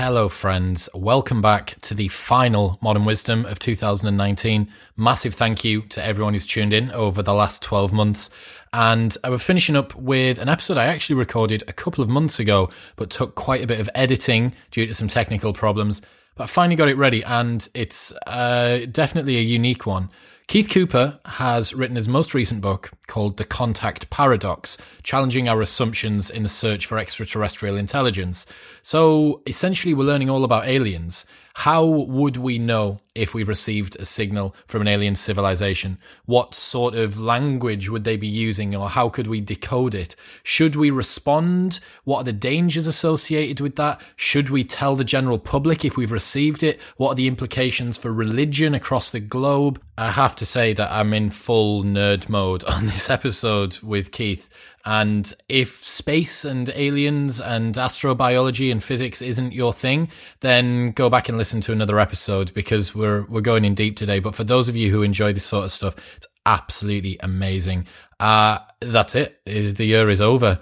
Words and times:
Hello, 0.00 0.28
friends. 0.28 0.88
Welcome 0.94 1.42
back 1.42 1.74
to 1.80 1.92
the 1.92 2.06
final 2.06 2.78
Modern 2.80 3.04
Wisdom 3.04 3.44
of 3.46 3.58
2019. 3.58 4.72
Massive 4.96 5.34
thank 5.34 5.64
you 5.64 5.80
to 5.88 6.04
everyone 6.04 6.34
who's 6.34 6.46
tuned 6.46 6.72
in 6.72 6.92
over 6.92 7.20
the 7.20 7.34
last 7.34 7.62
12 7.64 7.92
months. 7.92 8.30
And 8.72 9.16
I 9.24 9.30
was 9.30 9.42
finishing 9.42 9.74
up 9.74 9.96
with 9.96 10.38
an 10.38 10.48
episode 10.48 10.78
I 10.78 10.84
actually 10.84 11.16
recorded 11.16 11.64
a 11.66 11.72
couple 11.72 12.04
of 12.04 12.08
months 12.08 12.38
ago, 12.38 12.70
but 12.94 13.10
took 13.10 13.34
quite 13.34 13.60
a 13.60 13.66
bit 13.66 13.80
of 13.80 13.90
editing 13.92 14.52
due 14.70 14.86
to 14.86 14.94
some 14.94 15.08
technical 15.08 15.52
problems. 15.52 16.00
But 16.36 16.44
I 16.44 16.46
finally 16.46 16.76
got 16.76 16.86
it 16.86 16.96
ready, 16.96 17.24
and 17.24 17.68
it's 17.74 18.12
uh, 18.24 18.86
definitely 18.92 19.36
a 19.38 19.40
unique 19.40 19.84
one. 19.84 20.10
Keith 20.48 20.70
Cooper 20.70 21.20
has 21.26 21.74
written 21.74 21.96
his 21.96 22.08
most 22.08 22.32
recent 22.32 22.62
book 22.62 22.90
called 23.06 23.36
The 23.36 23.44
Contact 23.44 24.08
Paradox, 24.08 24.78
challenging 25.02 25.46
our 25.46 25.60
assumptions 25.60 26.30
in 26.30 26.42
the 26.42 26.48
search 26.48 26.86
for 26.86 26.96
extraterrestrial 26.96 27.76
intelligence. 27.76 28.46
So 28.80 29.42
essentially, 29.46 29.92
we're 29.92 30.04
learning 30.04 30.30
all 30.30 30.44
about 30.44 30.66
aliens. 30.66 31.26
How 31.62 31.84
would 31.84 32.36
we 32.36 32.56
know 32.56 33.00
if 33.16 33.34
we 33.34 33.42
received 33.42 33.96
a 33.96 34.04
signal 34.04 34.54
from 34.68 34.82
an 34.82 34.86
alien 34.86 35.16
civilization? 35.16 35.98
What 36.24 36.54
sort 36.54 36.94
of 36.94 37.18
language 37.18 37.88
would 37.88 38.04
they 38.04 38.16
be 38.16 38.28
using, 38.28 38.76
or 38.76 38.88
how 38.88 39.08
could 39.08 39.26
we 39.26 39.40
decode 39.40 39.92
it? 39.92 40.14
Should 40.44 40.76
we 40.76 40.90
respond? 40.90 41.80
What 42.04 42.18
are 42.18 42.24
the 42.24 42.32
dangers 42.32 42.86
associated 42.86 43.60
with 43.60 43.74
that? 43.74 44.00
Should 44.14 44.50
we 44.50 44.62
tell 44.62 44.94
the 44.94 45.02
general 45.02 45.40
public 45.40 45.84
if 45.84 45.96
we've 45.96 46.12
received 46.12 46.62
it? 46.62 46.80
What 46.96 47.10
are 47.10 47.16
the 47.16 47.26
implications 47.26 47.98
for 47.98 48.12
religion 48.12 48.72
across 48.72 49.10
the 49.10 49.18
globe? 49.18 49.82
I 49.96 50.12
have 50.12 50.36
to 50.36 50.46
say 50.46 50.74
that 50.74 50.92
I'm 50.92 51.12
in 51.12 51.30
full 51.30 51.82
nerd 51.82 52.28
mode 52.28 52.62
on 52.72 52.86
this 52.86 53.10
episode 53.10 53.80
with 53.80 54.12
Keith. 54.12 54.48
And 54.90 55.30
if 55.50 55.68
space 55.68 56.46
and 56.46 56.70
aliens 56.74 57.42
and 57.42 57.74
astrobiology 57.74 58.72
and 58.72 58.82
physics 58.82 59.20
isn't 59.20 59.52
your 59.52 59.70
thing, 59.70 60.08
then 60.40 60.92
go 60.92 61.10
back 61.10 61.28
and 61.28 61.36
listen 61.36 61.60
to 61.60 61.72
another 61.72 62.00
episode 62.00 62.54
because 62.54 62.94
we're 62.94 63.26
we're 63.26 63.42
going 63.42 63.66
in 63.66 63.74
deep 63.74 63.98
today. 63.98 64.18
But 64.18 64.34
for 64.34 64.44
those 64.44 64.66
of 64.66 64.76
you 64.76 64.90
who 64.90 65.02
enjoy 65.02 65.34
this 65.34 65.44
sort 65.44 65.66
of 65.66 65.72
stuff, 65.72 65.94
it's 66.16 66.26
absolutely 66.46 67.18
amazing. 67.20 67.86
Uh, 68.18 68.60
that's 68.80 69.14
it. 69.14 69.38
The 69.44 69.84
year 69.84 70.08
is 70.08 70.22
over 70.22 70.58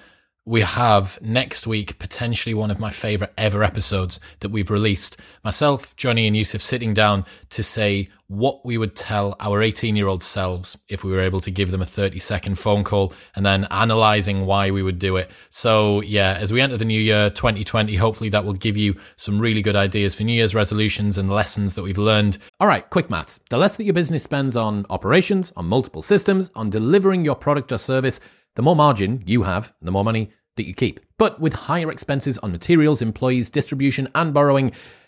we 0.47 0.61
have 0.61 1.21
next 1.21 1.67
week 1.67 1.99
potentially 1.99 2.55
one 2.55 2.71
of 2.71 2.79
my 2.79 2.91
favorite 2.91 3.33
ever 3.37 3.65
episodes 3.65 4.21
that 4.41 4.51
we've 4.51 4.71
released. 4.71 5.21
Myself, 5.43 5.97
Johnny, 5.97 6.29
and 6.29 6.37
Yusuf 6.37 6.63
sitting 6.63 6.95
down 6.95 7.25
to 7.51 7.65
say 7.65 8.09
what 8.29 8.65
we 8.65 8.77
would 8.77 8.97
tell 8.97 9.37
our 9.39 9.63
18 9.63 9.95
year 9.95 10.09
old 10.09 10.23
selves 10.23 10.79
if 10.89 11.05
we 11.05 11.13
were 11.13 11.21
able 11.21 11.41
to 11.41 11.51
give 11.51 11.71
them 11.71 11.83
a 11.83 11.87
30 11.87 12.19
second 12.19 12.59
phone 12.59 12.83
call 12.83 13.13
and 13.35 13.47
then 13.47 13.67
analyzing 13.71 14.47
why 14.47 14.71
we 14.71 14.83
would 14.83 14.99
do 14.99 15.17
it. 15.17 15.31
So, 15.51 16.01
yeah, 16.03 16.37
as 16.41 16.53
we 16.53 16.61
enter 16.61 16.77
the 16.77 16.85
new 16.85 17.01
year 17.01 17.31
2020, 17.31 17.95
hopefully 17.97 18.31
that 18.31 18.45
will 18.45 18.55
give 18.55 18.77
you 18.77 18.97
some 19.17 19.41
really 19.41 19.63
good 19.63 19.77
ideas 19.77 20.15
for 20.15 20.25
New 20.25 20.33
Year's 20.33 20.55
resolutions 20.55 21.19
and 21.19 21.31
lessons 21.31 21.75
that 21.75 21.83
we've 21.83 21.99
learned. 21.99 22.39
All 22.61 22.69
right, 22.69 22.89
quick 22.91 23.11
maths. 23.11 23.41
The 23.51 23.59
less 23.59 23.77
that 23.77 23.85
your 23.85 23.95
business 23.95 24.23
spends 24.23 24.57
on 24.57 24.87
operations, 24.91 25.53
on 25.57 25.67
multiple 25.67 26.03
systems, 26.03 26.51
on 26.55 26.71
delivering 26.71 27.25
your 27.25 27.37
product 27.37 27.73
or 27.73 27.79
service, 27.79 28.21
the 28.57 28.63
more 28.63 28.75
margin 28.75 29.23
you 29.25 29.45
have, 29.45 29.73
the 29.81 29.93
more 29.93 30.05
money 30.05 30.31
that 30.57 30.67
you 30.67 30.75
keep. 30.75 30.99
But 31.19 31.41
with 31.41 31.53
higher 31.53 31.91
expenses 31.91 32.39
on 32.39 32.51
materials, 32.51 33.01
employees, 33.01 33.51
distribution, 33.51 34.09
and 34.15 34.35
borrowing, 34.35 34.73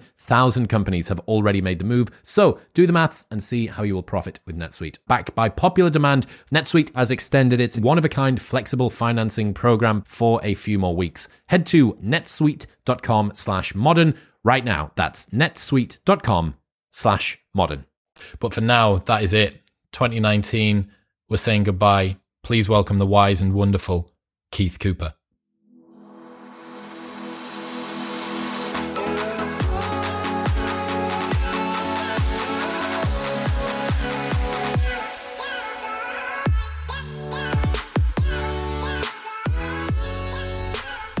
37,000 0.00 0.68
companies 0.68 1.08
have 1.08 1.20
already 1.20 1.60
made 1.60 1.78
the 1.78 1.84
move, 1.84 2.08
so 2.22 2.60
do 2.74 2.86
the 2.86 2.92
maths 2.92 3.26
and 3.30 3.42
see 3.42 3.66
how 3.66 3.82
you 3.82 3.94
will 3.94 4.02
profit 4.02 4.40
with 4.46 4.56
NetSuite. 4.56 4.98
Backed 5.08 5.34
by 5.34 5.48
popular 5.48 5.80
popular 5.80 5.90
demand, 5.90 6.26
NetSuite 6.52 6.94
has 6.94 7.10
extended 7.10 7.60
its 7.60 7.78
one 7.78 7.96
of 7.96 8.04
a 8.04 8.08
kind 8.08 8.42
flexible 8.42 8.90
financing 8.90 9.54
program 9.54 10.02
for 10.06 10.40
a 10.42 10.54
few 10.54 10.78
more 10.78 10.94
weeks. 10.94 11.28
Head 11.46 11.64
to 11.66 11.94
netsuite.com 11.94 13.32
slash 13.34 13.74
modern 13.74 14.14
right 14.44 14.64
now. 14.64 14.92
That's 14.96 15.26
netsuite.com 15.26 16.56
slash 16.90 17.38
modern. 17.54 17.86
But 18.40 18.52
for 18.52 18.60
now, 18.60 18.96
that 18.96 19.22
is 19.22 19.32
it. 19.32 19.54
2019, 19.92 20.90
we're 21.28 21.36
saying 21.36 21.64
goodbye. 21.64 22.16
Please 22.42 22.68
welcome 22.68 22.98
the 22.98 23.06
wise 23.06 23.40
and 23.40 23.54
wonderful 23.54 24.10
Keith 24.50 24.78
Cooper. 24.78 25.14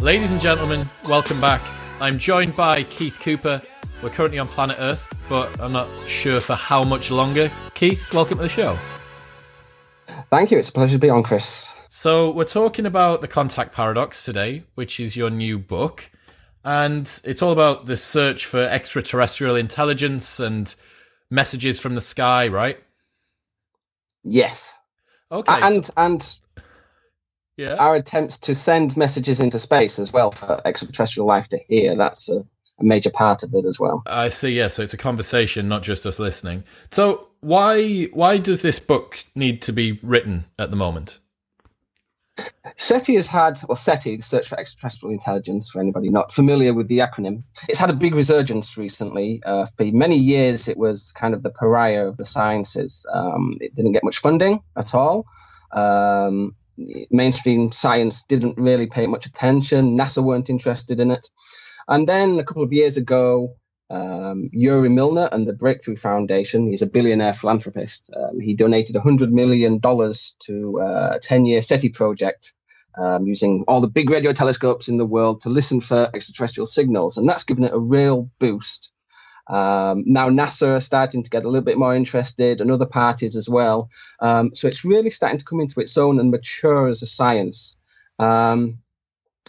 Ladies 0.00 0.32
and 0.32 0.40
gentlemen, 0.40 0.88
welcome 1.06 1.40
back. 1.42 1.60
I'm 2.00 2.16
joined 2.16 2.56
by 2.56 2.84
Keith 2.84 3.20
Cooper. 3.20 3.60
We're 4.02 4.08
currently 4.08 4.38
on 4.38 4.46
planet 4.48 4.78
Earth, 4.80 5.12
but 5.28 5.60
I'm 5.60 5.72
not 5.72 5.88
sure 6.06 6.40
for 6.40 6.54
how 6.54 6.84
much 6.84 7.10
longer. 7.10 7.50
Keith, 7.74 8.12
welcome 8.14 8.38
to 8.38 8.44
the 8.44 8.48
show. 8.48 8.78
Thank 10.30 10.50
you. 10.50 10.58
It's 10.58 10.70
a 10.70 10.72
pleasure 10.72 10.94
to 10.94 10.98
be 10.98 11.10
on, 11.10 11.22
Chris. 11.22 11.70
So, 11.88 12.30
we're 12.30 12.44
talking 12.44 12.86
about 12.86 13.20
the 13.20 13.28
contact 13.28 13.74
paradox 13.74 14.24
today, 14.24 14.62
which 14.74 14.98
is 15.00 15.16
your 15.16 15.28
new 15.28 15.58
book. 15.58 16.10
And 16.64 17.02
it's 17.24 17.42
all 17.42 17.52
about 17.52 17.84
the 17.84 17.96
search 17.98 18.46
for 18.46 18.60
extraterrestrial 18.60 19.54
intelligence 19.56 20.40
and 20.40 20.74
messages 21.30 21.78
from 21.78 21.94
the 21.94 22.00
sky, 22.00 22.48
right? 22.48 22.78
Yes. 24.24 24.78
Okay. 25.30 25.58
And 25.60 25.84
so- 25.84 25.92
and 25.98 26.36
yeah. 27.60 27.74
our 27.74 27.94
attempts 27.94 28.38
to 28.38 28.54
send 28.54 28.96
messages 28.96 29.38
into 29.40 29.58
space 29.58 29.98
as 29.98 30.12
well 30.12 30.30
for 30.30 30.60
extraterrestrial 30.66 31.26
life 31.26 31.48
to 31.48 31.58
hear. 31.68 31.94
That's 31.94 32.28
a, 32.30 32.38
a 32.38 32.84
major 32.84 33.10
part 33.10 33.42
of 33.42 33.52
it 33.54 33.66
as 33.66 33.78
well. 33.78 34.02
I 34.06 34.30
see. 34.30 34.56
Yeah, 34.56 34.68
so 34.68 34.82
it's 34.82 34.94
a 34.94 34.98
conversation, 34.98 35.68
not 35.68 35.82
just 35.82 36.06
us 36.06 36.18
listening. 36.18 36.64
So 36.90 37.28
why 37.40 38.04
why 38.12 38.38
does 38.38 38.62
this 38.62 38.80
book 38.80 39.24
need 39.34 39.60
to 39.62 39.72
be 39.72 39.98
written 40.02 40.46
at 40.58 40.70
the 40.70 40.76
moment? 40.76 41.20
SETI 42.76 43.16
has 43.16 43.26
had, 43.26 43.60
well, 43.68 43.76
SETI, 43.76 44.16
the 44.16 44.22
Search 44.22 44.48
for 44.48 44.58
Extraterrestrial 44.58 45.12
Intelligence, 45.12 45.68
for 45.68 45.80
anybody 45.80 46.08
not 46.08 46.32
familiar 46.32 46.72
with 46.72 46.88
the 46.88 47.00
acronym, 47.00 47.42
it's 47.68 47.78
had 47.78 47.90
a 47.90 47.94
big 47.94 48.14
resurgence 48.14 48.78
recently. 48.78 49.42
Uh, 49.44 49.66
for 49.76 49.84
many 49.84 50.16
years, 50.16 50.66
it 50.66 50.78
was 50.78 51.12
kind 51.12 51.34
of 51.34 51.42
the 51.42 51.50
pariah 51.50 52.06
of 52.06 52.16
the 52.16 52.24
sciences. 52.24 53.04
Um, 53.12 53.58
it 53.60 53.74
didn't 53.74 53.92
get 53.92 54.04
much 54.04 54.18
funding 54.20 54.60
at 54.74 54.94
all. 54.94 55.26
Um, 55.70 56.54
mainstream 57.10 57.72
science 57.72 58.22
didn't 58.22 58.58
really 58.58 58.86
pay 58.86 59.06
much 59.06 59.26
attention. 59.26 59.96
NASA 59.96 60.22
weren't 60.22 60.50
interested 60.50 61.00
in 61.00 61.10
it. 61.10 61.28
And 61.88 62.06
then 62.06 62.38
a 62.38 62.44
couple 62.44 62.62
of 62.62 62.72
years 62.72 62.96
ago, 62.96 63.56
um, 63.90 64.48
Yuri 64.52 64.88
Milner 64.88 65.28
and 65.32 65.46
the 65.46 65.52
Breakthrough 65.52 65.96
Foundation, 65.96 66.68
he's 66.68 66.82
a 66.82 66.86
billionaire 66.86 67.32
philanthropist, 67.32 68.10
um, 68.16 68.38
he 68.38 68.54
donated 68.54 68.94
$100 68.94 69.30
million 69.30 69.80
to 69.80 70.80
uh, 70.80 71.16
a 71.16 71.18
10 71.20 71.46
year 71.46 71.60
SETI 71.60 71.88
project 71.88 72.54
um, 72.96 73.26
using 73.26 73.64
all 73.66 73.80
the 73.80 73.88
big 73.88 74.10
radio 74.10 74.32
telescopes 74.32 74.88
in 74.88 74.96
the 74.96 75.06
world 75.06 75.40
to 75.40 75.48
listen 75.48 75.80
for 75.80 76.08
extraterrestrial 76.14 76.66
signals. 76.66 77.16
And 77.16 77.28
that's 77.28 77.44
given 77.44 77.64
it 77.64 77.74
a 77.74 77.78
real 77.78 78.30
boost. 78.38 78.92
Um, 79.50 80.04
now 80.06 80.28
NASA 80.28 80.76
are 80.76 80.80
starting 80.80 81.24
to 81.24 81.30
get 81.30 81.44
a 81.44 81.48
little 81.48 81.64
bit 81.64 81.76
more 81.76 81.94
interested, 81.94 82.60
and 82.60 82.70
other 82.70 82.86
parties 82.86 83.34
as 83.34 83.48
well. 83.48 83.90
Um, 84.20 84.54
so 84.54 84.68
it's 84.68 84.84
really 84.84 85.10
starting 85.10 85.38
to 85.38 85.44
come 85.44 85.60
into 85.60 85.80
its 85.80 85.98
own 85.98 86.20
and 86.20 86.30
mature 86.30 86.86
as 86.86 87.02
a 87.02 87.06
science. 87.06 87.74
Um, 88.18 88.78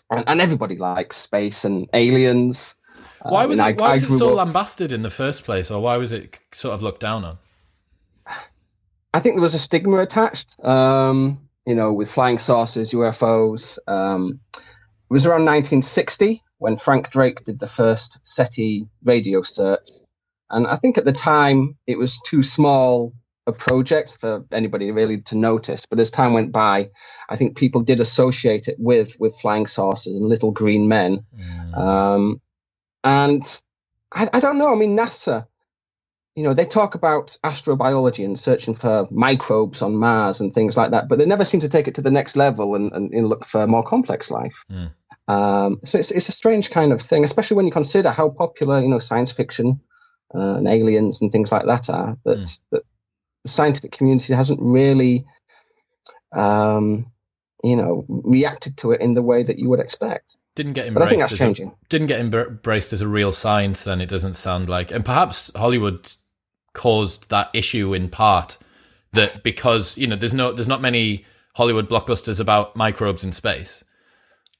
and, 0.10 0.24
and, 0.28 0.42
everybody 0.42 0.78
likes 0.78 1.18
space 1.18 1.66
and 1.66 1.88
aliens. 1.94 2.76
Why 3.22 3.46
was 3.46 3.60
it? 3.60 3.64
I, 3.64 3.72
why 3.74 3.94
was 3.94 4.04
it 4.04 4.12
so 4.12 4.32
up, 4.32 4.38
lambasted 4.38 4.92
in 4.92 5.04
the 5.04 5.10
first 5.10 5.44
place, 5.44 5.70
or 5.70 5.82
why 5.82 5.98
was 5.98 6.12
it 6.12 6.40
sort 6.52 6.74
of 6.74 6.82
looked 6.82 7.02
down 7.02 7.24
on? 7.24 7.38
I 9.14 9.20
think 9.20 9.36
there 9.36 9.42
was 9.42 9.54
a 9.54 9.60
stigma 9.60 10.00
attached. 10.00 10.58
Um, 10.66 11.48
you 11.66 11.76
know, 11.76 11.94
with 11.94 12.10
flying 12.10 12.40
saucers, 12.40 12.92
UFOs. 12.92 13.78
Um, 13.88 14.40
it 14.56 15.14
was 15.14 15.26
around 15.26 15.46
1960 15.46 16.42
when 16.62 16.78
Frank 16.78 17.10
Drake 17.10 17.44
did 17.44 17.58
the 17.58 17.66
first 17.66 18.20
SETI 18.22 18.88
radio 19.04 19.42
search. 19.42 19.90
And 20.48 20.68
I 20.68 20.76
think 20.76 21.00
at 21.00 21.06
the 21.06 21.12
time 21.12 21.76
it 21.88 21.98
was 21.98 22.20
too 22.24 22.44
small 22.44 23.14
a 23.48 23.52
project 23.52 24.18
for 24.20 24.46
anybody 24.52 24.92
really 24.92 25.22
to 25.22 25.36
notice. 25.36 25.88
But 25.88 26.00
as 26.00 26.12
time 26.12 26.34
went 26.34 26.52
by, 26.52 26.92
I 27.28 27.36
think 27.36 27.58
people 27.58 27.82
did 27.82 28.00
associate 28.00 28.68
it 28.68 28.76
with 28.78 29.20
with 29.20 29.40
flying 29.42 29.66
saucers 29.66 30.20
and 30.20 30.30
little 30.30 30.52
green 30.52 30.88
men. 30.88 31.26
Mm. 31.36 31.76
Um, 31.76 32.42
and 33.04 33.62
I, 34.12 34.30
I 34.32 34.40
don't 34.40 34.60
know. 34.60 34.72
I 34.72 34.76
mean, 34.76 34.96
NASA, 34.96 35.48
you 36.36 36.44
know, 36.44 36.54
they 36.54 36.66
talk 36.66 36.94
about 36.94 37.38
astrobiology 37.44 38.24
and 38.24 38.38
searching 38.38 38.76
for 38.76 39.08
microbes 39.10 39.82
on 39.82 39.96
Mars 39.96 40.42
and 40.42 40.54
things 40.54 40.78
like 40.78 40.92
that, 40.92 41.10
but 41.10 41.18
they 41.18 41.26
never 41.26 41.44
seem 41.44 41.62
to 41.62 41.70
take 41.70 41.88
it 41.88 41.96
to 41.96 42.04
the 42.04 42.12
next 42.12 42.36
level 42.36 42.76
and, 42.76 42.92
and, 42.92 43.12
and 43.12 43.28
look 43.28 43.46
for 43.46 43.66
more 43.66 43.84
complex 43.84 44.30
life. 44.30 44.64
Mm. 44.72 44.92
Um, 45.32 45.80
so 45.84 45.98
it's, 45.98 46.12
it's 46.12 46.28
a 46.28 46.34
strange 46.34 46.70
kind 46.70 46.92
of 46.92 47.02
thing, 47.02 47.24
especially 47.24 47.56
when 47.56 47.66
you 47.66 47.72
consider 47.72 48.12
how 48.12 48.30
popular, 48.30 48.82
you 48.82 48.90
know, 48.90 49.00
science 49.00 49.32
fiction 49.32 49.80
uh, 50.36 50.56
and 50.56 50.68
aliens 50.68 51.22
and 51.22 51.32
things 51.32 51.52
like 51.52 51.66
that 51.66 51.90
are. 51.90 52.18
That, 52.26 52.38
mm. 52.38 52.62
that 52.72 52.84
the 53.44 53.50
scientific 53.50 53.92
community 53.92 54.34
hasn't 54.34 54.60
really, 54.62 55.26
um, 56.34 57.12
you 57.64 57.76
know, 57.76 58.06
reacted 58.08 58.78
to 58.78 58.92
it 58.92 59.02
in 59.02 59.14
the 59.14 59.22
way 59.22 59.44
that 59.44 59.58
you 59.58 59.70
would 59.70 59.80
expect. 59.80 60.36
Didn't 60.56 60.74
get 60.74 60.88
embraced. 60.88 61.00
But 61.00 61.06
I 61.06 61.10
think 61.10 61.22
that's 61.22 61.38
changing. 61.38 61.70
A, 61.70 61.88
didn't 61.88 62.08
get 62.08 62.20
embraced 62.20 62.92
as 62.92 63.02
a 63.02 63.08
real 63.08 63.32
science. 63.32 63.86
Then 63.86 64.02
it 64.02 64.10
doesn't 64.10 64.34
sound 64.34 64.68
like, 64.68 64.92
and 64.92 65.06
perhaps 65.06 65.50
Hollywood 65.56 66.12
caused 66.74 67.30
that 67.30 67.50
issue 67.54 67.94
in 67.94 68.10
part 68.10 68.58
that 69.14 69.44
because 69.44 69.98
you 69.98 70.08
know 70.08 70.16
there's 70.16 70.34
no 70.34 70.52
there's 70.52 70.68
not 70.68 70.82
many 70.82 71.26
Hollywood 71.56 71.90
blockbusters 71.90 72.40
about 72.40 72.76
microbes 72.76 73.24
in 73.24 73.32
space, 73.32 73.84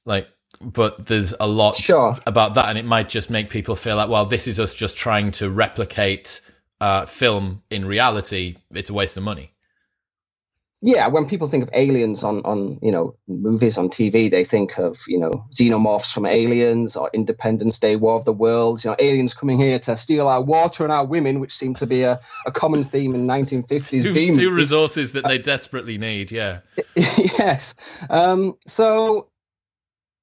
like 0.06 0.28
but 0.62 1.06
there's 1.06 1.34
a 1.38 1.46
lot 1.46 1.76
sure. 1.76 2.14
about 2.26 2.54
that, 2.54 2.68
and 2.68 2.78
it 2.78 2.84
might 2.84 3.08
just 3.08 3.30
make 3.30 3.50
people 3.50 3.76
feel 3.76 3.96
like, 3.96 4.08
well, 4.08 4.24
this 4.24 4.46
is 4.46 4.60
us 4.60 4.74
just 4.74 4.96
trying 4.96 5.30
to 5.32 5.50
replicate 5.50 6.40
uh, 6.80 7.06
film 7.06 7.62
in 7.70 7.84
reality. 7.84 8.56
It's 8.74 8.90
a 8.90 8.94
waste 8.94 9.16
of 9.16 9.22
money 9.22 9.52
yeah, 10.84 11.06
when 11.06 11.26
people 11.26 11.46
think 11.46 11.62
of 11.62 11.70
aliens 11.72 12.24
on 12.24 12.42
on 12.44 12.80
you 12.82 12.90
know 12.90 13.14
movies 13.28 13.78
on 13.78 13.88
TV, 13.88 14.28
they 14.28 14.42
think 14.42 14.78
of 14.78 14.98
you 15.06 15.18
know 15.18 15.46
xenomorphs 15.52 16.12
from 16.12 16.26
Aliens 16.26 16.96
or 16.96 17.08
Independence 17.14 17.78
Day, 17.78 17.94
War 17.94 18.16
of 18.16 18.24
the 18.24 18.32
Worlds. 18.32 18.84
You 18.84 18.90
know, 18.90 18.96
aliens 18.98 19.32
coming 19.32 19.60
here 19.60 19.78
to 19.78 19.96
steal 19.96 20.26
our 20.26 20.42
water 20.42 20.82
and 20.82 20.92
our 20.92 21.06
women, 21.06 21.38
which 21.38 21.54
seemed 21.54 21.76
to 21.76 21.86
be 21.86 22.02
a, 22.02 22.18
a 22.46 22.50
common 22.50 22.82
theme 22.82 23.14
in 23.14 23.28
1950s. 23.28 24.02
Two, 24.02 24.32
two 24.34 24.52
resources 24.52 25.12
that 25.12 25.24
they 25.24 25.38
desperately 25.38 25.98
need. 25.98 26.32
Yeah. 26.32 26.60
yes. 26.96 27.76
Um, 28.10 28.56
so 28.66 29.28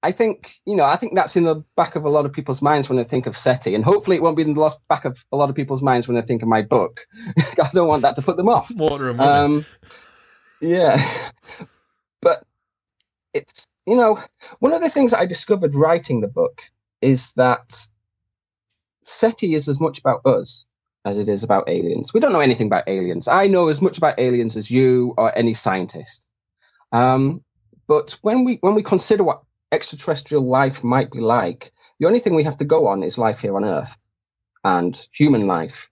I 0.01 0.11
think 0.13 0.55
you 0.65 0.75
know 0.75 0.85
I 0.85 0.95
think 0.95 1.15
that's 1.15 1.35
in 1.35 1.43
the 1.43 1.63
back 1.75 1.95
of 1.95 2.05
a 2.05 2.09
lot 2.09 2.25
of 2.25 2.31
people's 2.31 2.61
minds 2.61 2.87
when 2.87 2.97
they 2.97 3.03
think 3.03 3.27
of 3.27 3.35
SETI, 3.35 3.75
and 3.75 3.83
hopefully 3.83 4.15
it 4.15 4.23
won't 4.23 4.37
be 4.37 4.43
in 4.43 4.53
the 4.53 4.75
back 4.87 5.05
of 5.05 5.23
a 5.31 5.37
lot 5.37 5.49
of 5.49 5.55
people's 5.55 5.81
minds 5.81 6.07
when 6.07 6.15
they 6.15 6.21
think 6.21 6.41
of 6.41 6.47
my 6.47 6.61
book. 6.61 7.05
I 7.37 7.69
don't 7.73 7.87
want 7.87 8.03
that 8.03 8.15
to 8.15 8.21
put 8.21 8.37
them 8.37 8.49
off. 8.49 8.71
Water 8.75 9.09
and 9.09 9.19
women. 9.19 9.35
Um, 9.35 9.65
yeah. 10.61 11.21
But 12.21 12.43
it's, 13.33 13.67
you 13.85 13.95
know, 13.95 14.19
one 14.59 14.73
of 14.73 14.81
the 14.81 14.89
things 14.89 15.11
that 15.11 15.19
I 15.19 15.25
discovered 15.25 15.75
writing 15.75 16.21
the 16.21 16.27
book 16.27 16.63
is 17.01 17.31
that 17.33 17.87
SETI 19.03 19.53
is 19.53 19.67
as 19.67 19.79
much 19.79 19.99
about 19.99 20.25
us 20.25 20.65
as 21.05 21.17
it 21.17 21.29
is 21.29 21.43
about 21.43 21.69
aliens. 21.69 22.13
We 22.13 22.19
don't 22.19 22.33
know 22.33 22.41
anything 22.41 22.67
about 22.67 22.87
aliens. 22.87 23.27
I 23.27 23.47
know 23.47 23.69
as 23.69 23.81
much 23.81 23.97
about 23.97 24.19
aliens 24.19 24.57
as 24.57 24.69
you 24.69 25.13
or 25.17 25.35
any 25.35 25.53
scientist. 25.53 26.25
Um, 26.91 27.43
but 27.87 28.17
when 28.21 28.43
we 28.43 28.57
when 28.61 28.75
we 28.75 28.83
consider 28.83 29.23
what 29.23 29.43
extraterrestrial 29.71 30.47
life 30.47 30.83
might 30.83 31.11
be 31.11 31.19
like, 31.19 31.71
the 31.99 32.07
only 32.07 32.19
thing 32.19 32.35
we 32.35 32.43
have 32.43 32.57
to 32.57 32.65
go 32.65 32.87
on 32.87 33.03
is 33.03 33.17
life 33.17 33.39
here 33.39 33.55
on 33.55 33.65
Earth 33.65 33.97
and 34.63 35.07
human 35.13 35.47
life. 35.47 35.89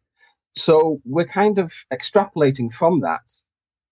So 0.56 1.02
we're 1.06 1.28
kind 1.28 1.58
of 1.60 1.74
extrapolating 1.94 2.74
from 2.74 3.02
that 3.02 3.32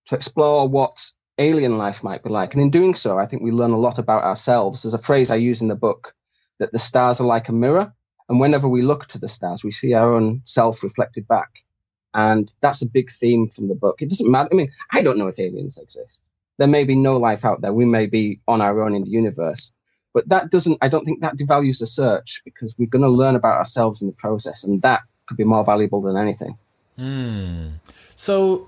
to 0.06 0.14
explore 0.14 0.68
what 0.68 1.12
alien 1.38 1.78
life 1.78 2.02
might 2.02 2.22
be 2.22 2.30
like. 2.30 2.54
And 2.54 2.62
in 2.62 2.70
doing 2.70 2.94
so, 2.94 3.18
I 3.18 3.26
think 3.26 3.42
we 3.42 3.50
learn 3.50 3.72
a 3.72 3.78
lot 3.78 3.98
about 3.98 4.24
ourselves. 4.24 4.82
There's 4.82 4.94
a 4.94 4.98
phrase 4.98 5.30
I 5.30 5.36
use 5.36 5.60
in 5.60 5.68
the 5.68 5.74
book 5.74 6.14
that 6.58 6.72
the 6.72 6.78
stars 6.78 7.20
are 7.20 7.26
like 7.26 7.48
a 7.48 7.52
mirror. 7.52 7.92
And 8.28 8.40
whenever 8.40 8.68
we 8.68 8.82
look 8.82 9.06
to 9.08 9.18
the 9.18 9.28
stars, 9.28 9.62
we 9.62 9.70
see 9.70 9.92
our 9.92 10.14
own 10.14 10.40
self 10.44 10.82
reflected 10.82 11.28
back. 11.28 11.50
And 12.14 12.52
that's 12.60 12.82
a 12.82 12.86
big 12.86 13.10
theme 13.10 13.48
from 13.48 13.68
the 13.68 13.74
book. 13.74 14.00
It 14.00 14.08
doesn't 14.08 14.30
matter. 14.30 14.48
I 14.50 14.54
mean, 14.54 14.72
I 14.90 15.02
don't 15.02 15.18
know 15.18 15.28
if 15.28 15.38
aliens 15.38 15.78
exist. 15.78 16.22
There 16.58 16.66
may 16.66 16.84
be 16.84 16.96
no 16.96 17.18
life 17.18 17.44
out 17.44 17.60
there. 17.60 17.72
We 17.72 17.84
may 17.84 18.06
be 18.06 18.40
on 18.48 18.62
our 18.62 18.80
own 18.82 18.94
in 18.94 19.04
the 19.04 19.10
universe. 19.10 19.70
But 20.16 20.30
that 20.30 20.50
doesn't, 20.50 20.78
I 20.80 20.88
don't 20.88 21.04
think 21.04 21.20
that 21.20 21.36
devalues 21.36 21.80
the 21.80 21.84
search 21.84 22.40
because 22.42 22.74
we're 22.78 22.88
going 22.88 23.02
to 23.02 23.10
learn 23.10 23.36
about 23.36 23.58
ourselves 23.58 24.00
in 24.00 24.08
the 24.08 24.14
process. 24.14 24.64
And 24.64 24.80
that 24.80 25.02
could 25.26 25.36
be 25.36 25.44
more 25.44 25.62
valuable 25.62 26.00
than 26.00 26.16
anything. 26.16 26.56
Hmm. 26.96 27.66
So 28.14 28.66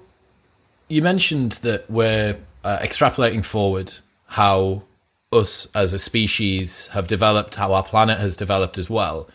you 0.90 1.00
mentioned 1.00 1.52
that 1.62 1.90
we're 1.90 2.36
uh, 2.64 2.78
extrapolating 2.80 3.42
forward 3.42 3.94
how 4.28 4.82
us 5.32 5.66
as 5.74 5.94
a 5.94 5.98
species 5.98 6.88
have 6.88 7.08
developed, 7.08 7.54
how 7.54 7.72
our 7.72 7.82
planet 7.82 8.18
has 8.18 8.36
developed 8.36 8.76
as 8.76 8.90
well. 8.90 9.26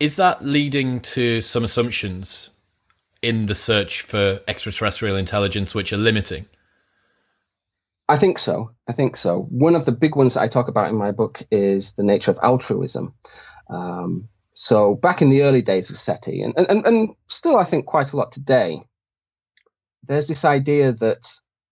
Is 0.00 0.16
that 0.16 0.42
leading 0.42 1.00
to 1.00 1.42
some 1.42 1.62
assumptions 1.62 2.52
in 3.20 3.44
the 3.44 3.54
search 3.54 4.00
for 4.00 4.40
extraterrestrial 4.48 5.16
intelligence 5.16 5.74
which 5.74 5.92
are 5.92 5.98
limiting? 5.98 6.46
I 8.12 8.18
think 8.18 8.36
so. 8.36 8.72
I 8.86 8.92
think 8.92 9.16
so. 9.16 9.46
One 9.48 9.74
of 9.74 9.86
the 9.86 9.92
big 9.92 10.16
ones 10.16 10.34
that 10.34 10.42
I 10.42 10.46
talk 10.46 10.68
about 10.68 10.90
in 10.90 10.96
my 10.96 11.12
book 11.12 11.42
is 11.50 11.92
the 11.92 12.02
nature 12.02 12.30
of 12.30 12.38
altruism. 12.42 13.14
Um, 13.70 14.28
so 14.52 14.94
back 14.94 15.22
in 15.22 15.30
the 15.30 15.44
early 15.44 15.62
days 15.62 15.88
of 15.88 15.96
SETI, 15.96 16.42
and, 16.42 16.54
and, 16.58 16.86
and 16.86 17.14
still 17.26 17.56
I 17.56 17.64
think 17.64 17.86
quite 17.86 18.12
a 18.12 18.16
lot 18.18 18.30
today, 18.30 18.82
there's 20.02 20.28
this 20.28 20.44
idea 20.44 20.92
that 20.92 21.26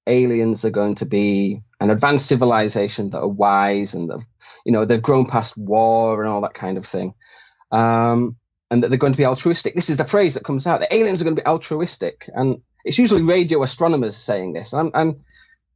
aliens 0.06 0.64
are 0.64 0.70
going 0.70 0.94
to 0.94 1.04
be 1.04 1.60
an 1.78 1.90
advanced 1.90 2.24
civilization 2.24 3.10
that 3.10 3.20
are 3.20 3.28
wise 3.28 3.92
and 3.92 4.08
that 4.08 4.24
you 4.64 4.72
know 4.72 4.86
they've 4.86 5.02
grown 5.02 5.26
past 5.26 5.58
war 5.58 6.22
and 6.22 6.32
all 6.32 6.40
that 6.40 6.54
kind 6.54 6.78
of 6.78 6.86
thing 6.86 7.12
um, 7.70 8.34
and 8.70 8.82
that 8.82 8.88
they're 8.88 8.98
going 8.98 9.12
to 9.12 9.18
be 9.18 9.26
altruistic 9.26 9.74
this 9.74 9.90
is 9.90 9.98
the 9.98 10.04
phrase 10.04 10.34
that 10.34 10.44
comes 10.44 10.66
out 10.66 10.80
the 10.80 10.94
aliens 10.94 11.20
are 11.20 11.24
going 11.24 11.36
to 11.36 11.42
be 11.42 11.46
altruistic 11.46 12.30
and 12.34 12.62
it's 12.82 12.98
usually 12.98 13.22
radio 13.22 13.62
astronomers 13.62 14.16
saying 14.16 14.54
this 14.54 14.72
I'm, 14.72 14.90
I'm 14.94 15.20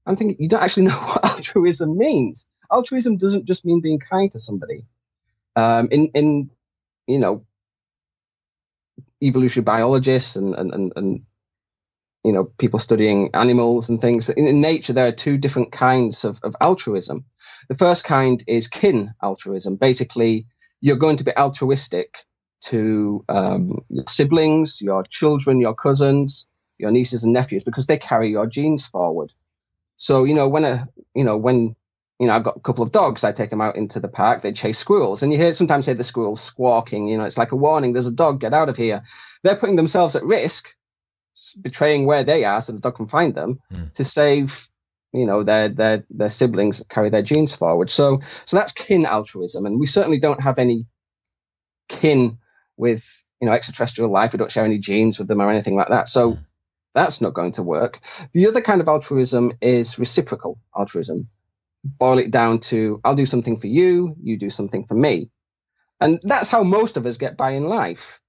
i'm 0.07 0.17
thinking 0.17 0.37
you 0.41 0.49
don't 0.49 0.63
actually 0.63 0.85
know 0.87 0.93
what 1.11 1.25
altruism 1.25 1.97
means. 1.97 2.47
Altruism 2.73 3.17
doesn't 3.17 3.47
just 3.47 3.65
mean 3.65 3.81
being 3.81 3.99
kind 3.99 4.31
to 4.33 4.41
somebody. 4.41 4.85
Um, 5.57 5.89
in 5.91 6.09
in 6.15 6.51
you 7.07 7.19
know 7.19 7.45
evolutionary 9.23 9.65
biologists 9.65 10.37
and 10.37 10.55
and, 10.55 10.75
and, 10.75 10.93
and 10.97 11.23
you 12.25 12.33
know 12.33 12.45
people 12.45 12.79
studying 12.79 13.31
animals 13.35 13.89
and 13.89 14.01
things 14.01 14.29
in, 14.31 14.47
in 14.47 14.61
nature 14.61 14.93
there 14.93 15.09
are 15.09 15.13
two 15.13 15.39
different 15.39 15.73
kinds 15.73 16.25
of, 16.25 16.41
of 16.43 16.57
altruism. 16.61 17.25
The 17.69 17.77
first 17.77 18.05
kind 18.05 18.43
is 18.47 18.69
kin 18.69 19.15
altruism. 19.23 19.77
Basically 19.77 20.47
you're 20.81 20.97
going 20.97 21.17
to 21.19 21.25
be 21.25 21.37
altruistic 21.37 22.25
to 22.63 23.25
um, 23.29 23.81
your 23.91 24.05
siblings 24.09 24.81
your 24.81 25.03
children 25.05 25.61
your 25.61 25.75
cousins 25.75 26.47
your 26.79 26.91
nieces 26.91 27.25
and 27.25 27.33
nephews 27.33 27.63
because 27.63 27.87
they 27.87 27.99
carry 27.99 28.31
your 28.31 28.47
genes 28.47 28.87
forward 28.87 29.33
so 29.97 30.25
you 30.25 30.35
know 30.35 30.49
when 30.49 30.65
a 30.65 30.89
you 31.15 31.25
know 31.25 31.37
when 31.37 31.77
you 32.19 32.27
know 32.27 32.35
i've 32.35 32.45
got 32.45 32.57
a 32.57 32.61
couple 32.61 32.83
of 32.83 32.93
dogs 32.93 33.25
i 33.25 33.33
take 33.33 33.51
them 33.51 33.61
out 33.61 33.77
into 33.77 34.01
the 34.01 34.09
park 34.09 34.43
they 34.43 34.53
chase 34.53 34.79
squirrels 34.79 35.23
and 35.23 35.33
you 35.33 35.39
hear 35.39 35.53
sometimes 35.53 35.87
hear 35.87 35.95
the 35.95 36.05
squirrels 36.05 36.41
squawking 36.41 37.09
you 37.09 37.19
know 37.19 37.25
it's 37.25 37.39
like 37.39 37.53
a 37.53 37.57
warning 37.57 37.93
there's 37.93 38.07
a 38.07 38.13
dog 38.13 38.41
get 38.41 38.55
out 38.55 38.69
of 38.69 38.77
here 38.77 39.03
they're 39.43 39.57
putting 39.57 39.77
themselves 39.77 40.17
at 40.17 40.25
risk 40.25 40.75
betraying 41.61 42.07
where 42.07 42.25
they 42.25 42.45
are 42.45 42.61
so 42.61 42.73
the 42.73 42.81
dog 42.81 42.97
can 42.97 43.09
find 43.09 43.35
them 43.35 43.61
mm. 43.73 43.93
to 43.93 44.05
save 44.05 44.69
you 45.13 45.27
know 45.27 45.43
their 45.43 45.69
their 45.69 46.05
their 46.11 46.29
siblings 46.29 46.83
carry 46.89 47.11
their 47.11 47.23
genes 47.23 47.55
forward 47.55 47.91
so 47.91 48.21
so 48.45 48.57
that's 48.57 48.73
kin 48.73 49.07
altruism 49.07 49.67
and 49.67 49.79
we 49.79 49.87
certainly 49.87 50.19
don't 50.19 50.43
have 50.43 50.59
any 50.59 50.87
kin 51.89 52.39
with 52.77 53.23
you 53.41 53.47
know 53.47 53.53
extraterrestrial 53.55 54.11
life 54.11 54.33
we 54.33 54.39
don't 54.39 54.51
share 54.51 54.65
any 54.65 54.79
genes 54.79 55.19
with 55.19 55.29
them 55.29 55.41
or 55.41 55.51
anything 55.51 55.77
like 55.77 55.89
that 55.89 56.09
so 56.09 56.33
mm. 56.33 56.39
That's 56.95 57.21
not 57.21 57.35
going 57.35 57.53
to 57.53 57.63
work 57.63 58.01
the 58.33 58.47
other 58.47 58.61
kind 58.61 58.81
of 58.81 58.89
altruism 58.89 59.53
is 59.61 59.99
reciprocal 59.99 60.59
altruism 60.77 61.29
boil 61.85 62.19
it 62.19 62.31
down 62.31 62.59
to 62.59 63.01
i'll 63.05 63.15
do 63.15 63.25
something 63.25 63.59
for 63.59 63.67
you 63.67 64.17
you 64.23 64.39
do 64.39 64.49
something 64.49 64.85
for 64.85 64.95
me 64.95 65.31
and 66.01 66.21
that's 66.23 66.51
how 66.51 66.63
most 66.63 66.97
of 66.97 67.07
us 67.07 67.17
get 67.17 67.37
by 67.37 67.53
in 67.53 67.65
life 67.65 68.21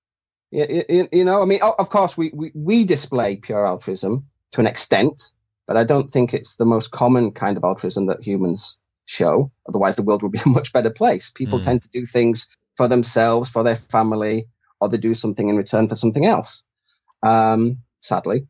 you, 0.56 1.08
you, 1.12 1.26
know, 1.26 1.42
I 1.42 1.46
mean, 1.46 1.62
of 1.62 1.90
course, 1.90 2.18
we, 2.18 2.32
we, 2.34 2.52
we 2.54 2.86
display 2.86 3.36
pure 3.36 3.68
altruism 3.68 4.28
to 4.52 4.62
an 4.62 4.68
extent, 4.68 5.34
but 5.68 5.76
I 5.76 5.84
don't 5.84 6.10
think 6.10 6.34
it's 6.34 6.56
the 6.56 6.66
most 6.66 6.92
common 6.92 7.32
kind 7.32 7.58
of 7.58 7.64
altruism 7.64 8.06
that 8.08 8.26
humans 8.26 8.78
show. 9.06 9.52
Otherwise, 9.68 9.96
the 9.96 10.04
world 10.04 10.24
would 10.24 10.32
be 10.32 10.42
a 10.46 10.50
much 10.50 10.72
better 10.72 10.90
place. 10.90 11.30
People 11.30 11.60
mm. 11.60 11.64
tend 11.64 11.82
to 11.82 11.90
do 11.90 12.06
things 12.06 12.48
for 12.78 12.88
themselves, 12.88 13.50
for 13.50 13.64
their 13.64 13.76
family, 13.76 14.48
or 14.80 14.90
they 14.90 14.98
do 14.98 15.14
something 15.14 15.50
in 15.50 15.58
return 15.58 15.88
for 15.88 15.96
something 15.96 16.26
else. 16.26 16.64
Um, 17.24 17.80
sadly, 18.00 18.48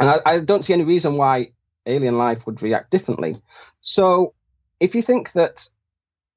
and 0.00 0.10
I, 0.10 0.20
I 0.26 0.38
don't 0.40 0.64
see 0.64 0.72
any 0.72 0.84
reason 0.84 1.16
why 1.16 1.52
alien 1.86 2.18
life 2.18 2.46
would 2.46 2.62
react 2.62 2.90
differently. 2.90 3.40
So, 3.80 4.34
if 4.80 4.94
you 4.94 5.02
think 5.02 5.32
that 5.32 5.68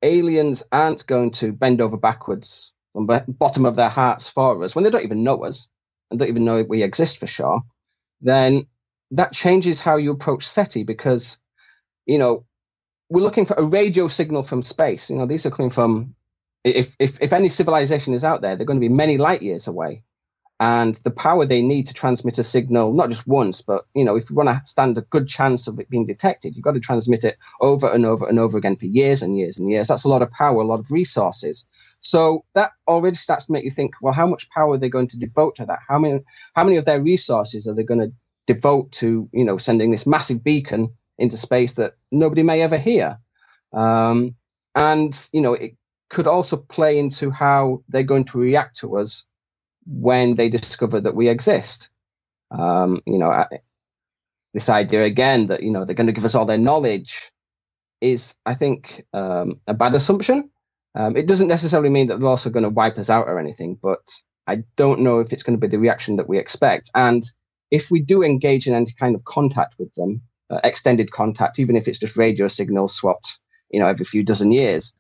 aliens 0.02 0.64
aren't 0.72 1.06
going 1.06 1.32
to 1.32 1.52
bend 1.52 1.82
over 1.82 1.98
backwards 1.98 2.72
on 2.96 3.06
the 3.06 3.26
bottom 3.28 3.66
of 3.66 3.76
their 3.76 3.90
hearts 3.90 4.30
for 4.30 4.64
us 4.64 4.76
when 4.76 4.84
they 4.84 4.90
don't 4.90 5.04
even 5.04 5.24
know 5.24 5.44
us 5.44 5.68
and 6.10 6.20
don't 6.20 6.30
even 6.30 6.46
know 6.46 6.64
we 6.68 6.84
exist 6.84 7.20
for 7.20 7.28
sure, 7.28 7.62
then 8.22 8.68
that 9.12 9.32
changes 9.32 9.80
how 9.80 9.98
you 9.98 10.12
approach 10.12 10.48
SETI 10.48 10.84
because, 10.84 11.38
you 12.06 12.18
know, 12.18 12.46
we're 13.10 13.24
looking 13.24 13.46
for 13.46 13.56
a 13.56 13.64
radio 13.64 14.08
signal 14.08 14.44
from 14.44 14.62
space. 14.62 15.10
You 15.10 15.18
know, 15.18 15.26
these 15.26 15.46
are 15.46 15.52
coming 15.52 15.72
from 15.72 16.16
if, 16.64 16.96
if 17.00 17.20
if 17.22 17.34
any 17.34 17.50
civilization 17.50 18.14
is 18.14 18.24
out 18.24 18.42
there, 18.42 18.56
they're 18.56 18.66
going 18.66 18.80
to 18.80 18.88
be 18.88 18.94
many 18.94 19.18
light 19.18 19.42
years 19.42 19.68
away, 19.68 20.04
and 20.60 20.96
the 20.96 21.12
power 21.12 21.46
they 21.46 21.62
need 21.62 21.88
to 21.88 21.94
transmit 21.94 22.38
a 22.38 22.44
signal 22.44 22.94
not 22.94 23.10
just 23.10 23.26
once, 23.26 23.62
but 23.62 23.86
you 23.96 24.04
know, 24.04 24.18
if 24.18 24.30
you 24.30 24.36
want 24.36 24.50
to 24.50 24.62
stand 24.66 24.98
a 24.98 25.02
good 25.02 25.28
chance 25.28 25.68
of 25.68 25.80
it 25.80 25.90
being 25.90 26.06
detected, 26.06 26.56
you've 26.56 26.66
got 26.66 26.74
to 26.74 26.82
transmit 26.82 27.24
it 27.24 27.38
over 27.62 27.90
and 27.90 28.06
over 28.06 28.28
and 28.28 28.40
over 28.40 28.58
again 28.58 28.76
for 28.76 28.86
years 28.86 29.22
and 29.22 29.38
years 29.38 29.58
and 29.58 29.70
years. 29.72 29.88
That's 29.88 30.04
a 30.04 30.10
lot 30.10 30.22
of 30.22 30.32
power, 30.32 30.62
a 30.62 30.66
lot 30.66 30.82
of 30.82 30.92
resources. 30.92 31.66
So 32.02 32.44
that 32.56 32.72
already 32.88 33.16
starts 33.16 33.46
to 33.46 33.54
make 33.54 33.64
you 33.64 33.72
think, 33.72 33.94
well, 34.02 34.14
how 34.14 34.28
much 34.28 34.50
power 34.50 34.74
are 34.74 34.78
they 34.78 34.90
going 34.90 35.08
to 35.10 35.18
devote 35.18 35.56
to 35.58 35.66
that? 35.66 35.80
How 35.88 35.98
many 35.98 36.22
how 36.54 36.66
many 36.66 36.76
of 36.76 36.86
their 36.86 37.02
resources 37.02 37.66
are 37.68 37.74
they 37.74 37.84
going 37.84 38.02
to 38.02 38.12
devote 38.46 38.92
to 38.94 39.30
you 39.32 39.46
know 39.46 39.58
sending 39.58 39.92
this 39.92 40.06
massive 40.06 40.44
beacon 40.44 40.90
into 41.18 41.38
space 41.38 41.74
that 41.74 41.94
nobody 42.12 42.44
may 42.44 42.62
ever 42.62 42.78
hear? 42.78 43.20
Um, 43.72 44.36
and 44.76 45.30
you 45.32 45.40
know, 45.40 45.54
it 45.54 45.78
could 46.10 46.28
also 46.28 46.58
play 46.58 47.00
into 47.00 47.32
how 47.32 47.84
they're 47.88 48.04
going 48.04 48.26
to 48.26 48.40
react 48.40 48.80
to 48.80 48.98
us 48.98 49.24
when 49.90 50.36
they 50.36 50.50
discover 50.50 51.02
that 51.02 51.16
we 51.16 51.30
exist. 51.30 51.90
Um, 52.52 53.02
you 53.06 53.20
know, 53.20 53.46
this 54.54 54.70
idea 54.70 55.04
again 55.04 55.48
that 55.48 55.64
you 55.64 55.72
know 55.72 55.86
they're 55.86 55.96
going 55.96 56.08
to 56.08 56.14
give 56.14 56.26
us 56.26 56.36
all 56.36 56.46
their 56.46 56.58
knowledge 56.58 57.32
is, 58.02 58.36
I 58.46 58.54
think, 58.56 59.06
um, 59.14 59.62
a 59.68 59.74
bad 59.74 59.94
assumption. 59.96 60.50
Um, 60.96 61.16
it 61.16 61.28
doesn't 61.28 61.48
necessarily 61.48 61.90
mean 61.90 62.08
that 62.08 62.20
they're 62.20 62.30
also 62.30 62.50
going 62.50 62.64
to 62.64 62.70
wipe 62.70 62.98
us 62.98 63.10
out 63.10 63.28
or 63.28 63.40
anything, 63.40 63.78
but 63.82 64.00
I 64.48 64.64
don't 64.76 65.02
know 65.02 65.20
if 65.20 65.34
it's 65.34 65.44
going 65.44 65.60
to 65.60 65.62
be 65.62 65.70
the 65.70 65.80
reaction 65.80 66.16
that 66.16 66.30
we 66.30 66.40
expect. 66.40 66.90
And 66.96 67.22
if 67.72 67.92
we 67.92 68.02
do 68.02 68.24
engage 68.24 68.68
in 68.68 68.74
any 68.74 68.94
kind 69.00 69.16
of 69.16 69.24
contact 69.24 69.76
with 69.78 69.94
them, 69.94 70.22
uh, 70.50 70.60
extended 70.64 71.12
contact, 71.12 71.60
even 71.60 71.76
if 71.76 71.88
it's 71.88 72.00
just 72.00 72.18
radio 72.18 72.48
signals 72.48 72.96
swapped, 72.96 73.38
you 73.70 73.80
know, 73.80 73.88
every 73.88 74.06
few 74.06 74.24
dozen 74.24 74.52
years, 74.52 74.94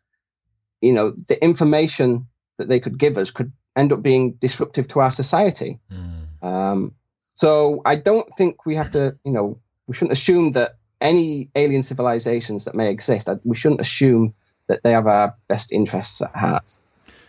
you 0.82 0.94
know, 0.94 1.14
the 1.28 1.44
information 1.44 2.28
that 2.60 2.68
they 2.68 2.80
could 2.80 3.00
give 3.00 3.18
us 3.18 3.32
could 3.32 3.52
end 3.80 3.94
up 3.94 4.02
being 4.02 4.34
disruptive 4.34 4.88
to 4.88 5.00
our 5.00 5.12
society. 5.12 5.80
Mm. 5.92 6.48
Um, 6.48 6.96
so 7.36 7.82
I 7.86 7.96
don't 7.96 8.28
think 8.38 8.66
we 8.66 8.76
have 8.76 8.92
to, 8.92 9.18
you 9.24 9.32
know, 9.32 9.60
we 9.88 9.96
shouldn't 9.96 10.12
assume 10.12 10.52
that 10.52 10.76
any 11.02 11.50
alien 11.56 11.82
civilizations 11.82 12.66
that 12.66 12.76
may 12.76 12.90
exist, 12.90 13.30
we 13.44 13.56
shouldn't 13.56 13.82
assume 13.82 14.34
that 14.68 14.84
they 14.84 14.92
have 14.92 15.08
our 15.08 15.36
best 15.48 15.72
interests 15.72 16.22
at 16.22 16.36
heart. 16.36 16.78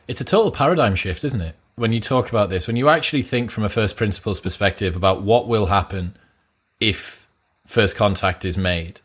It's 0.09 0.21
a 0.21 0.25
total 0.25 0.51
paradigm 0.51 0.97
shift, 0.97 1.25
isn't 1.25 1.41
it? 1.41 1.55
When 1.77 1.93
you 1.93 2.01
talk 2.01 2.29
about 2.29 2.51
this, 2.51 2.67
when 2.67 2.77
you 2.77 2.89
actually 2.89 3.23
think 3.23 3.51
from 3.51 3.65
a 3.65 3.69
first 3.69 3.97
principles 3.97 4.41
perspective 4.41 4.97
about 4.97 5.23
what 5.23 5.47
will 5.47 5.67
happen 5.67 6.17
if 6.81 7.29
first 7.65 7.97
contact 7.97 8.45
is 8.45 8.59
made, 8.59 9.01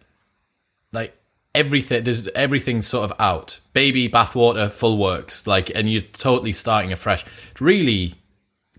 like 0.92 1.16
everything 1.56 2.04
there's 2.04 2.28
everything's 2.30 2.86
sort 2.86 3.10
of 3.10 3.20
out. 3.20 3.60
Baby 3.74 4.08
bathwater 4.08 4.70
full 4.70 4.98
works 4.98 5.48
like 5.48 5.72
and 5.74 5.92
you're 5.92 6.02
totally 6.02 6.52
starting 6.52 6.92
afresh. 6.92 7.26
It's 7.52 7.62
really 7.62 8.16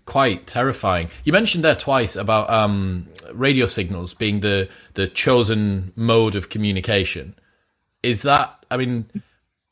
quite 0.05 0.47
terrifying. 0.47 1.09
You 1.25 1.33
mentioned 1.33 1.65
there 1.65 1.75
twice 1.75 2.15
about 2.15 2.49
um, 2.49 3.07
radio 3.33 3.65
signals 3.65 4.13
being 4.13 4.39
the 4.39 4.69
the 4.93 5.07
chosen 5.07 5.91
mode 5.95 6.35
of 6.35 6.49
communication. 6.49 7.35
Is 8.03 8.21
that 8.21 8.53
i 8.69 8.77
mean 8.77 9.09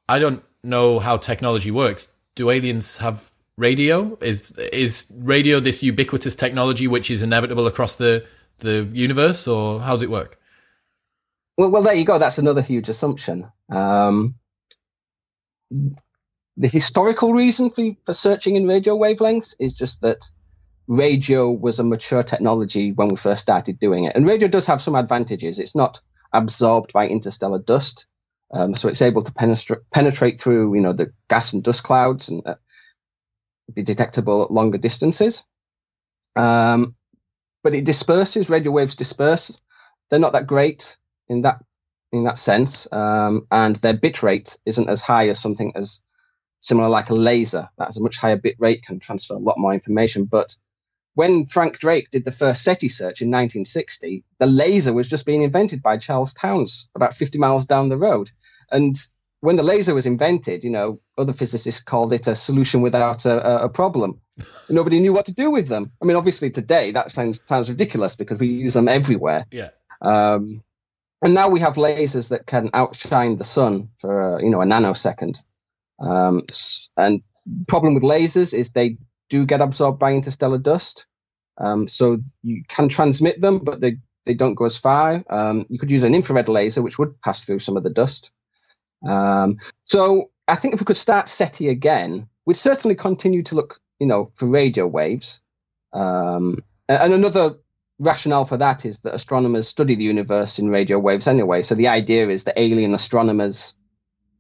i 0.10 0.18
don't 0.20 0.44
know 0.64 1.00
how 1.00 1.16
technology 1.18 1.72
works. 1.72 2.10
Do 2.34 2.50
aliens 2.50 2.98
have 2.98 3.32
radio? 3.56 4.18
Is 4.20 4.52
is 4.58 5.12
radio 5.18 5.60
this 5.60 5.84
ubiquitous 5.84 6.36
technology 6.36 6.88
which 6.88 7.10
is 7.12 7.22
inevitable 7.22 7.68
across 7.68 7.96
the 7.96 8.26
the 8.60 8.90
universe 8.94 9.48
or 9.48 9.82
how 9.82 9.94
does 9.94 10.02
it 10.02 10.10
work 10.10 10.40
well, 11.58 11.70
well, 11.70 11.82
there 11.82 11.96
you 11.96 12.06
go. 12.06 12.18
That's 12.18 12.38
another 12.38 12.62
huge 12.62 12.90
assumption. 12.90 13.50
Um, 13.70 14.36
the 16.58 16.68
historical 16.68 17.34
reason 17.34 17.70
for, 17.70 17.92
for 18.06 18.14
searching 18.14 18.56
in 18.56 18.68
radio 18.68 18.98
wavelengths 18.98 19.56
is 19.60 19.74
just 19.74 20.02
that 20.02 20.30
radio 20.88 21.52
was 21.52 21.80
a 21.80 21.84
mature 21.84 22.24
technology 22.24 22.92
when 22.92 23.10
we 23.10 23.16
first 23.16 23.42
started 23.42 23.80
doing 23.80 24.06
it. 24.06 24.16
And 24.16 24.28
radio 24.28 24.48
does 24.48 24.68
have 24.68 24.82
some 24.82 24.96
advantages. 24.96 25.60
It's 25.60 25.76
not 25.76 26.00
absorbed 26.32 26.94
by 26.94 27.08
interstellar 27.08 27.60
dust. 27.60 28.06
Um, 28.52 28.76
so 28.76 28.88
it's 28.88 29.02
able 29.02 29.22
to 29.24 29.34
penetrate, 29.34 29.80
penetrate 29.92 30.40
through, 30.40 30.76
you 30.76 30.82
know, 30.82 30.94
the 30.94 31.12
gas 31.30 31.54
and 31.54 31.64
dust 31.64 31.84
clouds 31.84 32.30
and 32.30 32.46
uh, 32.46 32.56
be 33.74 33.84
detectable 33.84 34.44
at 34.44 34.52
longer 34.52 34.78
distances. 34.78 35.44
Um, 36.36 36.96
but 37.64 37.74
it 37.74 37.86
disperses, 37.86 38.50
radio 38.50 38.72
waves 38.72 38.96
disperse. 38.96 39.58
They're 40.10 40.20
not 40.20 40.34
that 40.34 40.46
great 40.46 40.98
in 41.28 41.42
that 41.42 41.64
in 42.12 42.24
that 42.24 42.38
sense, 42.38 42.88
um, 42.92 43.46
and 43.52 43.76
their 43.78 43.94
bit 43.94 44.24
rate 44.24 44.58
isn't 44.66 44.90
as 44.90 45.02
high 45.02 45.28
as 45.30 45.40
something 45.40 45.74
as 45.76 46.02
similar 46.62 46.88
like 46.90 47.10
a 47.10 47.16
laser. 47.16 47.70
That 47.78 47.86
has 47.86 47.98
a 47.98 48.02
much 48.02 48.18
higher 48.18 48.38
bit 48.38 48.56
rate, 48.60 48.84
can 48.84 49.00
transfer 49.00 49.36
a 49.36 49.40
lot 49.40 49.58
more 49.58 49.74
information. 49.74 50.26
But 50.26 50.56
when 51.16 51.46
Frank 51.46 51.80
Drake 51.80 52.10
did 52.10 52.26
the 52.26 52.32
first 52.32 52.64
SETI 52.64 52.90
search 52.90 53.22
in 53.22 53.30
1960, 53.30 54.24
the 54.40 54.46
laser 54.46 54.94
was 54.94 55.08
just 55.08 55.26
being 55.26 55.44
invented 55.44 55.82
by 55.82 55.98
Charles 55.98 56.34
Townes 56.34 56.88
about 56.96 57.16
50 57.16 57.38
miles 57.38 57.66
down 57.66 57.90
the 57.90 57.98
road. 57.98 58.32
And 58.70 58.96
when 59.40 59.56
the 59.56 59.64
laser 59.64 59.94
was 59.94 60.06
invented, 60.06 60.64
you 60.64 60.70
know, 60.70 61.00
other 61.18 61.32
physicists 61.32 61.82
called 61.82 62.12
it 62.12 62.28
a 62.28 62.36
solution 62.36 62.82
without 62.82 63.26
a, 63.26 63.64
a 63.64 63.70
problem. 63.70 64.20
Nobody 64.70 65.00
knew 65.00 65.14
what 65.14 65.26
to 65.26 65.34
do 65.34 65.50
with 65.50 65.68
them. 65.68 65.92
I 66.02 66.06
mean, 66.06 66.18
obviously 66.18 66.50
today 66.50 66.92
that 66.92 67.12
sounds 67.12 67.40
sounds 67.44 67.70
ridiculous 67.70 68.16
because 68.16 68.40
we 68.40 68.48
use 68.48 68.74
them 68.74 68.90
everywhere. 68.90 69.46
Yeah. 69.52 69.70
Um, 70.02 70.64
and 71.26 71.34
now 71.34 71.50
we 71.50 71.60
have 71.60 71.76
lasers 71.76 72.30
that 72.30 72.46
can 72.46 72.70
outshine 72.74 73.36
the 73.36 73.44
sun 73.44 73.90
for 73.98 74.40
you 74.42 74.50
know 74.52 74.62
a 74.62 74.66
nanosecond. 74.66 75.38
Um, 76.00 76.44
and 76.96 77.24
problem 77.68 77.96
with 77.96 78.04
lasers 78.04 78.58
is 78.58 78.70
they 78.70 78.98
do 79.30 79.46
get 79.46 79.62
absorbed 79.62 80.00
by 80.00 80.14
interstellar 80.14 80.60
dust. 80.60 81.08
Um, 81.58 81.88
so 81.88 82.20
you 82.44 82.64
can 82.68 82.90
transmit 82.90 83.42
them, 83.42 83.60
but 83.60 83.80
they, 83.80 83.98
they 84.26 84.36
don't 84.36 84.56
go 84.56 84.66
as 84.66 84.78
far. 84.78 85.24
Um, 85.30 85.66
you 85.70 85.80
could 85.80 85.92
use 85.92 86.04
an 86.04 86.14
infrared 86.14 86.50
laser, 86.50 86.82
which 86.82 87.00
would 87.00 87.20
pass 87.22 87.44
through 87.44 87.60
some 87.60 87.78
of 87.78 87.84
the 87.84 87.90
dust. 87.90 88.32
Um, 89.08 89.58
so 89.86 90.32
I 90.48 90.56
think 90.56 90.74
if 90.74 90.80
we 90.80 90.86
could 90.86 90.98
start 90.98 91.28
SETI 91.28 91.70
again, 91.70 92.28
we'd 92.46 92.56
certainly 92.56 92.96
continue 92.96 93.44
to 93.44 93.56
look, 93.56 93.80
you 94.00 94.08
know, 94.08 94.32
for 94.36 94.48
radio 94.48 94.86
waves. 94.86 95.40
Um, 95.94 96.60
and 96.88 97.14
another 97.14 97.56
rationale 98.00 98.46
for 98.46 98.58
that 98.58 98.86
is 98.86 99.00
that 99.02 99.14
astronomers 99.14 99.68
study 99.68 99.96
the 99.96 100.04
universe 100.04 100.60
in 100.60 100.70
radio 100.70 101.00
waves 101.00 101.28
anyway. 101.28 101.62
So 101.62 101.76
the 101.76 101.88
idea 101.88 102.30
is 102.30 102.44
that 102.46 102.60
alien 102.60 102.94
astronomers 102.94 103.74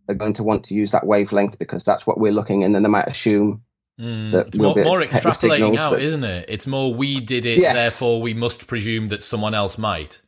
are 0.08 0.16
going 0.16 0.34
to 0.34 0.44
want 0.44 0.66
to 0.66 0.74
use 0.74 0.92
that 0.92 1.06
wavelength 1.06 1.58
because 1.58 1.84
that's 1.84 2.06
what 2.06 2.20
we're 2.20 2.32
looking 2.32 2.62
in, 2.62 2.68
and 2.68 2.76
then 2.76 2.84
they 2.84 2.90
might 2.90 3.08
assume 3.08 3.64
mm, 4.00 4.32
that 4.32 4.48
it's 4.48 4.58
we'll 4.58 4.76
more, 4.76 4.86
more 4.86 5.02
extrapolating 5.02 5.78
out, 5.78 5.92
that, 5.92 6.02
isn't 6.02 6.24
it? 6.24 6.46
It's 6.50 6.68
more 6.68 6.94
we 6.94 7.20
did 7.20 7.46
it, 7.46 7.60
yes. 7.60 7.76
therefore 7.76 8.22
we 8.22 8.34
must 8.34 8.68
presume 8.68 9.08
that 9.10 9.24
someone 9.24 9.54
else 9.54 9.78
might. 9.78 10.22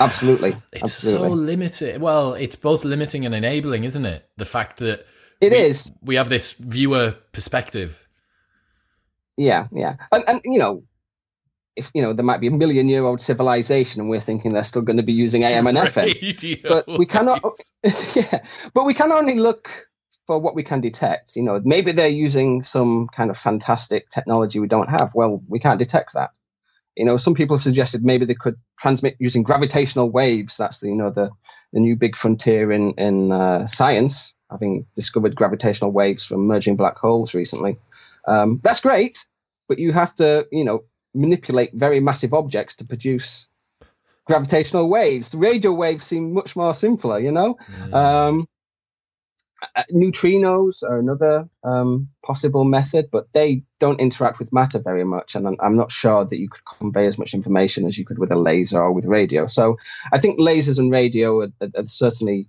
Absolutely, 0.00 0.50
it's 0.72 0.82
Absolutely. 0.84 1.28
so 1.28 1.34
limited. 1.34 2.00
Well, 2.00 2.34
it's 2.34 2.56
both 2.56 2.84
limiting 2.84 3.26
and 3.26 3.34
enabling, 3.34 3.84
isn't 3.84 4.06
it? 4.06 4.28
The 4.36 4.44
fact 4.44 4.78
that 4.78 5.06
it 5.40 5.52
we, 5.52 5.58
is. 5.58 5.92
we 6.02 6.14
have 6.16 6.28
this 6.28 6.52
viewer 6.52 7.12
perspective. 7.32 8.08
Yeah, 9.36 9.68
yeah, 9.72 9.96
and, 10.10 10.24
and 10.26 10.40
you 10.44 10.58
know, 10.58 10.82
if 11.76 11.90
you 11.94 12.02
know 12.02 12.12
there 12.12 12.24
might 12.24 12.40
be 12.40 12.48
a 12.48 12.50
million 12.50 12.88
year 12.88 13.04
old 13.04 13.20
civilization 13.20 14.00
and 14.00 14.10
we're 14.10 14.20
thinking 14.20 14.52
they're 14.52 14.64
still 14.64 14.82
going 14.82 14.98
to 14.98 15.02
be 15.02 15.12
using 15.12 15.44
AM 15.44 15.66
and 15.66 15.78
FM, 15.78 16.62
but 16.68 16.86
we 16.98 17.06
cannot. 17.06 17.42
yeah, 18.14 18.44
but 18.74 18.84
we 18.84 18.94
can 18.94 19.12
only 19.12 19.36
look 19.36 19.86
for 20.26 20.38
what 20.38 20.54
we 20.54 20.62
can 20.62 20.80
detect. 20.80 21.34
You 21.34 21.42
know, 21.42 21.60
maybe 21.64 21.92
they're 21.92 22.08
using 22.08 22.62
some 22.62 23.06
kind 23.08 23.30
of 23.30 23.36
fantastic 23.36 24.08
technology 24.08 24.58
we 24.58 24.68
don't 24.68 24.90
have. 24.90 25.10
Well, 25.14 25.42
we 25.48 25.58
can't 25.58 25.78
detect 25.78 26.14
that. 26.14 26.30
You 26.96 27.06
know, 27.06 27.16
some 27.16 27.34
people 27.34 27.56
have 27.56 27.62
suggested 27.62 28.04
maybe 28.04 28.26
they 28.26 28.34
could 28.34 28.56
transmit 28.78 29.16
using 29.18 29.42
gravitational 29.42 30.10
waves. 30.10 30.58
That's 30.58 30.80
the, 30.80 30.88
you 30.88 30.96
know 30.96 31.10
the 31.10 31.30
the 31.72 31.80
new 31.80 31.96
big 31.96 32.16
frontier 32.16 32.70
in 32.70 32.92
in 32.98 33.32
uh, 33.32 33.66
science, 33.66 34.34
having 34.50 34.86
discovered 34.94 35.34
gravitational 35.34 35.90
waves 35.90 36.24
from 36.24 36.46
merging 36.46 36.76
black 36.76 36.98
holes 36.98 37.34
recently. 37.34 37.78
Um, 38.28 38.60
that's 38.62 38.80
great, 38.80 39.26
but 39.68 39.78
you 39.78 39.92
have 39.92 40.12
to 40.14 40.46
you 40.52 40.64
know 40.64 40.84
manipulate 41.14 41.70
very 41.74 42.00
massive 42.00 42.34
objects 42.34 42.76
to 42.76 42.84
produce 42.84 43.48
gravitational 44.24 44.88
waves. 44.88 45.30
The 45.30 45.38
radio 45.38 45.72
waves 45.72 46.04
seem 46.04 46.32
much 46.32 46.56
more 46.56 46.74
simpler, 46.74 47.20
you 47.20 47.32
know. 47.32 47.56
Mm. 47.68 47.94
Um, 47.94 48.48
uh, 49.76 49.84
neutrinos 49.92 50.82
are 50.82 50.98
another 50.98 51.48
um, 51.62 52.08
possible 52.24 52.64
method, 52.64 53.08
but 53.12 53.32
they 53.32 53.62
don't 53.78 54.00
interact 54.00 54.38
with 54.38 54.52
matter 54.52 54.78
very 54.78 55.04
much, 55.04 55.34
and 55.34 55.46
I'm, 55.46 55.56
I'm, 55.60 55.76
not 55.76 55.92
sure 55.92 56.24
that 56.24 56.38
you 56.38 56.48
could 56.48 56.64
convey 56.64 57.06
as 57.06 57.16
much 57.16 57.32
information 57.32 57.86
as 57.86 57.96
you 57.96 58.04
could 58.04 58.18
with 58.18 58.32
a 58.32 58.38
laser 58.38 58.80
or 58.80 58.92
with 58.92 59.06
radio. 59.06 59.46
So 59.46 59.76
I 60.12 60.18
think 60.18 60.38
lasers 60.38 60.78
and 60.78 60.90
radio 60.90 61.40
are, 61.40 61.52
are, 61.60 61.68
are 61.76 61.86
certainly, 61.86 62.48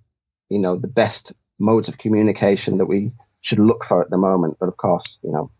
you 0.49 0.59
know, 0.59 0.75
the 0.75 0.87
best 0.87 1.33
modes 1.59 1.87
of 1.87 1.99
communication 1.99 2.79
that 2.79 2.87
we 2.87 3.11
should 3.41 3.59
look 3.59 3.83
for 3.83 4.01
at 4.01 4.09
the 4.09 4.17
moment. 4.17 4.57
But 4.59 4.69
of 4.69 4.77
course, 4.77 5.19
you 5.23 5.31
know, 5.31 5.51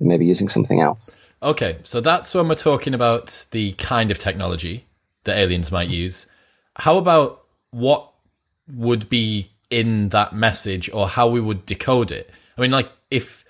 maybe 0.00 0.26
using 0.26 0.48
something 0.48 0.80
else. 0.80 1.18
Okay, 1.42 1.78
so 1.82 2.00
that's 2.00 2.34
when 2.34 2.48
we're 2.48 2.54
talking 2.54 2.94
about 2.94 3.46
the 3.50 3.72
kind 3.72 4.10
of 4.10 4.18
technology 4.18 4.86
that 5.24 5.38
aliens 5.38 5.72
might 5.72 5.88
use. 5.88 6.26
How 6.76 6.98
about 6.98 7.42
what 7.70 8.12
would 8.68 9.08
be 9.08 9.50
in 9.70 10.08
that 10.10 10.32
message 10.32 10.90
or 10.92 11.08
how 11.08 11.28
we 11.28 11.40
would 11.40 11.64
decode 11.64 12.10
it. 12.10 12.30
I 12.58 12.60
mean, 12.60 12.72
like 12.72 12.90
if 13.10 13.44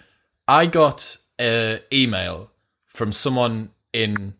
I 0.46 0.66
got 0.66 1.16
an 1.38 1.80
email 1.92 2.50
from 2.86 3.12
someone 3.12 3.70
in 3.92 4.34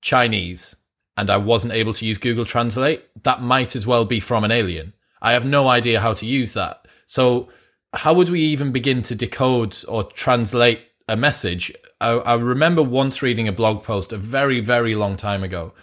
Chinese 0.00 0.74
and 1.16 1.30
I 1.30 1.36
wasn't 1.36 1.74
able 1.74 1.92
to 1.92 2.06
use 2.06 2.18
Google 2.18 2.46
Translate, 2.46 3.02
that 3.22 3.42
might 3.42 3.76
as 3.76 3.86
well 3.86 4.04
be 4.04 4.18
from 4.18 4.44
an 4.44 4.50
alien. 4.50 4.94
I 5.20 5.32
have 5.32 5.44
no 5.44 5.68
idea 5.68 6.00
how 6.00 6.14
to 6.14 6.26
use 6.26 6.54
that. 6.54 6.86
So 7.06 7.48
how 7.92 8.14
would 8.14 8.30
we 8.30 8.40
even 8.40 8.72
begin 8.72 9.02
to 9.02 9.14
decode 9.14 9.76
or 9.86 10.02
translate 10.04 10.80
a 11.08 11.16
message? 11.16 11.72
I, 12.00 12.10
I 12.10 12.34
remember 12.34 12.82
once 12.82 13.22
reading 13.22 13.48
a 13.48 13.52
blog 13.52 13.82
post 13.82 14.12
a 14.12 14.16
very, 14.16 14.60
very 14.60 14.94
long 14.94 15.16
time 15.16 15.42
ago 15.42 15.74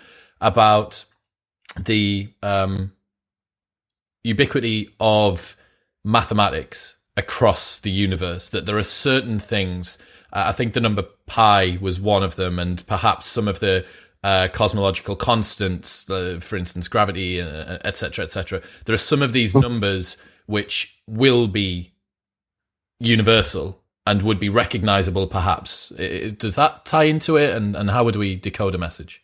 about 0.42 1.06
the 1.80 2.30
um, 2.44 2.94
ubiquity 4.24 4.90
of 5.00 5.56
mathematics 6.04 6.98
across 7.18 7.80
the 7.80 7.92
universe, 7.92 8.50
that 8.50 8.66
there 8.66 8.78
are 8.78 8.84
certain 8.84 9.40
things. 9.40 9.98
Uh, 10.32 10.46
I 10.48 10.52
think 10.52 10.74
the 10.74 10.82
number 10.82 11.04
pi 11.26 11.78
was 11.82 12.00
one 12.00 12.24
of 12.24 12.36
them, 12.36 12.60
and 12.60 12.86
perhaps 12.88 13.26
some 13.26 13.48
of 13.48 13.60
the 13.60 13.86
uh, 14.24 14.48
cosmological 14.52 15.16
constants, 15.16 16.10
uh, 16.10 16.40
for 16.42 16.58
instance, 16.58 16.88
gravity, 16.88 17.40
etc., 17.40 18.24
uh, 18.24 18.26
etc. 18.26 18.60
Et 18.60 18.64
there 18.86 18.96
are 18.96 18.98
some 18.98 19.22
of 19.22 19.34
these 19.34 19.56
numbers 19.68 20.18
which 20.46 21.02
will 21.08 21.48
be 21.48 21.94
universal 23.00 23.79
and 24.10 24.24
would 24.24 24.40
be 24.40 24.50
recognizable, 24.50 25.28
perhaps. 25.28 25.90
Does 25.90 26.56
that 26.56 26.86
tie 26.86 27.04
into 27.04 27.38
it, 27.38 27.56
and, 27.56 27.76
and 27.76 27.92
how 27.92 28.04
would 28.04 28.16
we 28.16 28.36
decode 28.36 28.74
a 28.74 28.80
message? 28.80 29.22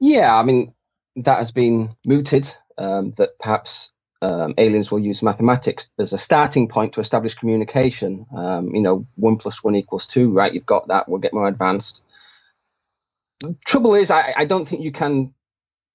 Yeah, 0.00 0.36
I 0.36 0.42
mean, 0.42 0.74
that 1.16 1.38
has 1.38 1.52
been 1.52 1.90
mooted 2.04 2.52
um, 2.76 3.12
that 3.12 3.38
perhaps 3.38 3.92
um, 4.20 4.54
aliens 4.58 4.90
will 4.90 4.98
use 4.98 5.22
mathematics 5.22 5.88
as 5.98 6.12
a 6.12 6.18
starting 6.18 6.68
point 6.68 6.94
to 6.94 7.00
establish 7.00 7.34
communication. 7.34 8.26
Um, 8.36 8.74
you 8.74 8.82
know, 8.82 9.06
one 9.14 9.36
plus 9.36 9.62
one 9.62 9.76
equals 9.76 10.08
two, 10.08 10.32
right? 10.32 10.52
You've 10.52 10.66
got 10.66 10.88
that. 10.88 11.08
We'll 11.08 11.20
get 11.20 11.34
more 11.34 11.46
advanced. 11.46 12.02
The 13.40 13.56
trouble 13.64 13.94
is, 13.94 14.10
I, 14.10 14.34
I 14.36 14.44
don't 14.44 14.66
think 14.66 14.82
you 14.82 14.90
can, 14.90 15.34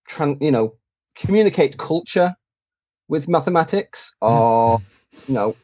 tran- 0.08 0.42
you 0.42 0.52
know, 0.52 0.76
communicate 1.16 1.78
culture 1.78 2.36
with 3.10 3.28
mathematics, 3.28 4.16
or 4.22 4.80
you 5.28 5.34
know, 5.34 5.56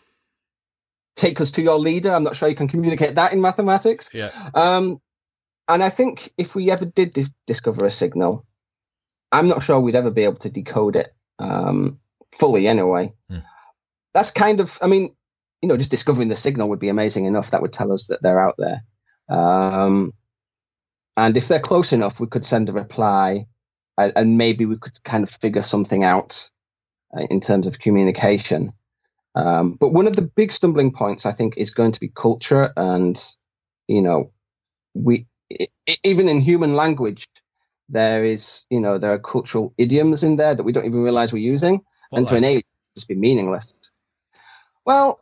take 1.20 1.42
us 1.42 1.52
to 1.52 1.62
your 1.62 1.78
leader. 1.78 2.12
I'm 2.12 2.24
not 2.24 2.36
sure 2.36 2.50
you 2.50 2.56
can 2.56 2.68
communicate 2.68 3.16
that 3.16 3.34
in 3.34 3.42
mathematics. 3.42 4.10
Yeah. 4.14 4.32
Um, 4.54 5.02
and 5.68 5.84
I 5.84 5.90
think 5.90 6.34
if 6.38 6.56
we 6.56 6.72
ever 6.72 6.86
did 6.86 7.14
di- 7.14 7.28
discover 7.46 7.86
a 7.86 7.90
signal, 7.90 8.46
I'm 9.32 9.48
not 9.48 9.62
sure 9.62 9.80
we'd 9.80 9.96
ever 9.96 10.12
be 10.12 10.24
able 10.24 10.38
to 10.38 10.50
decode 10.50 10.96
it 10.96 11.14
um, 11.38 12.00
fully 12.32 12.68
anyway. 12.68 13.14
Hmm. 13.30 13.40
That's 14.14 14.32
kind 14.32 14.60
of, 14.60 14.80
I 14.82 14.88
mean, 14.88 15.16
you 15.62 15.70
know, 15.70 15.78
just 15.78 15.92
discovering 15.92 16.30
the 16.30 16.36
signal 16.36 16.70
would 16.70 16.80
be 16.80 16.90
amazing 16.90 17.26
enough. 17.26 17.52
That 17.52 17.62
would 17.62 17.74
tell 17.74 17.92
us 17.92 18.08
that 18.08 18.22
they're 18.24 18.40
out 18.40 18.56
there. 18.58 18.84
Um, 19.30 20.14
and 21.16 21.38
if 21.38 21.48
they're 21.48 21.60
close 21.60 21.94
enough, 21.94 22.20
we 22.20 22.28
could 22.28 22.46
send 22.46 22.70
a 22.70 22.74
reply 22.74 23.46
and, 23.98 24.14
and 24.16 24.38
maybe 24.38 24.66
we 24.66 24.78
could 24.78 25.04
kind 25.04 25.24
of 25.24 25.30
figure 25.30 25.62
something 25.62 26.04
out 26.04 26.50
uh, 27.16 27.28
in 27.30 27.42
terms 27.42 27.68
of 27.68 27.78
communication. 27.78 28.74
Um, 29.40 29.74
but 29.74 29.90
one 29.90 30.08
of 30.08 30.16
the 30.16 30.22
big 30.22 30.52
stumbling 30.52 30.92
points, 30.92 31.26
I 31.26 31.32
think, 31.32 31.56
is 31.58 31.70
going 31.70 31.94
to 31.94 32.00
be 32.00 32.10
culture. 32.10 32.74
And, 32.76 33.20
you 33.88 34.02
know, 34.02 34.32
we, 34.94 35.28
even 36.04 36.28
in 36.28 36.42
human 36.42 36.74
language, 36.74 37.28
there 37.88 38.26
is, 38.26 38.66
you 38.70 38.80
know, 38.80 38.98
there 38.98 39.14
are 39.14 39.20
cultural 39.20 39.74
idioms 39.78 40.24
in 40.24 40.36
there 40.36 40.54
that 40.54 40.64
we 40.64 40.72
don't 40.72 40.86
even 40.86 41.04
realize 41.04 41.32
we're 41.32 41.40
using, 41.40 41.82
what 42.10 42.18
and 42.18 42.26
like? 42.26 42.32
to 42.32 42.38
an 42.38 42.44
alien, 42.44 42.64
just 42.96 43.08
be 43.08 43.16
meaningless. 43.16 43.74
Well, 44.86 45.20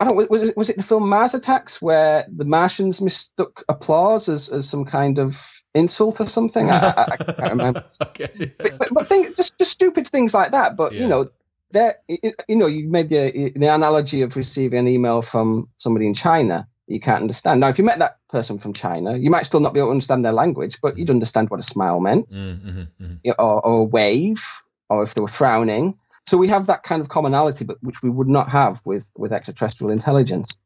I 0.00 0.04
don't. 0.04 0.30
Was 0.30 0.42
it, 0.42 0.56
was 0.56 0.70
it 0.70 0.76
the 0.76 0.82
film 0.82 1.08
Mars 1.08 1.34
Attacks 1.34 1.82
where 1.82 2.26
the 2.28 2.44
Martians 2.44 3.00
mistook 3.00 3.64
applause 3.68 4.28
as, 4.28 4.48
as 4.48 4.68
some 4.68 4.84
kind 4.84 5.18
of 5.18 5.44
insult 5.74 6.20
or 6.20 6.26
something? 6.26 6.70
I, 6.70 6.76
I, 6.76 7.02
I 7.10 7.16
can't 7.16 7.50
remember. 7.50 7.84
okay. 8.02 8.54
But, 8.58 8.78
but, 8.78 8.88
but 8.92 9.06
think, 9.06 9.36
just 9.36 9.58
just 9.58 9.72
stupid 9.72 10.06
things 10.06 10.34
like 10.34 10.52
that. 10.52 10.76
But 10.76 10.92
yeah. 10.92 11.00
you 11.00 11.08
know, 11.08 11.30
that 11.72 12.02
you 12.08 12.56
know, 12.56 12.66
you 12.66 12.88
made 12.88 13.08
the 13.08 13.52
the 13.54 13.74
analogy 13.74 14.22
of 14.22 14.36
receiving 14.36 14.78
an 14.78 14.88
email 14.88 15.22
from 15.22 15.68
somebody 15.76 16.06
in 16.06 16.14
China 16.14 16.66
you 16.88 17.00
can't 17.00 17.20
understand. 17.20 17.60
Now, 17.60 17.68
if 17.68 17.78
you 17.78 17.84
met 17.84 17.98
that 17.98 18.16
person 18.28 18.58
from 18.58 18.72
China, 18.72 19.16
you 19.16 19.30
might 19.30 19.44
still 19.44 19.60
not 19.60 19.74
be 19.74 19.80
able 19.80 19.88
to 19.88 19.92
understand 19.92 20.24
their 20.24 20.32
language, 20.32 20.78
but 20.80 20.98
you'd 20.98 21.10
understand 21.10 21.50
what 21.50 21.60
a 21.60 21.62
smile 21.62 22.00
meant, 22.00 22.30
mm-hmm, 22.30 22.80
mm-hmm. 23.02 23.30
Or, 23.38 23.64
or, 23.64 23.80
a 23.80 23.84
wave, 23.84 24.42
or 24.88 25.02
if 25.02 25.14
they 25.14 25.20
were 25.20 25.28
frowning. 25.28 25.98
So 26.26 26.36
we 26.36 26.48
have 26.48 26.66
that 26.66 26.82
kind 26.82 27.00
of 27.00 27.08
commonality, 27.08 27.64
but 27.64 27.76
which 27.82 28.02
we 28.02 28.10
would 28.10 28.28
not 28.28 28.48
have 28.48 28.80
with 28.84 29.10
with 29.16 29.32
extraterrestrial 29.32 29.92
intelligence. 29.92 30.56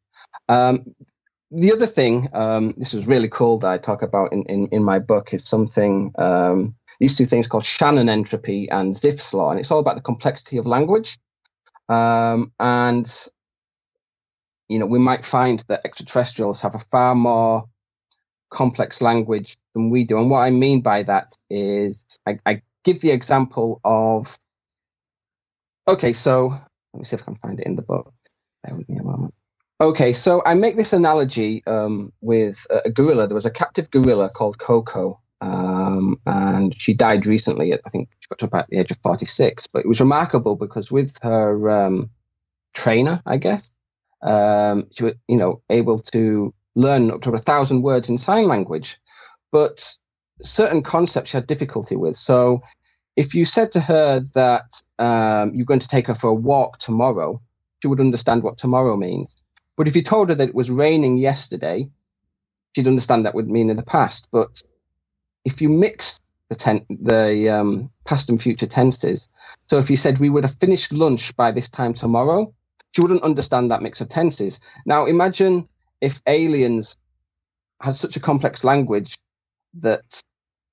Um, 0.48 0.94
the 1.50 1.72
other 1.72 1.86
thing, 1.86 2.28
um, 2.32 2.74
this 2.78 2.94
was 2.94 3.06
really 3.06 3.28
cool 3.28 3.58
that 3.58 3.70
I 3.70 3.78
talk 3.78 4.02
about 4.02 4.32
in, 4.32 4.44
in, 4.44 4.68
in 4.68 4.82
my 4.82 5.00
book, 5.00 5.34
is 5.34 5.44
something 5.44 6.12
um, 6.16 6.74
these 7.00 7.16
two 7.16 7.26
things 7.26 7.46
called 7.46 7.64
Shannon 7.64 8.08
entropy 8.08 8.68
and 8.70 8.92
Zipf's 8.94 9.34
law, 9.34 9.50
and 9.50 9.58
it's 9.58 9.70
all 9.70 9.80
about 9.80 9.96
the 9.96 10.02
complexity 10.02 10.58
of 10.58 10.66
language. 10.66 11.18
Um, 11.88 12.52
and 12.58 13.06
you 14.68 14.78
know, 14.78 14.86
we 14.86 14.98
might 14.98 15.24
find 15.24 15.62
that 15.68 15.84
extraterrestrials 15.84 16.60
have 16.60 16.74
a 16.74 16.78
far 16.78 17.14
more 17.14 17.66
complex 18.50 19.02
language 19.02 19.56
than 19.74 19.90
we 19.90 20.04
do. 20.04 20.18
And 20.18 20.30
what 20.30 20.40
I 20.40 20.50
mean 20.50 20.80
by 20.80 21.02
that 21.02 21.32
is 21.50 22.06
I, 22.26 22.38
I 22.46 22.62
give 22.84 23.00
the 23.00 23.10
example 23.10 23.80
of 23.84 24.38
okay, 25.88 26.12
so 26.12 26.48
let 26.48 26.98
me 26.98 27.04
see 27.04 27.14
if 27.14 27.22
I 27.22 27.24
can 27.24 27.36
find 27.36 27.60
it 27.60 27.66
in 27.66 27.76
the 27.76 27.82
book. 27.82 28.12
Bear 28.62 28.76
with 28.76 28.88
me 28.88 28.98
a 28.98 29.02
moment. 29.02 29.34
Okay, 29.80 30.12
so 30.12 30.42
I 30.46 30.54
make 30.54 30.76
this 30.76 30.92
analogy 30.92 31.62
um, 31.66 32.12
with 32.20 32.66
a, 32.70 32.82
a, 32.84 32.90
gorilla. 32.90 33.26
There 33.26 33.34
was 33.34 33.46
a 33.46 33.50
captive 33.50 33.90
gorilla 33.90 34.28
called 34.28 34.56
Coco, 34.56 35.20
um, 35.42 36.20
and 36.24 36.80
she 36.80 36.94
died 36.94 37.26
recently. 37.26 37.74
I 37.74 37.90
think 37.90 38.08
she 38.20 38.28
got 38.28 38.38
to 38.38 38.44
about 38.46 38.68
the 38.68 38.78
age 38.78 38.92
of 38.92 38.98
46. 39.02 39.66
But 39.66 39.80
it 39.80 39.88
was 39.88 40.00
remarkable 40.00 40.54
because 40.54 40.90
with 40.90 41.18
her 41.22 41.68
um, 41.68 42.10
trainer, 42.74 43.20
I 43.26 43.38
guess, 43.38 43.70
um, 44.22 44.86
she 44.92 45.04
was, 45.04 45.14
you 45.26 45.38
know, 45.38 45.60
able 45.68 45.98
to 45.98 46.54
learn 46.76 47.10
up 47.10 47.22
to 47.22 47.32
a 47.32 47.38
thousand 47.38 47.82
words 47.82 48.08
in 48.08 48.18
sign 48.18 48.46
language, 48.46 48.98
but 49.50 49.92
certain 50.40 50.82
concepts 50.82 51.30
she 51.30 51.36
had 51.36 51.46
difficulty 51.46 51.96
with. 51.96 52.14
So, 52.14 52.62
if 53.16 53.34
you 53.34 53.44
said 53.44 53.72
to 53.72 53.80
her 53.80 54.20
that 54.34 54.72
um, 54.98 55.54
you're 55.54 55.66
going 55.66 55.80
to 55.80 55.88
take 55.88 56.06
her 56.06 56.14
for 56.14 56.30
a 56.30 56.34
walk 56.34 56.78
tomorrow, 56.78 57.42
she 57.82 57.88
would 57.88 58.00
understand 58.00 58.42
what 58.42 58.56
tomorrow 58.56 58.96
means. 58.96 59.36
But 59.76 59.88
if 59.88 59.96
you 59.96 60.02
told 60.02 60.28
her 60.28 60.34
that 60.36 60.48
it 60.48 60.54
was 60.54 60.70
raining 60.70 61.18
yesterday, 61.18 61.90
she'd 62.74 62.86
understand 62.86 63.26
that 63.26 63.34
would 63.34 63.50
mean 63.50 63.68
in 63.68 63.76
the 63.76 63.82
past. 63.82 64.28
But 64.32 64.62
if 65.44 65.60
you 65.60 65.68
mix 65.68 66.20
the, 66.48 66.54
ten- 66.54 66.86
the 66.88 67.48
um, 67.48 67.90
past 68.04 68.30
and 68.30 68.40
future 68.40 68.66
tenses, 68.66 69.28
so 69.68 69.78
if 69.78 69.90
you 69.90 69.96
said 69.96 70.18
we 70.18 70.30
would 70.30 70.44
have 70.44 70.56
finished 70.56 70.92
lunch 70.92 71.34
by 71.36 71.52
this 71.52 71.68
time 71.68 71.94
tomorrow, 71.94 72.52
she 72.94 73.00
wouldn't 73.00 73.22
understand 73.22 73.70
that 73.70 73.82
mix 73.82 74.00
of 74.00 74.08
tenses. 74.08 74.60
Now, 74.84 75.06
imagine 75.06 75.68
if 76.00 76.20
aliens 76.26 76.96
had 77.80 77.96
such 77.96 78.16
a 78.16 78.20
complex 78.20 78.64
language 78.64 79.18
that 79.80 80.22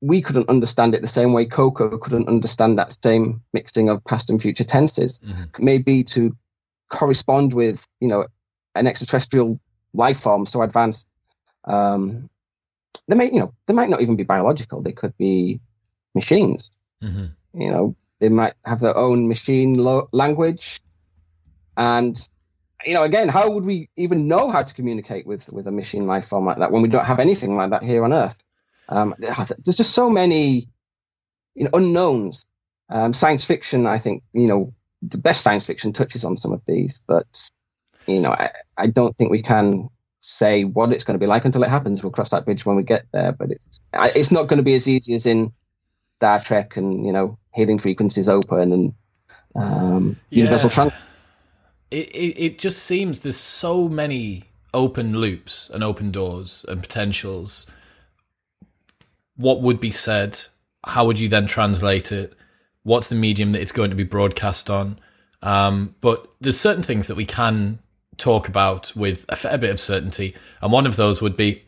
we 0.02 0.22
couldn't 0.22 0.50
understand 0.50 0.96
it 0.96 1.02
the 1.02 1.08
same 1.08 1.34
way 1.34 1.46
Coco 1.46 1.98
couldn't 1.98 2.28
understand 2.28 2.78
that 2.78 2.98
same 3.04 3.42
mixing 3.54 3.90
of 3.90 4.04
past 4.04 4.30
and 4.30 4.42
future 4.42 4.64
tenses. 4.64 5.20
Mm-hmm. 5.20 5.66
Maybe 5.66 6.04
to 6.06 6.36
correspond 6.90 7.54
with, 7.54 7.86
you 8.00 8.08
know, 8.08 8.26
an 8.76 8.88
extraterrestrial 8.88 9.60
life 9.94 10.20
form 10.20 10.46
so 10.46 10.62
advanced. 10.62 11.08
Um, 11.66 12.30
they 13.10 13.16
may, 13.16 13.26
you 13.26 13.40
know, 13.40 13.54
they 13.66 13.74
might 13.74 13.90
not 13.90 14.02
even 14.02 14.16
be 14.16 14.24
biological. 14.24 14.82
They 14.82 14.92
could 14.92 15.18
be 15.18 15.60
machines. 16.14 16.72
Mm-hmm. 17.04 17.62
You 17.62 17.72
know, 17.72 17.96
they 18.20 18.30
might 18.30 18.54
have 18.64 18.80
their 18.80 18.96
own 18.96 19.28
machine 19.28 19.78
lo- 19.78 20.10
language. 20.12 20.80
And 21.76 22.16
you 22.86 22.94
know, 22.94 23.04
again, 23.04 23.28
how 23.28 23.50
would 23.50 23.66
we 23.66 23.90
even 23.98 24.28
know 24.28 24.50
how 24.52 24.62
to 24.62 24.74
communicate 24.74 25.26
with 25.26 25.52
with 25.52 25.68
a 25.68 25.72
machine 25.72 26.06
life 26.06 26.28
form 26.28 26.46
like 26.46 26.60
that 26.60 26.72
when 26.72 26.82
we 26.82 26.90
don't 26.90 27.06
have 27.06 27.20
anything 27.20 27.56
like 27.56 27.72
that 27.72 27.84
here 27.84 28.04
on 28.04 28.14
Earth? 28.14 28.38
Um, 28.88 29.16
there's 29.18 29.78
just 29.78 29.92
so 29.92 30.10
many 30.10 30.70
you 31.56 31.64
know 31.66 31.72
unknowns. 31.74 32.46
Um, 32.92 33.14
science 33.14 33.44
fiction, 33.44 33.86
I 33.86 34.00
think, 34.00 34.24
you 34.34 34.48
know, 34.48 34.74
the 35.04 35.20
best 35.20 35.44
science 35.44 35.64
fiction 35.64 35.94
touches 35.94 36.24
on 36.26 36.36
some 36.36 36.52
of 36.52 36.64
these, 36.66 37.00
but 37.06 37.28
you 38.08 38.20
know, 38.20 38.32
I, 38.32 38.50
I 38.76 38.88
don't 38.88 39.16
think 39.16 39.30
we 39.30 39.44
can 39.44 39.90
say 40.20 40.64
what 40.64 40.92
it's 40.92 41.04
going 41.04 41.18
to 41.18 41.24
be 41.24 41.28
like 41.28 41.46
until 41.46 41.64
it 41.64 41.70
happens. 41.70 42.04
We'll 42.04 42.12
cross 42.12 42.30
that 42.30 42.46
bridge 42.46 42.66
when 42.66 42.76
we 42.76 42.84
get 42.84 43.06
there, 43.12 43.32
but 43.32 43.52
it's 43.52 43.80
it's 43.94 44.32
not 44.32 44.48
going 44.48 44.58
to 44.58 44.64
be 44.64 44.76
as 44.76 44.88
easy 44.88 45.14
as 45.14 45.26
in 45.26 45.54
Star 46.18 46.40
Trek 46.40 46.78
and 46.78 47.06
you 47.06 47.12
know, 47.12 47.38
hailing 47.54 47.78
frequencies 47.78 48.30
open 48.30 48.74
and 48.74 48.94
um, 49.56 50.18
yeah. 50.30 50.44
universal 50.44 50.70
transfer 50.70 51.06
it, 51.92 52.10
it, 52.10 52.40
it 52.40 52.60
just 52.60 52.84
seems 52.84 53.22
there's 53.22 53.38
so 53.38 53.90
many 53.90 54.46
open 54.74 55.18
loops 55.18 55.70
and 55.70 55.84
open 55.84 56.12
doors 56.12 56.66
and 56.68 56.82
potentials. 56.82 57.66
What 59.36 59.62
would 59.62 59.80
be 59.80 59.92
said? 59.92 60.40
How 60.86 61.06
would 61.06 61.20
you 61.20 61.28
then 61.28 61.48
translate 61.48 62.12
it? 62.12 62.34
What's 62.84 63.10
the 63.10 63.16
medium 63.16 63.52
that 63.54 63.62
it's 63.62 63.72
going 63.72 63.90
to 63.90 63.96
be 63.96 64.04
broadcast 64.04 64.70
on? 64.70 65.00
Um, 65.42 65.96
but 66.02 66.28
there's 66.40 66.60
certain 66.60 66.84
things 66.84 67.08
that 67.08 67.16
we 67.16 67.26
can 67.26 67.80
talk 68.20 68.48
about 68.48 68.96
with 68.96 69.26
a 69.30 69.36
fair 69.36 69.58
bit 69.58 69.72
of 69.72 69.80
certainty. 69.80 70.36
And 70.62 70.72
one 70.72 70.86
of 70.86 70.96
those 70.96 71.22
would 71.22 71.36
be 71.36 71.64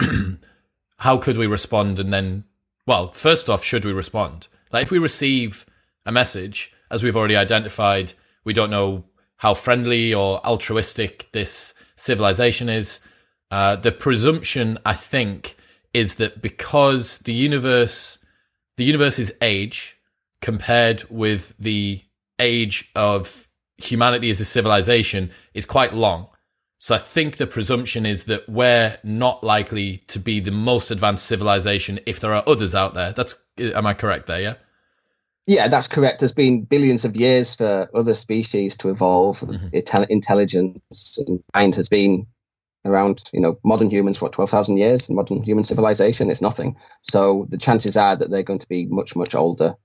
how 0.98 1.18
could 1.18 1.38
we 1.38 1.48
respond? 1.48 2.00
And 2.00 2.14
then, 2.14 2.46
well, 2.86 3.12
first 3.12 3.50
off, 3.50 3.64
should 3.64 3.86
we 3.86 3.94
respond? 3.94 4.48
Like 4.72 4.84
if 4.84 4.92
we 4.92 5.00
receive 5.00 5.66
a 6.06 6.12
message, 6.12 6.74
as 6.90 7.04
we've 7.04 7.16
already 7.16 7.36
identified, 7.36 8.14
we 8.44 8.54
don't 8.54 8.70
know 8.70 9.06
how 9.38 9.54
friendly 9.54 10.14
or 10.14 10.46
altruistic 10.46 11.32
this 11.32 11.74
civilization 11.96 12.70
is. 12.70 13.06
Uh, 13.50 13.76
the 13.76 13.92
presumption, 13.92 14.78
I 14.86 14.94
think, 14.94 15.56
is 15.94 16.16
that 16.16 16.42
because 16.42 17.20
the 17.20 17.34
universe, 17.34 18.24
the 18.78 18.84
universe's 18.84 19.34
age 19.42 19.98
compared 20.42 21.04
with 21.10 21.58
the 21.58 22.04
age 22.40 22.92
of 22.96 23.48
humanity 23.78 24.30
as 24.30 24.40
a 24.40 24.46
civilization 24.46 25.32
is 25.54 25.66
quite 25.66 25.94
long. 25.94 26.30
So 26.82 26.96
I 26.96 26.98
think 26.98 27.38
the 27.38 27.46
presumption 27.46 28.08
is 28.08 28.26
that 28.26 28.50
we're 28.50 28.98
not 29.04 29.44
likely 29.44 29.98
to 30.08 30.18
be 30.18 30.40
the 30.40 30.50
most 30.50 30.90
advanced 30.90 31.28
civilization 31.28 32.00
if 32.08 32.20
there 32.20 32.34
are 32.34 32.44
others 32.48 32.74
out 32.74 32.96
there. 32.96 33.12
That's 33.12 33.36
am 33.60 33.86
I 33.86 33.94
correct 33.94 34.26
there? 34.26 34.42
Yeah. 34.42 34.56
Yeah, 35.46 35.68
that's 35.68 35.88
correct. 35.88 36.20
There's 36.20 36.32
been 36.32 36.64
billions 36.64 37.06
of 37.06 37.16
years 37.16 37.54
for 37.54 37.88
other 37.94 38.16
species 38.16 38.78
to 38.78 38.90
evolve. 38.90 39.42
Mm-hmm. 39.42 40.04
Intelligence 40.10 41.20
and 41.20 41.44
mind 41.54 41.76
has 41.76 41.88
been 41.88 42.26
around, 42.84 43.30
you 43.32 43.42
know, 43.42 43.60
modern 43.64 43.92
humans 43.92 44.18
for 44.18 44.26
what, 44.26 44.32
12,000 44.32 44.78
years, 44.78 45.08
modern 45.08 45.44
human 45.44 45.64
civilization 45.64 46.32
is 46.32 46.42
nothing. 46.42 46.78
So 47.04 47.46
the 47.50 47.60
chances 47.60 47.96
are 47.96 48.16
that 48.16 48.32
they're 48.32 48.42
going 48.42 48.58
to 48.58 48.68
be 48.68 48.88
much, 48.88 49.16
much 49.16 49.36
older 49.36 49.76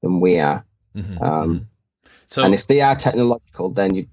than 0.00 0.20
we 0.20 0.38
are. 0.38 0.64
Mm-hmm. 0.96 1.22
Um, 1.22 1.54
mm-hmm. 1.56 2.10
So, 2.24 2.42
and 2.42 2.54
if 2.54 2.66
they 2.66 2.80
are 2.80 2.96
technological, 2.96 3.68
then 3.68 3.94
you 3.94 4.06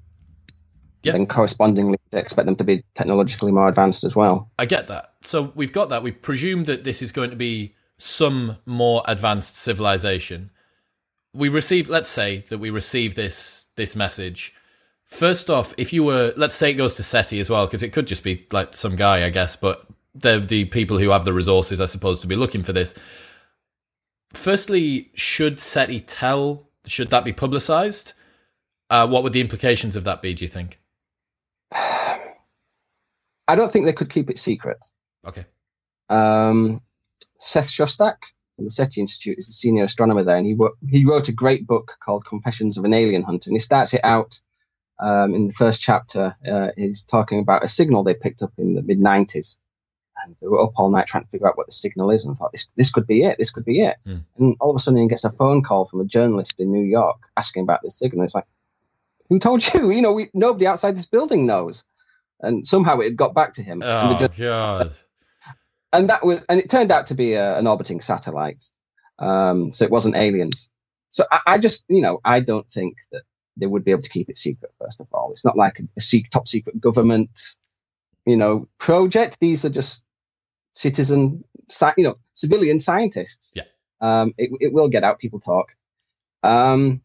yeah. 1.06 1.14
then 1.14 1.26
correspondingly 1.26 1.98
expect 2.12 2.46
them 2.46 2.56
to 2.56 2.64
be 2.64 2.84
technologically 2.94 3.52
more 3.52 3.68
advanced 3.68 4.04
as 4.04 4.16
well. 4.16 4.50
I 4.58 4.66
get 4.66 4.88
that. 4.88 5.14
So 5.22 5.52
we've 5.56 5.74
got 5.74 5.90
that. 5.90 6.04
We 6.04 6.12
presume 6.12 6.66
that 6.66 6.84
this 6.84 7.02
is 7.02 7.12
going 7.12 7.30
to 7.30 7.36
be 7.36 7.76
some 7.98 8.58
more 8.66 9.04
advanced 9.08 9.56
civilization. 9.56 10.52
We 11.34 11.50
receive, 11.50 11.90
let's 11.90 12.10
say 12.10 12.40
that 12.50 12.60
we 12.60 12.70
receive 12.70 13.16
this 13.16 13.68
this 13.76 13.96
message 13.96 14.54
First 15.06 15.52
off, 15.52 15.74
if 15.78 15.94
you 15.94 16.04
were, 16.04 16.34
let's 16.36 16.56
say 16.56 16.72
it 16.72 16.74
goes 16.74 16.96
to 16.96 17.04
SETI 17.04 17.40
as 17.40 17.50
well, 17.50 17.68
because 17.68 17.84
it 17.84 17.94
could 17.94 18.08
just 18.08 18.24
be 18.24 18.48
like 18.52 18.74
some 18.74 18.96
guy, 18.96 19.24
I 19.24 19.30
guess, 19.30 19.56
but 19.56 19.86
they're 20.16 20.40
the 20.40 20.66
people 20.66 20.98
who 20.98 21.12
have 21.12 21.26
the 21.26 21.34
resources, 21.34 21.80
I 21.80 21.86
suppose, 21.86 22.20
to 22.22 22.28
be 22.28 22.36
looking 22.36 22.64
for 22.64 22.74
this. 22.74 22.96
Firstly, 24.34 25.12
should 25.14 25.60
SETI 25.60 26.00
tell, 26.02 26.68
should 26.86 27.12
that 27.12 27.24
be 27.24 27.34
publicized? 27.34 28.14
Uh, 28.90 29.08
what 29.08 29.24
would 29.24 29.34
the 29.34 29.42
implications 29.42 29.96
of 29.96 30.04
that 30.06 30.24
be, 30.24 30.34
do 30.34 30.44
you 30.44 30.50
think? 30.50 30.80
I 33.48 33.56
don't 33.56 33.72
think 33.72 33.86
they 33.86 33.94
could 33.94 34.10
keep 34.10 34.30
it 34.30 34.38
secret. 34.38 34.84
Okay. 35.26 35.46
Um, 36.10 36.82
Seth 37.40 37.70
Shostak 37.70 38.18
from 38.56 38.66
the 38.66 38.72
SETI 38.72 39.02
Institute 39.02 39.38
is 39.38 39.48
the 39.48 39.54
senior 39.54 39.84
astronomer 39.84 40.24
there, 40.24 40.38
and 40.38 40.46
he, 40.46 40.54
wrote, 40.54 40.78
he 40.88 41.06
wrote 41.06 41.30
a 41.30 41.34
great 41.34 41.68
book 41.68 41.98
called 42.00 42.26
Confessions 42.26 42.78
of 42.78 42.86
an 42.86 42.94
Alien 42.94 43.24
Hunter, 43.24 43.50
and 43.50 43.56
he 43.56 43.60
starts 43.60 43.94
it 43.94 44.02
out 44.04 44.40
um, 45.00 45.34
in 45.34 45.48
the 45.48 45.54
first 45.54 45.82
chapter, 45.82 46.36
uh, 46.50 46.70
he's 46.78 47.04
talking 47.04 47.40
about 47.40 47.64
a 47.64 47.68
signal 47.68 48.04
they 48.04 48.14
picked 48.14 48.42
up 48.42 48.54
in 48.58 48.76
the 48.76 48.82
mid 48.82 49.00
90s. 49.00 49.58
And 50.24 50.36
they 50.42 50.48
were 50.48 50.64
up 50.64 50.72
all 50.78 50.90
night 50.90 51.08
trying 51.08 51.26
to 51.26 51.30
figure 51.30 51.48
out 51.48 51.58
what 51.58 51.68
the 51.68 51.74
signal 51.74 52.10
is 52.10 52.24
and 52.24 52.38
thought, 52.38 52.52
this, 52.54 52.68
this 52.78 52.90
could 52.90 53.06
be 53.06 53.24
it. 53.24 53.38
This 53.38 53.52
could 53.52 53.66
be 53.66 53.82
it. 53.82 53.98
Mm. 54.08 54.24
And 54.38 54.56
all 54.62 54.70
of 54.70 54.76
a 54.78 54.80
sudden, 54.80 55.02
he 55.02 55.08
gets 55.08 55.26
a 55.26 55.30
phone 55.30 55.62
call 55.62 55.86
from 55.86 56.00
a 56.00 56.06
journalist 56.06 56.60
in 56.60 56.72
New 56.72 56.84
York 56.84 57.30
asking 57.36 57.64
about 57.64 57.82
this 57.84 58.00
signal. 58.00 58.24
It's 58.24 58.34
like, 58.34 58.48
who 59.30 59.40
told 59.40 59.62
you? 59.74 59.92
You 59.92 60.02
know, 60.02 60.14
we, 60.14 60.30
nobody 60.34 60.68
outside 60.68 60.96
this 60.96 61.06
building 61.06 61.46
knows. 61.46 61.84
And 62.46 62.66
somehow 62.66 63.00
it 63.00 63.06
had 63.06 63.16
got 63.18 63.34
back 63.34 63.54
to 63.54 63.64
him. 63.64 63.82
Oh, 63.84 64.18
and 64.20 64.38
God. 64.38 64.90
And 65.92 66.10
that 66.10 66.26
was, 66.26 66.40
and 66.50 66.60
it 66.60 66.70
turned 66.70 66.92
out 66.92 67.08
to 67.08 67.16
be 67.16 67.34
a, 67.34 67.58
an 67.58 67.68
orbiting 67.68 68.02
satellite. 68.02 68.70
Um, 69.18 69.72
so 69.72 69.86
it 69.86 69.92
wasn't 69.92 70.16
aliens. 70.16 70.70
So 71.10 71.26
I, 71.32 71.40
I 71.48 71.58
just, 71.58 71.86
you 71.88 72.02
know, 72.02 72.20
I 72.24 72.42
don't 72.42 72.70
think 72.70 72.98
that 73.12 73.24
they 73.58 73.66
would 73.66 73.86
be 73.86 73.92
able 73.92 74.02
to 74.02 74.10
keep 74.10 74.30
it 74.30 74.38
secret. 74.38 74.72
First 74.80 75.00
of 75.00 75.08
all, 75.14 75.32
it's 75.32 75.46
not 75.46 75.56
like 75.56 75.80
a, 75.80 75.84
a 75.98 76.24
top 76.30 76.48
secret 76.48 76.82
government, 76.82 77.40
you 78.26 78.36
know, 78.36 78.68
project. 78.78 79.40
These 79.40 79.64
are 79.64 79.70
just 79.70 80.04
citizen, 80.74 81.46
you 81.98 82.04
know, 82.04 82.16
civilian 82.34 82.78
scientists. 82.80 83.54
Yeah. 83.56 83.64
Um, 84.02 84.34
it, 84.38 84.50
it 84.60 84.74
will 84.74 84.90
get 84.90 85.06
out. 85.06 85.20
People 85.20 85.40
talk. 85.40 85.76
Um, 86.44 87.02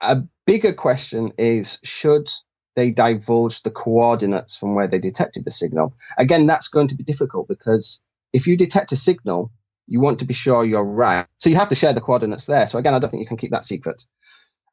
a 0.00 0.22
bigger 0.46 0.72
question 0.72 1.32
is 1.38 1.78
should 1.82 2.28
they 2.74 2.90
divulge 2.90 3.62
the 3.62 3.70
coordinates 3.70 4.56
from 4.56 4.74
where 4.74 4.88
they 4.88 4.98
detected 4.98 5.44
the 5.44 5.50
signal? 5.50 5.94
Again, 6.18 6.46
that's 6.46 6.68
going 6.68 6.88
to 6.88 6.94
be 6.94 7.04
difficult 7.04 7.48
because 7.48 8.00
if 8.32 8.46
you 8.46 8.56
detect 8.56 8.92
a 8.92 8.96
signal, 8.96 9.50
you 9.86 10.00
want 10.00 10.20
to 10.20 10.24
be 10.24 10.34
sure 10.34 10.64
you're 10.64 10.84
right. 10.84 11.26
So 11.38 11.50
you 11.50 11.56
have 11.56 11.68
to 11.68 11.74
share 11.74 11.92
the 11.92 12.00
coordinates 12.00 12.46
there. 12.46 12.66
So 12.66 12.78
again, 12.78 12.94
I 12.94 12.98
don't 12.98 13.10
think 13.10 13.20
you 13.20 13.26
can 13.26 13.36
keep 13.36 13.50
that 13.50 13.64
secret. 13.64 14.04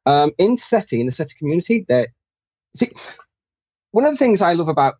Um, 0.06 0.32
in 0.38 0.56
SETI, 0.56 1.00
in 1.00 1.06
the 1.06 1.12
SETI 1.12 1.34
community, 1.36 1.84
there. 1.88 2.08
See, 2.74 2.90
one 3.90 4.04
of 4.04 4.12
the 4.12 4.16
things 4.16 4.40
I 4.40 4.52
love 4.54 4.68
about 4.68 4.94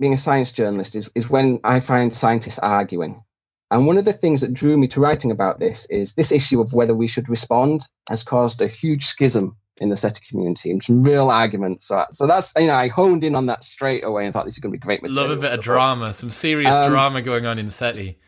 being 0.00 0.12
a 0.12 0.16
science 0.16 0.52
journalist 0.52 0.94
is, 0.94 1.10
is 1.14 1.28
when 1.28 1.60
I 1.64 1.80
find 1.80 2.12
scientists 2.12 2.58
arguing. 2.58 3.22
And 3.70 3.86
one 3.86 3.98
of 3.98 4.04
the 4.04 4.12
things 4.12 4.42
that 4.42 4.52
drew 4.52 4.76
me 4.76 4.88
to 4.88 5.00
writing 5.00 5.30
about 5.30 5.58
this 5.58 5.86
is 5.90 6.14
this 6.14 6.32
issue 6.32 6.60
of 6.60 6.72
whether 6.72 6.94
we 6.94 7.06
should 7.08 7.28
respond 7.28 7.80
has 8.08 8.22
caused 8.22 8.60
a 8.60 8.68
huge 8.68 9.04
schism 9.04 9.56
in 9.78 9.88
the 9.88 9.96
SETI 9.96 10.20
community 10.28 10.70
and 10.70 10.82
some 10.82 11.02
real 11.02 11.30
arguments. 11.30 11.88
So, 11.88 12.04
so 12.10 12.26
that's, 12.26 12.52
you 12.56 12.68
know, 12.68 12.74
I 12.74 12.88
honed 12.88 13.24
in 13.24 13.34
on 13.34 13.46
that 13.46 13.64
straight 13.64 14.04
away 14.04 14.24
and 14.24 14.32
thought 14.32 14.44
this 14.44 14.54
is 14.54 14.60
going 14.60 14.72
to 14.72 14.78
be 14.78 14.80
great 14.80 15.02
material. 15.02 15.28
Love 15.28 15.38
a 15.38 15.40
bit 15.40 15.52
of 15.52 15.60
drama, 15.60 16.12
some 16.12 16.30
serious 16.30 16.74
um, 16.74 16.90
drama 16.90 17.22
going 17.22 17.46
on 17.46 17.58
in 17.58 17.68
SETI. 17.68 18.18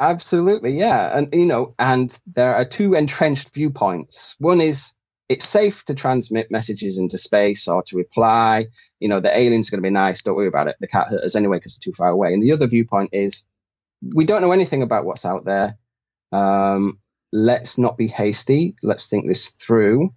Absolutely, 0.00 0.72
yeah. 0.72 1.16
And, 1.16 1.28
you 1.32 1.46
know, 1.46 1.74
and 1.78 2.18
there 2.34 2.54
are 2.54 2.64
two 2.64 2.94
entrenched 2.94 3.54
viewpoints. 3.54 4.34
One 4.38 4.60
is 4.60 4.92
it's 5.28 5.46
safe 5.46 5.84
to 5.84 5.94
transmit 5.94 6.50
messages 6.50 6.98
into 6.98 7.16
space 7.16 7.68
or 7.68 7.82
to 7.84 7.96
reply. 7.96 8.66
You 9.00 9.08
know, 9.08 9.20
the 9.20 9.36
aliens 9.36 9.68
are 9.68 9.72
going 9.72 9.82
to 9.82 9.86
be 9.86 9.92
nice. 9.92 10.22
Don't 10.22 10.34
worry 10.34 10.48
about 10.48 10.68
it. 10.68 10.76
They 10.80 10.86
can't 10.86 11.08
hurt 11.08 11.22
us 11.22 11.34
anyway 11.34 11.58
because 11.58 11.76
they're 11.76 11.92
too 11.92 11.96
far 11.96 12.08
away. 12.08 12.32
And 12.32 12.42
the 12.42 12.52
other 12.52 12.66
viewpoint 12.66 13.10
is 13.12 13.44
we 14.02 14.24
don't 14.24 14.42
know 14.42 14.52
anything 14.52 14.82
about 14.82 15.04
what's 15.04 15.24
out 15.24 15.44
there. 15.44 15.78
Um, 16.32 16.98
let's 17.34 17.76
not 17.78 17.98
be 17.98 18.06
hasty. 18.06 18.76
Let's 18.82 19.08
think 19.08 19.26
this 19.26 19.48
through. 19.48 20.14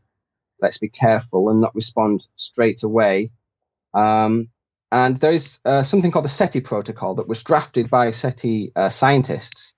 Let's 0.62 0.78
be 0.78 0.88
careful 0.88 1.50
and 1.50 1.60
not 1.60 1.74
respond 1.74 2.28
straight 2.36 2.84
away. 2.84 3.32
Um, 3.94 4.50
and 4.92 5.18
there's 5.18 5.60
uh, 5.66 5.84
something 5.84 6.12
called 6.12 6.26
the 6.26 6.30
SETI 6.30 6.62
protocol 6.62 7.16
that 7.16 7.28
was 7.28 7.44
drafted 7.44 7.90
by 7.90 8.12
SETI 8.12 8.72
uh, 8.76 8.90
scientists 8.90 9.74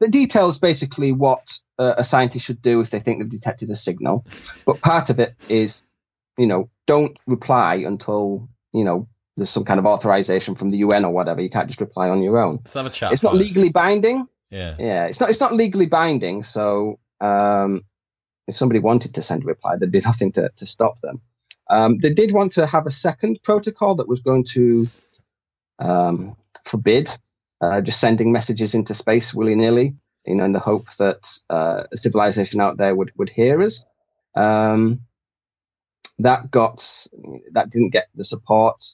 that 0.00 0.10
details 0.10 0.58
basically 0.58 1.12
what 1.12 1.58
uh, 1.78 1.94
a 1.96 2.04
scientist 2.04 2.44
should 2.44 2.60
do 2.60 2.80
if 2.80 2.90
they 2.90 3.00
think 3.00 3.18
they've 3.18 3.28
detected 3.28 3.70
a 3.70 3.74
signal. 3.74 4.24
But 4.66 4.80
part 4.80 5.08
of 5.08 5.18
it 5.18 5.34
is, 5.48 5.82
you 6.36 6.46
know, 6.46 6.68
don't 6.86 7.18
reply 7.26 7.76
until, 7.76 8.48
you 8.72 8.84
know, 8.84 9.08
there's 9.36 9.50
some 9.50 9.64
kind 9.64 9.80
of 9.80 9.86
authorization 9.86 10.54
from 10.54 10.68
the 10.68 10.78
UN 10.78 11.06
or 11.06 11.12
whatever. 11.12 11.40
You 11.40 11.50
can't 11.50 11.66
just 11.66 11.80
reply 11.80 12.10
on 12.10 12.22
your 12.22 12.38
own. 12.38 12.56
Let's 12.56 12.74
have 12.74 12.86
a 12.86 12.90
chat. 12.90 13.12
It's 13.12 13.22
not 13.22 13.34
legally 13.34 13.70
binding. 13.70 14.28
Yeah. 14.50 14.76
Yeah. 14.78 15.06
It's 15.06 15.20
not, 15.20 15.30
it's 15.30 15.40
not 15.40 15.54
legally 15.54 15.86
binding. 15.86 16.42
So, 16.42 16.98
um, 17.20 17.84
if 18.46 18.56
somebody 18.56 18.80
wanted 18.80 19.14
to 19.14 19.22
send 19.22 19.42
a 19.42 19.46
reply, 19.46 19.76
there'd 19.76 19.90
be 19.90 20.00
nothing 20.04 20.32
to, 20.32 20.50
to 20.56 20.66
stop 20.66 21.00
them. 21.00 21.20
Um, 21.68 21.98
they 21.98 22.12
did 22.12 22.30
want 22.30 22.52
to 22.52 22.66
have 22.66 22.86
a 22.86 22.90
second 22.90 23.42
protocol 23.42 23.96
that 23.96 24.08
was 24.08 24.20
going 24.20 24.44
to 24.52 24.86
um, 25.78 26.36
forbid 26.64 27.08
uh, 27.60 27.80
just 27.80 28.00
sending 28.00 28.32
messages 28.32 28.74
into 28.74 28.94
space 28.94 29.32
willy 29.32 29.54
nilly, 29.54 29.96
you 30.26 30.34
know, 30.34 30.44
in 30.44 30.52
the 30.52 30.58
hope 30.58 30.90
that 30.98 31.26
uh, 31.48 31.84
a 31.90 31.96
civilization 31.96 32.60
out 32.60 32.76
there 32.76 32.94
would 32.94 33.12
would 33.16 33.30
hear 33.30 33.62
us. 33.62 33.84
Um, 34.34 35.00
that 36.18 36.50
got 36.50 37.06
that 37.52 37.70
didn't 37.70 37.90
get 37.90 38.08
the 38.14 38.24
support 38.24 38.84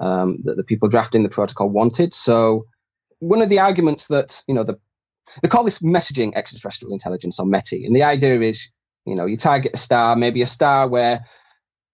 um, 0.00 0.38
that 0.44 0.56
the 0.56 0.64
people 0.64 0.88
drafting 0.88 1.22
the 1.22 1.28
protocol 1.28 1.68
wanted. 1.68 2.12
So 2.12 2.66
one 3.22 3.40
of 3.40 3.48
the 3.48 3.60
arguments 3.60 4.08
that 4.08 4.42
you 4.48 4.54
know 4.54 4.64
the 4.64 4.78
they 5.40 5.48
call 5.48 5.62
this 5.62 5.78
messaging 5.78 6.34
extraterrestrial 6.34 6.92
intelligence 6.92 7.38
or 7.38 7.46
METI, 7.46 7.86
and 7.86 7.94
the 7.94 8.02
idea 8.02 8.40
is 8.40 8.68
you 9.06 9.14
know 9.14 9.26
you 9.26 9.36
target 9.36 9.74
a 9.74 9.76
star, 9.76 10.16
maybe 10.16 10.42
a 10.42 10.46
star 10.46 10.88
where 10.88 11.24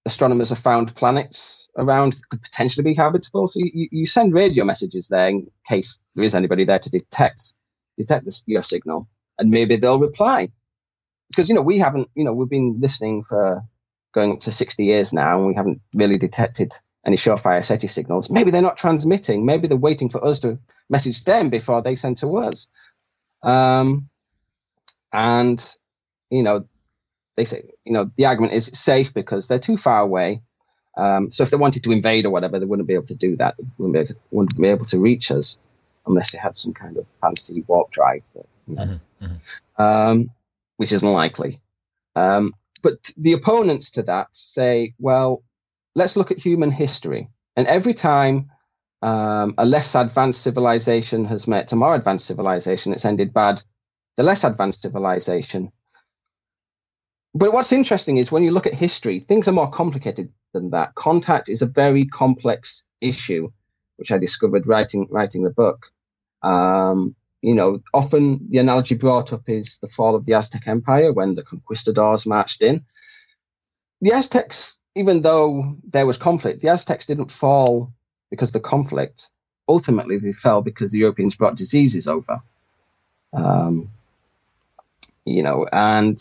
astronomers 0.07 0.49
have 0.49 0.59
found 0.59 0.95
planets 0.97 1.69
around 1.77 2.14
that 2.14 2.29
could 2.31 2.43
potentially 2.43 2.83
be 2.83 2.95
habitable. 2.95 3.47
So 3.47 3.61
you, 3.61 3.88
you 3.93 4.07
send 4.07 4.33
radio 4.33 4.64
messages 4.64 5.09
there 5.09 5.29
in 5.29 5.49
case 5.69 5.99
there 6.14 6.25
is 6.25 6.35
anybody 6.35 6.64
there 6.64 6.79
to 6.79 6.91
detect 6.91 7.53
detect 7.99 8.25
this, 8.25 8.43
your 8.47 8.62
signal, 8.62 9.07
and 9.38 9.51
maybe 9.51 9.77
they'll 9.77 9.99
reply. 9.99 10.49
Because 11.29 11.51
you 11.51 11.55
know 11.55 11.62
we 11.62 11.79
haven't, 11.79 12.09
you 12.14 12.25
know, 12.25 12.33
we've 12.33 12.49
been 12.49 12.77
listening 12.79 13.23
for 13.23 13.62
going 14.14 14.33
up 14.33 14.41
to 14.41 14.51
sixty 14.51 14.87
years 14.87 15.12
now, 15.12 15.37
and 15.37 15.47
we 15.49 15.55
haven't 15.55 15.83
really 15.95 16.17
detected 16.17 16.73
any 17.09 17.16
surefire 17.16 17.64
SETI 17.64 17.88
signals. 17.88 18.31
Maybe 18.31 18.51
they're 18.51 18.62
not 18.62 18.77
transmitting. 18.77 19.47
Maybe 19.47 19.66
they're 19.66 19.77
waiting 19.77 20.11
for 20.11 20.25
us 20.25 20.40
to 20.40 20.59
message 20.88 21.25
them 21.25 21.49
before 21.49 21.83
they 21.83 21.94
send 21.94 22.18
to 22.18 22.37
us. 22.37 22.66
Um, 23.42 24.09
and 25.12 25.59
you 26.29 26.42
know 26.42 26.66
they 27.38 27.44
say, 27.44 27.71
you 27.85 27.92
know, 27.92 28.11
the 28.16 28.27
argument 28.27 28.53
is 28.53 28.66
it's 28.68 28.81
safe 28.81 29.14
because 29.14 29.47
they're 29.47 29.61
too 29.61 29.77
far 29.77 30.01
away. 30.01 30.42
Um, 30.97 31.31
so 31.31 31.44
if 31.44 31.51
they 31.51 31.57
wanted 31.57 31.85
to 31.85 31.92
invade 31.92 32.27
or 32.27 32.31
whatever, 32.31 32.59
they 32.59 32.66
wouldn't 32.66 32.88
be 32.88 32.94
able 32.94 33.07
to 33.07 33.14
do 33.14 33.37
that. 33.37 33.55
They 33.57 33.64
wouldn't 33.79 34.09
be, 34.09 34.14
wouldn't 34.33 34.61
be 34.61 34.66
able 34.66 34.85
to 34.87 34.99
reach 34.99 35.31
us 35.31 35.57
unless 36.05 36.33
they 36.33 36.38
had 36.38 36.57
some 36.57 36.75
kind 36.75 36.97
of 36.97 37.07
fancy 37.21 37.62
warp 37.68 37.92
drive, 37.92 38.23
you 38.35 38.75
know, 38.75 38.83
mm-hmm, 38.83 39.25
mm-hmm. 39.25 39.83
Um, 39.83 40.31
which 40.79 40.90
is 40.90 41.03
unlikely. 41.03 41.61
Um, 42.16 42.55
but 42.83 43.11
the 43.16 43.35
opponents 43.35 43.90
to 43.90 44.03
that 44.03 44.35
say, 44.35 44.94
well, 44.99 45.42
let's 45.94 46.16
look 46.16 46.31
at 46.31 46.38
human 46.38 46.70
history. 46.70 47.29
And 47.57 47.66
every 47.66 47.94
time 47.94 48.51
um, 49.03 49.55
a 49.59 49.64
less 49.64 49.94
advanced 49.94 50.42
civilization 50.42 51.24
has 51.27 51.46
met 51.46 51.72
a 51.72 51.77
more 51.77 51.94
advanced 51.94 52.27
civilization, 52.27 52.92
it's 52.92 53.05
ended 53.05 53.33
bad. 53.33 53.62
The 54.16 54.22
less 54.22 54.44
advanced 54.44 54.83
civilization. 54.83 55.72
But 57.35 57.53
what's 57.53 57.72
interesting 57.72 58.16
is 58.16 58.33
when 58.33 58.42
you 58.42 58.51
look 58.51 58.66
at 58.66 58.74
history, 58.74 59.20
things 59.20 59.48
are 59.48 59.53
more 59.53 59.70
complicated 59.70 60.33
than 60.53 60.70
that. 60.70 60.94
Contact 60.94 61.48
is 61.48 61.62
a 61.62 61.66
very 61.66 62.07
complex 62.07 62.85
issue, 63.01 63.51
which 63.96 64.11
I 64.11 64.18
discovered 64.18 64.66
writing 64.66 65.09
writing 65.11 65.42
the 65.42 65.51
book. 65.51 65.87
Um, 66.42 67.14
you 67.42 67.55
know, 67.55 67.81
often 67.94 68.48
the 68.48 68.59
analogy 68.59 68.94
brought 68.94 69.33
up 69.33 69.48
is 69.48 69.79
the 69.79 69.87
fall 69.87 70.16
of 70.16 70.24
the 70.24 70.35
Aztec 70.35 70.66
Empire 70.66 71.12
when 71.12 71.35
the 71.35 71.44
conquistadors 71.44 72.27
marched 72.27 72.62
in. 72.62 72.85
The 74.01 74.12
Aztecs, 74.12 74.78
even 74.98 75.20
though 75.20 75.76
there 75.88 76.06
was 76.06 76.16
conflict, 76.16 76.61
the 76.61 76.68
Aztecs 76.68 77.06
didn't 77.06 77.30
fall 77.30 77.92
because 78.30 78.50
of 78.50 78.54
the 78.54 78.61
conflict. 78.61 79.30
Ultimately, 79.68 80.18
they 80.18 80.32
fell 80.32 80.61
because 80.61 80.90
the 80.90 80.98
Europeans 80.98 81.37
brought 81.37 81.56
diseases 81.56 82.08
over. 82.08 82.40
Um, 83.32 83.90
you 85.24 85.42
know, 85.42 85.66
and 85.70 86.18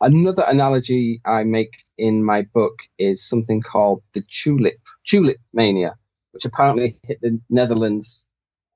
another 0.00 0.44
analogy 0.46 1.20
I 1.24 1.44
make 1.44 1.84
in 1.98 2.24
my 2.24 2.42
book 2.42 2.80
is 2.98 3.22
something 3.22 3.60
called 3.60 4.02
the 4.14 4.22
tulip 4.22 4.80
tulip 5.04 5.38
mania, 5.52 5.96
which 6.30 6.44
apparently 6.44 6.96
hit 7.02 7.20
the 7.20 7.40
Netherlands 7.50 8.24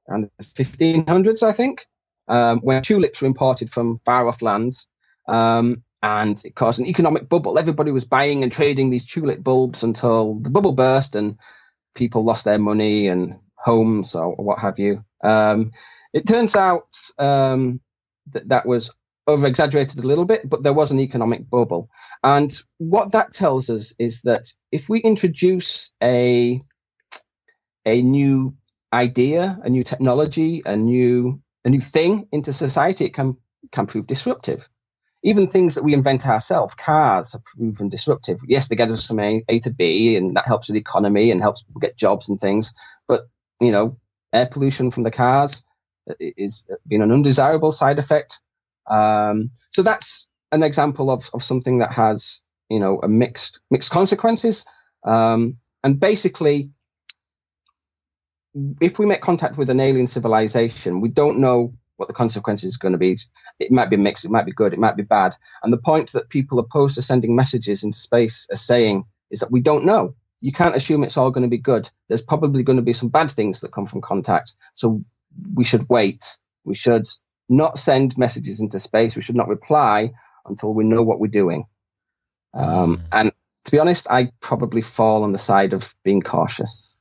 around 0.08 0.30
the 0.38 0.44
1500s, 0.44 1.42
I 1.42 1.52
think, 1.52 1.86
um, 2.28 2.60
when 2.60 2.82
tulips 2.82 3.22
were 3.22 3.26
imported 3.26 3.70
from 3.70 4.00
far 4.04 4.26
off 4.28 4.42
lands. 4.42 4.88
Um, 5.26 5.84
and 6.02 6.40
it 6.44 6.54
caused 6.54 6.78
an 6.78 6.86
economic 6.86 7.28
bubble. 7.28 7.58
Everybody 7.58 7.90
was 7.90 8.04
buying 8.04 8.42
and 8.42 8.52
trading 8.52 8.90
these 8.90 9.06
tulip 9.06 9.42
bulbs 9.42 9.82
until 9.82 10.34
the 10.40 10.50
bubble 10.50 10.72
burst 10.72 11.16
and 11.16 11.38
people 11.96 12.24
lost 12.24 12.44
their 12.44 12.58
money 12.58 13.08
and 13.08 13.36
homes 13.56 14.14
or 14.14 14.34
what 14.36 14.60
have 14.60 14.78
you. 14.78 15.04
Um, 15.22 15.72
it 16.12 16.26
turns 16.26 16.56
out 16.56 16.96
um, 17.18 17.80
that 18.32 18.48
that 18.48 18.66
was 18.66 18.94
over 19.26 19.46
exaggerated 19.46 19.98
a 20.02 20.06
little 20.06 20.24
bit, 20.24 20.48
but 20.48 20.62
there 20.62 20.72
was 20.72 20.90
an 20.90 21.00
economic 21.00 21.48
bubble. 21.50 21.90
And 22.24 22.50
what 22.78 23.12
that 23.12 23.32
tells 23.32 23.68
us 23.68 23.92
is 23.98 24.22
that 24.22 24.52
if 24.72 24.88
we 24.88 25.00
introduce 25.00 25.92
a 26.02 26.62
a 27.84 28.02
new 28.02 28.54
idea, 28.92 29.58
a 29.62 29.68
new 29.68 29.84
technology, 29.84 30.62
a 30.64 30.76
new 30.76 31.42
a 31.64 31.70
new 31.70 31.80
thing 31.80 32.28
into 32.32 32.52
society, 32.52 33.04
it 33.06 33.14
can 33.14 33.36
can 33.72 33.86
prove 33.86 34.06
disruptive. 34.06 34.68
Even 35.22 35.46
things 35.46 35.74
that 35.74 35.84
we 35.84 35.94
invent 35.94 36.26
ourselves, 36.26 36.74
cars 36.74 37.32
have 37.32 37.44
proven 37.44 37.88
disruptive. 37.88 38.38
Yes, 38.46 38.68
they 38.68 38.76
get 38.76 38.90
us 38.90 39.06
from 39.06 39.18
A, 39.18 39.44
a 39.48 39.58
to 39.60 39.70
B, 39.70 40.16
and 40.16 40.36
that 40.36 40.46
helps 40.46 40.68
with 40.68 40.74
the 40.74 40.80
economy 40.80 41.30
and 41.30 41.40
helps 41.40 41.62
people 41.62 41.80
get 41.80 41.96
jobs 41.96 42.28
and 42.28 42.38
things. 42.38 42.72
But 43.08 43.22
you 43.60 43.72
know, 43.72 43.98
air 44.32 44.46
pollution 44.46 44.90
from 44.90 45.02
the 45.02 45.10
cars 45.10 45.64
is 46.20 46.64
been 46.86 47.02
an 47.02 47.12
undesirable 47.12 47.70
side 47.70 47.98
effect. 47.98 48.40
Um, 48.88 49.50
so 49.70 49.82
that's 49.82 50.28
an 50.52 50.62
example 50.62 51.10
of, 51.10 51.28
of 51.34 51.42
something 51.42 51.78
that 51.78 51.92
has 51.92 52.40
you 52.68 52.80
know 52.80 53.00
a 53.02 53.08
mixed 53.08 53.60
mixed 53.70 53.90
consequences. 53.90 54.64
Um, 55.04 55.58
and 55.82 55.98
basically, 55.98 56.70
if 58.80 58.98
we 58.98 59.06
make 59.06 59.20
contact 59.20 59.56
with 59.56 59.70
an 59.70 59.80
alien 59.80 60.06
civilization, 60.06 61.00
we 61.00 61.08
don't 61.08 61.38
know 61.38 61.74
what 61.98 62.08
the 62.08 62.14
consequences 62.14 62.76
are 62.76 62.78
going 62.78 62.92
to 62.92 62.98
be. 62.98 63.18
It 63.58 63.70
might 63.70 63.90
be 63.90 63.96
mixed, 63.96 64.24
it 64.24 64.30
might 64.30 64.46
be 64.46 64.52
good, 64.52 64.72
it 64.72 64.78
might 64.78 64.96
be 64.96 65.02
bad. 65.02 65.34
And 65.62 65.72
the 65.72 65.78
point 65.78 66.12
that 66.12 66.30
people 66.30 66.58
opposed 66.58 66.94
to 66.94 67.02
sending 67.02 67.36
messages 67.36 67.82
into 67.82 67.98
space 67.98 68.46
are 68.50 68.56
saying 68.56 69.04
is 69.30 69.40
that 69.40 69.50
we 69.50 69.60
don't 69.60 69.84
know. 69.84 70.14
You 70.40 70.52
can't 70.52 70.76
assume 70.76 71.02
it's 71.02 71.16
all 71.16 71.32
going 71.32 71.42
to 71.42 71.50
be 71.50 71.58
good. 71.58 71.90
There's 72.08 72.22
probably 72.22 72.62
going 72.62 72.76
to 72.76 72.82
be 72.82 72.92
some 72.92 73.08
bad 73.08 73.30
things 73.30 73.60
that 73.60 73.72
come 73.72 73.84
from 73.84 74.00
contact. 74.00 74.52
So 74.74 75.04
we 75.54 75.64
should 75.64 75.88
wait. 75.88 76.38
We 76.64 76.74
should 76.74 77.06
not 77.48 77.78
send 77.78 78.16
messages 78.16 78.60
into 78.60 78.78
space. 78.78 79.16
We 79.16 79.22
should 79.22 79.36
not 79.36 79.48
reply 79.48 80.12
until 80.46 80.74
we 80.74 80.84
know 80.84 81.02
what 81.02 81.18
we're 81.18 81.26
doing. 81.26 81.66
Um, 82.54 83.02
and 83.10 83.32
to 83.64 83.70
be 83.70 83.80
honest, 83.80 84.06
I 84.08 84.30
probably 84.40 84.80
fall 84.80 85.24
on 85.24 85.32
the 85.32 85.38
side 85.38 85.72
of 85.72 85.94
being 86.04 86.22
cautious. 86.22 86.96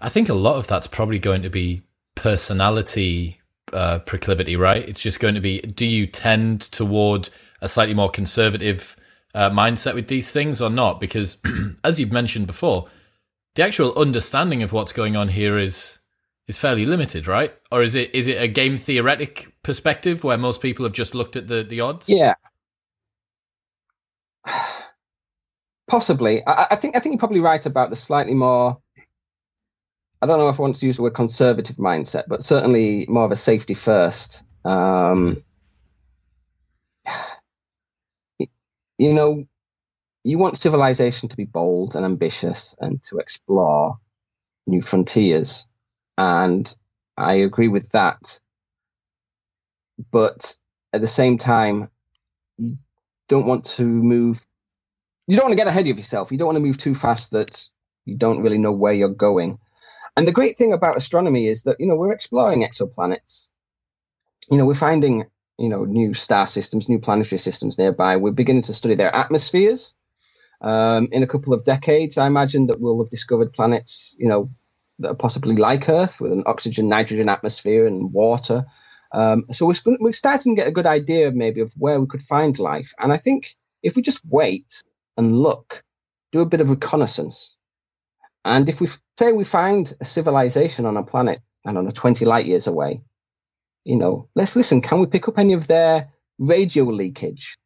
I 0.00 0.08
think 0.08 0.30
a 0.30 0.34
lot 0.34 0.56
of 0.56 0.66
that's 0.66 0.86
probably 0.86 1.18
going 1.18 1.42
to 1.42 1.50
be 1.50 1.82
personality 2.14 3.37
uh, 3.72 4.00
proclivity, 4.00 4.56
right? 4.56 4.88
It's 4.88 5.02
just 5.02 5.20
going 5.20 5.34
to 5.34 5.40
be 5.40 5.60
do 5.60 5.86
you 5.86 6.06
tend 6.06 6.60
toward 6.60 7.28
a 7.60 7.68
slightly 7.68 7.94
more 7.94 8.10
conservative 8.10 8.96
uh, 9.34 9.50
mindset 9.50 9.94
with 9.94 10.08
these 10.08 10.32
things 10.32 10.60
or 10.60 10.70
not? 10.70 11.00
Because 11.00 11.38
as 11.84 11.98
you've 11.98 12.12
mentioned 12.12 12.46
before, 12.46 12.88
the 13.54 13.64
actual 13.64 13.96
understanding 13.98 14.62
of 14.62 14.72
what's 14.72 14.92
going 14.92 15.16
on 15.16 15.28
here 15.28 15.58
is 15.58 15.98
is 16.46 16.58
fairly 16.58 16.86
limited, 16.86 17.26
right? 17.26 17.54
Or 17.70 17.82
is 17.82 17.94
it 17.94 18.14
is 18.14 18.26
it 18.26 18.40
a 18.40 18.48
game 18.48 18.76
theoretic 18.76 19.52
perspective 19.62 20.24
where 20.24 20.38
most 20.38 20.62
people 20.62 20.84
have 20.84 20.94
just 20.94 21.14
looked 21.14 21.36
at 21.36 21.46
the 21.46 21.62
the 21.62 21.80
odds? 21.80 22.08
Yeah, 22.08 22.34
possibly. 25.88 26.42
I, 26.46 26.68
I 26.70 26.76
think 26.76 26.96
I 26.96 27.00
think 27.00 27.14
you're 27.14 27.18
probably 27.18 27.40
right 27.40 27.64
about 27.64 27.90
the 27.90 27.96
slightly 27.96 28.34
more 28.34 28.78
I 30.20 30.26
don't 30.26 30.38
know 30.38 30.48
if 30.48 30.58
I 30.58 30.62
want 30.62 30.74
to 30.76 30.86
use 30.86 30.96
the 30.96 31.02
word 31.02 31.14
conservative 31.14 31.76
mindset, 31.76 32.24
but 32.28 32.42
certainly 32.42 33.06
more 33.08 33.24
of 33.24 33.30
a 33.30 33.36
safety 33.36 33.74
first. 33.74 34.42
Um, 34.64 35.42
you 38.98 39.12
know, 39.12 39.46
you 40.24 40.38
want 40.38 40.56
civilization 40.56 41.28
to 41.28 41.36
be 41.36 41.44
bold 41.44 41.94
and 41.96 42.04
ambitious 42.04 42.74
and 42.80 43.02
to 43.04 43.18
explore 43.18 43.98
new 44.66 44.82
frontiers. 44.82 45.66
And 46.16 46.74
I 47.16 47.34
agree 47.34 47.68
with 47.68 47.90
that. 47.90 48.40
But 50.10 50.56
at 50.92 51.00
the 51.00 51.06
same 51.06 51.38
time, 51.38 51.90
you 52.56 52.78
don't 53.28 53.46
want 53.46 53.64
to 53.64 53.84
move, 53.84 54.44
you 55.26 55.36
don't 55.36 55.46
want 55.46 55.52
to 55.52 55.56
get 55.64 55.68
ahead 55.68 55.86
of 55.86 55.96
yourself. 55.96 56.32
You 56.32 56.38
don't 56.38 56.46
want 56.46 56.56
to 56.56 56.64
move 56.64 56.78
too 56.78 56.94
fast 56.94 57.32
that 57.32 57.68
you 58.04 58.16
don't 58.16 58.42
really 58.42 58.58
know 58.58 58.72
where 58.72 58.92
you're 58.92 59.08
going. 59.08 59.58
And 60.18 60.26
the 60.26 60.32
great 60.32 60.56
thing 60.56 60.72
about 60.72 60.96
astronomy 60.96 61.46
is 61.46 61.62
that, 61.62 61.76
you 61.78 61.86
know, 61.86 61.94
we're 61.94 62.12
exploring 62.12 62.66
exoplanets. 62.66 63.50
You 64.50 64.58
know, 64.58 64.66
we're 64.66 64.74
finding, 64.74 65.26
you 65.58 65.68
know, 65.68 65.84
new 65.84 66.12
star 66.12 66.48
systems, 66.48 66.88
new 66.88 66.98
planetary 66.98 67.38
systems 67.38 67.78
nearby. 67.78 68.16
We're 68.16 68.32
beginning 68.32 68.62
to 68.62 68.74
study 68.74 68.96
their 68.96 69.14
atmospheres. 69.14 69.94
Um, 70.60 71.10
in 71.12 71.22
a 71.22 71.28
couple 71.28 71.52
of 71.52 71.62
decades, 71.62 72.18
I 72.18 72.26
imagine 72.26 72.66
that 72.66 72.80
we'll 72.80 72.98
have 72.98 73.10
discovered 73.10 73.52
planets, 73.52 74.16
you 74.18 74.28
know, 74.28 74.50
that 74.98 75.10
are 75.10 75.14
possibly 75.14 75.54
like 75.54 75.88
Earth 75.88 76.20
with 76.20 76.32
an 76.32 76.42
oxygen, 76.46 76.88
nitrogen 76.88 77.28
atmosphere 77.28 77.86
and 77.86 78.12
water. 78.12 78.66
Um, 79.12 79.44
so 79.52 79.66
we're, 79.66 79.98
we're 80.00 80.10
starting 80.10 80.56
to 80.56 80.60
get 80.60 80.66
a 80.66 80.72
good 80.72 80.88
idea, 80.88 81.30
maybe, 81.30 81.60
of 81.60 81.72
where 81.76 82.00
we 82.00 82.08
could 82.08 82.22
find 82.22 82.58
life. 82.58 82.92
And 82.98 83.12
I 83.12 83.18
think 83.18 83.54
if 83.84 83.94
we 83.94 84.02
just 84.02 84.20
wait 84.28 84.82
and 85.16 85.38
look, 85.38 85.84
do 86.32 86.40
a 86.40 86.44
bit 86.44 86.60
of 86.60 86.70
reconnaissance, 86.70 87.56
and 88.44 88.68
if 88.68 88.80
we 88.80 88.88
say 89.18 89.32
we 89.32 89.44
find 89.44 89.92
a 90.00 90.04
civilization 90.04 90.86
on 90.86 90.96
a 90.96 91.02
planet, 91.02 91.40
and 91.64 91.76
on 91.76 91.86
a 91.86 91.92
20 91.92 92.24
light 92.24 92.46
years 92.46 92.66
away, 92.66 93.02
you 93.84 93.96
know, 93.96 94.28
let's 94.34 94.56
listen. 94.56 94.80
Can 94.80 95.00
we 95.00 95.06
pick 95.06 95.28
up 95.28 95.38
any 95.38 95.52
of 95.52 95.66
their 95.66 96.10
radio 96.38 96.84
leakage? 96.84 97.58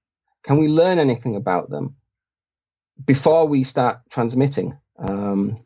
Can 0.45 0.59
we 0.59 0.69
learn 0.69 0.99
anything 0.99 1.37
about 1.37 1.71
them 1.71 1.97
before 3.05 3.47
we 3.47 3.63
start 3.63 4.01
transmitting? 4.11 4.77
Um, 4.99 5.65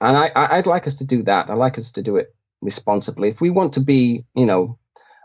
and 0.00 0.16
I, 0.16 0.56
would 0.56 0.66
like 0.66 0.86
us 0.86 0.96
to 0.96 1.04
do 1.04 1.22
that. 1.24 1.50
I'd 1.50 1.58
like 1.58 1.78
us 1.78 1.92
to 1.92 2.02
do 2.02 2.16
it 2.16 2.34
responsibly. 2.60 3.28
If 3.28 3.40
we 3.40 3.50
want 3.50 3.74
to 3.74 3.80
be, 3.80 4.24
you 4.34 4.46
know, 4.46 4.78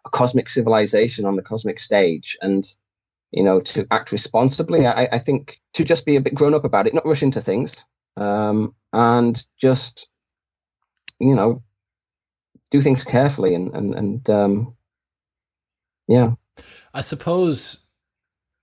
a 0.06 0.10
cosmic 0.10 0.50
civilization 0.50 1.26
on 1.26 1.36
the 1.36 1.42
cosmic 1.42 1.80
stage 1.80 2.38
and, 2.42 2.64
you 3.32 3.44
know, 3.44 3.60
to 3.60 3.88
act 3.92 4.12
responsibly, 4.12 4.86
I, 4.86 5.10
I 5.12 5.20
think 5.20 5.60
to 5.74 5.84
just 5.84 6.06
be 6.06 6.16
a 6.16 6.22
bit 6.22 6.36
grown 6.36 6.54
up 6.54 6.64
about 6.66 6.88
it, 6.88 6.94
not 6.94 7.06
rush 7.06 7.24
into 7.24 7.42
things, 7.42 7.86
um, 8.18 8.76
and 8.92 9.44
just 9.58 10.08
you 11.20 11.36
know 11.36 11.62
do 12.72 12.82
things 12.82 13.04
carefully 13.04 13.56
and 13.56 13.74
and, 13.74 13.94
and 13.96 14.30
um, 14.30 14.76
yeah. 16.08 16.34
I 16.94 17.02
suppose 17.02 17.86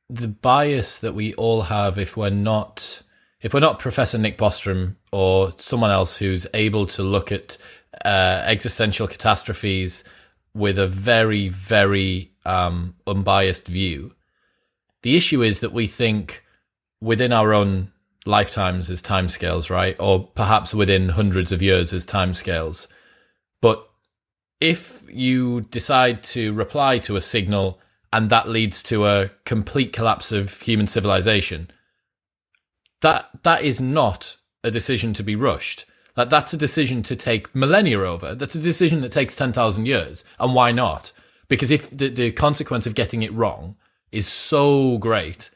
the 0.09 0.29
bias 0.29 0.99
that 1.01 1.15
we 1.15 1.35
all 1.35 1.63
have 1.63 1.99
if 1.99 2.17
we're 2.17 2.31
not 2.31 3.03
if 3.41 3.55
we're 3.55 3.61
not 3.61 3.79
Professor 3.79 4.19
Nick 4.19 4.37
Bostrom 4.37 4.97
or 5.13 5.53
someone 5.57 5.91
else 5.91 6.19
who's 6.19 6.47
able 6.53 6.87
to 6.87 7.03
look 7.03 7.33
at 7.33 7.57
uh, 8.05 8.43
existential 8.47 9.07
catastrophes 9.07 10.05
with 10.55 10.79
a 10.79 10.87
very 10.87 11.49
very 11.49 12.33
um, 12.45 12.95
unbiased 13.07 13.69
view, 13.69 14.15
The 15.03 15.17
issue 15.17 15.43
is 15.43 15.61
that 15.61 15.73
we 15.73 15.87
think 15.87 16.45
within 17.01 17.33
our 17.33 17.53
own 17.53 17.93
lifetimes 18.27 18.91
as 18.91 19.03
timescales, 19.03 19.71
right? 19.71 19.97
Or 19.99 20.29
perhaps 20.35 20.75
within 20.75 21.11
hundreds 21.11 21.53
of 21.53 21.63
years 21.63 21.93
as 21.93 22.07
timescales. 22.07 22.87
But 23.61 23.89
if 24.61 25.07
you 25.11 25.63
decide 25.63 26.23
to 26.25 26.53
reply 26.53 26.99
to 26.99 27.17
a 27.17 27.21
signal 27.21 27.81
and 28.13 28.29
that 28.29 28.49
leads 28.49 28.83
to 28.85 29.07
a 29.07 29.31
complete 29.45 29.93
collapse 29.93 30.33
of 30.33 30.61
human 30.61 30.87
civilization, 30.87 31.71
that 33.01 33.31
that 33.43 33.63
is 33.63 33.81
not 33.81 34.37
a 34.63 34.71
decision 34.71 35.15
to 35.15 35.23
be 35.23 35.37
rushed. 35.37 35.87
Like 36.17 36.29
that's 36.29 36.53
a 36.53 36.59
decision 36.59 37.03
to 37.05 37.17
take 37.17 37.55
millennia 37.55 38.01
over. 38.01 38.35
That's 38.35 38.55
a 38.55 38.61
decision 38.61 39.01
that 39.01 39.13
takes 39.13 39.37
ten 39.37 39.53
thousand 39.53 39.87
years. 39.87 40.25
And 40.39 40.55
why 40.55 40.73
not? 40.73 41.13
Because 41.49 41.71
if 41.71 41.91
the, 41.91 42.09
the 42.09 42.33
consequence 42.33 42.87
of 42.87 42.95
getting 42.95 43.23
it 43.23 43.33
wrong 43.33 43.77
is 44.13 44.27
so 44.27 44.99
great, 44.99 45.51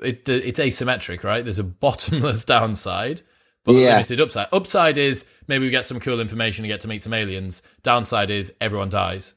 it, 0.00 0.28
it's 0.28 0.60
asymmetric, 0.60 1.24
right? 1.24 1.44
There's 1.44 1.58
a 1.58 1.64
bottomless 1.64 2.44
downside, 2.46 3.22
but 3.64 3.74
yeah. 3.74 3.88
a 3.88 3.90
limited 3.92 4.20
upside. 4.20 4.48
Upside 4.52 4.98
is 4.98 5.24
maybe 5.46 5.64
we 5.64 5.70
get 5.70 5.84
some 5.84 6.00
cool 6.00 6.20
information 6.20 6.64
and 6.64 6.70
get 6.70 6.80
to 6.82 6.88
meet 6.88 7.02
some 7.02 7.14
aliens. 7.14 7.62
Downside 7.82 8.30
is 8.30 8.52
everyone 8.60 8.90
dies. 8.90 9.34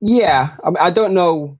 Yeah, 0.00 0.56
I, 0.62 0.68
mean, 0.68 0.76
I 0.80 0.90
don't 0.90 1.14
know. 1.14 1.58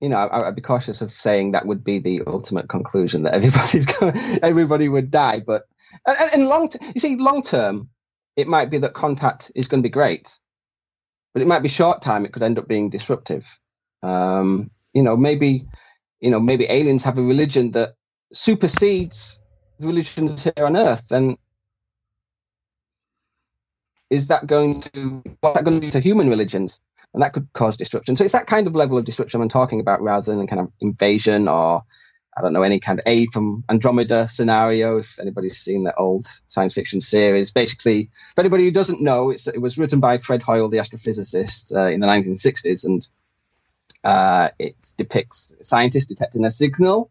You 0.00 0.10
know, 0.10 0.18
I, 0.18 0.44
would 0.44 0.54
be 0.54 0.60
cautious 0.60 1.00
of 1.00 1.10
saying 1.10 1.52
that 1.52 1.64
would 1.64 1.82
be 1.82 1.98
the 1.98 2.20
ultimate 2.26 2.68
conclusion 2.68 3.22
that 3.22 3.32
everybody's 3.32 3.86
going, 4.00 4.14
everybody 4.42 4.90
would 4.90 5.10
die. 5.10 5.40
But 5.40 5.62
and, 6.06 6.30
and 6.34 6.48
long, 6.48 6.68
t- 6.68 6.78
you 6.94 7.00
see, 7.00 7.16
long 7.16 7.42
term, 7.42 7.88
it 8.36 8.46
might 8.46 8.70
be 8.70 8.78
that 8.78 8.92
contact 8.92 9.50
is 9.54 9.68
going 9.68 9.82
to 9.82 9.86
be 9.86 9.92
great, 9.92 10.38
but 11.32 11.40
it 11.42 11.48
might 11.48 11.62
be 11.62 11.68
short 11.68 12.02
time. 12.02 12.26
It 12.26 12.32
could 12.34 12.42
end 12.42 12.58
up 12.58 12.68
being 12.68 12.90
disruptive. 12.90 13.58
Um, 14.02 14.70
you 14.92 15.02
know, 15.02 15.16
maybe, 15.16 15.66
you 16.26 16.32
know, 16.32 16.40
maybe 16.40 16.66
aliens 16.68 17.04
have 17.04 17.18
a 17.18 17.22
religion 17.22 17.70
that 17.70 17.94
supersedes 18.32 19.38
the 19.78 19.86
religions 19.86 20.42
here 20.42 20.66
on 20.66 20.76
Earth, 20.76 21.12
and 21.12 21.38
is 24.10 24.26
that 24.26 24.44
going 24.44 24.80
to 24.80 25.22
what's 25.40 25.56
that 25.56 25.64
going 25.64 25.80
to 25.80 25.86
do 25.86 25.90
to 25.92 26.00
human 26.00 26.28
religions? 26.28 26.80
And 27.14 27.22
that 27.22 27.32
could 27.32 27.46
cause 27.52 27.76
disruption. 27.76 28.16
So 28.16 28.24
it's 28.24 28.32
that 28.32 28.48
kind 28.48 28.66
of 28.66 28.74
level 28.74 28.98
of 28.98 29.04
disruption 29.04 29.40
I'm 29.40 29.48
talking 29.48 29.78
about, 29.78 30.02
rather 30.02 30.34
than 30.34 30.48
kind 30.48 30.62
of 30.62 30.72
invasion 30.80 31.46
or 31.46 31.84
I 32.36 32.42
don't 32.42 32.52
know 32.52 32.64
any 32.64 32.80
kind 32.80 32.98
of 32.98 33.04
A 33.06 33.26
for 33.26 33.58
Andromeda 33.70 34.26
scenario. 34.26 34.98
If 34.98 35.20
anybody's 35.20 35.58
seen 35.58 35.84
that 35.84 35.94
old 35.96 36.26
science 36.48 36.74
fiction 36.74 37.00
series, 37.00 37.52
basically, 37.52 38.10
for 38.34 38.40
anybody 38.40 38.64
who 38.64 38.72
doesn't 38.72 39.00
know, 39.00 39.30
it 39.30 39.62
was 39.62 39.78
written 39.78 40.00
by 40.00 40.18
Fred 40.18 40.42
Hoyle, 40.42 40.68
the 40.68 40.78
astrophysicist, 40.78 41.72
uh, 41.72 41.86
in 41.86 42.00
the 42.00 42.08
1960s, 42.08 42.84
and 42.84 43.06
uh, 44.06 44.50
it 44.60 44.76
depicts 44.96 45.52
scientists 45.62 46.06
detecting 46.06 46.44
a 46.44 46.50
signal 46.50 47.10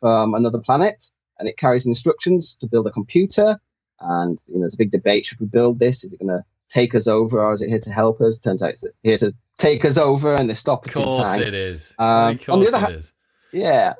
from 0.00 0.34
another 0.34 0.58
planet, 0.58 1.10
and 1.38 1.48
it 1.48 1.56
carries 1.56 1.86
instructions 1.86 2.54
to 2.56 2.66
build 2.66 2.86
a 2.86 2.90
computer. 2.90 3.58
And 3.98 4.38
you 4.46 4.56
know, 4.56 4.60
there's 4.60 4.74
a 4.74 4.78
big 4.78 4.90
debate: 4.90 5.24
should 5.24 5.40
we 5.40 5.46
build 5.46 5.78
this? 5.78 6.04
Is 6.04 6.12
it 6.12 6.20
going 6.20 6.38
to 6.38 6.44
take 6.68 6.94
us 6.94 7.06
over, 7.06 7.42
or 7.42 7.54
is 7.54 7.62
it 7.62 7.70
here 7.70 7.78
to 7.78 7.90
help 7.90 8.20
us? 8.20 8.38
Turns 8.38 8.62
out 8.62 8.70
it's 8.70 8.84
here 9.02 9.16
to 9.16 9.34
take 9.56 9.86
us 9.86 9.96
over, 9.96 10.34
and 10.34 10.50
they 10.50 10.54
stop 10.54 10.84
us. 10.84 10.94
Of 10.94 11.02
course, 11.02 11.36
it 11.36 11.54
is. 11.54 11.94
Um, 11.98 12.38
on 12.48 12.60
the 12.60 12.68
other 12.68 12.78
hand, 12.78 13.12
yeah. 13.50 13.94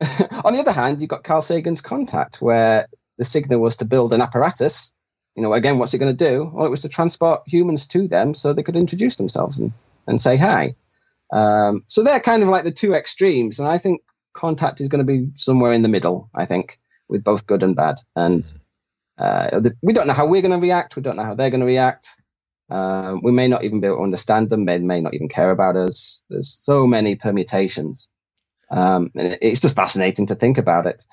on 0.44 0.52
the 0.52 0.58
other 0.58 0.72
hand, 0.72 1.00
you've 1.00 1.10
got 1.10 1.22
Carl 1.22 1.42
Sagan's 1.42 1.80
contact, 1.80 2.42
where 2.42 2.88
the 3.18 3.24
signal 3.24 3.60
was 3.60 3.76
to 3.76 3.84
build 3.84 4.12
an 4.12 4.20
apparatus. 4.20 4.92
You 5.36 5.44
know, 5.44 5.52
again, 5.52 5.78
what's 5.78 5.94
it 5.94 5.98
going 5.98 6.16
to 6.16 6.28
do? 6.28 6.50
Well, 6.52 6.66
it 6.66 6.70
was 6.70 6.82
to 6.82 6.88
transport 6.88 7.42
humans 7.46 7.86
to 7.88 8.08
them 8.08 8.34
so 8.34 8.52
they 8.52 8.64
could 8.64 8.74
introduce 8.74 9.14
themselves 9.14 9.60
and, 9.60 9.72
and 10.08 10.20
say 10.20 10.36
hi. 10.36 10.74
Um, 11.32 11.84
so 11.88 12.02
they're 12.02 12.20
kind 12.20 12.42
of 12.42 12.48
like 12.48 12.64
the 12.64 12.70
two 12.70 12.94
extremes, 12.94 13.58
and 13.58 13.68
I 13.68 13.78
think 13.78 14.02
contact 14.34 14.80
is 14.80 14.88
going 14.88 15.04
to 15.04 15.12
be 15.12 15.28
somewhere 15.34 15.72
in 15.72 15.82
the 15.82 15.88
middle. 15.88 16.30
I 16.34 16.46
think 16.46 16.78
with 17.08 17.24
both 17.24 17.46
good 17.46 17.62
and 17.62 17.74
bad, 17.74 17.96
and 18.14 18.50
uh, 19.18 19.60
we 19.82 19.92
don't 19.92 20.06
know 20.06 20.12
how 20.12 20.26
we're 20.26 20.42
going 20.42 20.58
to 20.58 20.64
react. 20.64 20.96
We 20.96 21.02
don't 21.02 21.16
know 21.16 21.24
how 21.24 21.34
they're 21.34 21.50
going 21.50 21.60
to 21.60 21.66
react. 21.66 22.08
Um, 22.70 23.20
we 23.22 23.32
may 23.32 23.46
not 23.46 23.64
even 23.64 23.80
be 23.80 23.86
able 23.86 23.98
to 23.98 24.02
understand 24.02 24.48
them. 24.48 24.64
They 24.64 24.78
may 24.78 25.00
not 25.00 25.14
even 25.14 25.28
care 25.28 25.50
about 25.50 25.76
us. 25.76 26.22
There's 26.30 26.48
so 26.48 26.86
many 26.86 27.14
permutations, 27.14 28.08
um, 28.70 29.10
and 29.14 29.38
it's 29.40 29.60
just 29.60 29.76
fascinating 29.76 30.26
to 30.26 30.34
think 30.34 30.58
about 30.58 30.86
it. 30.86 31.04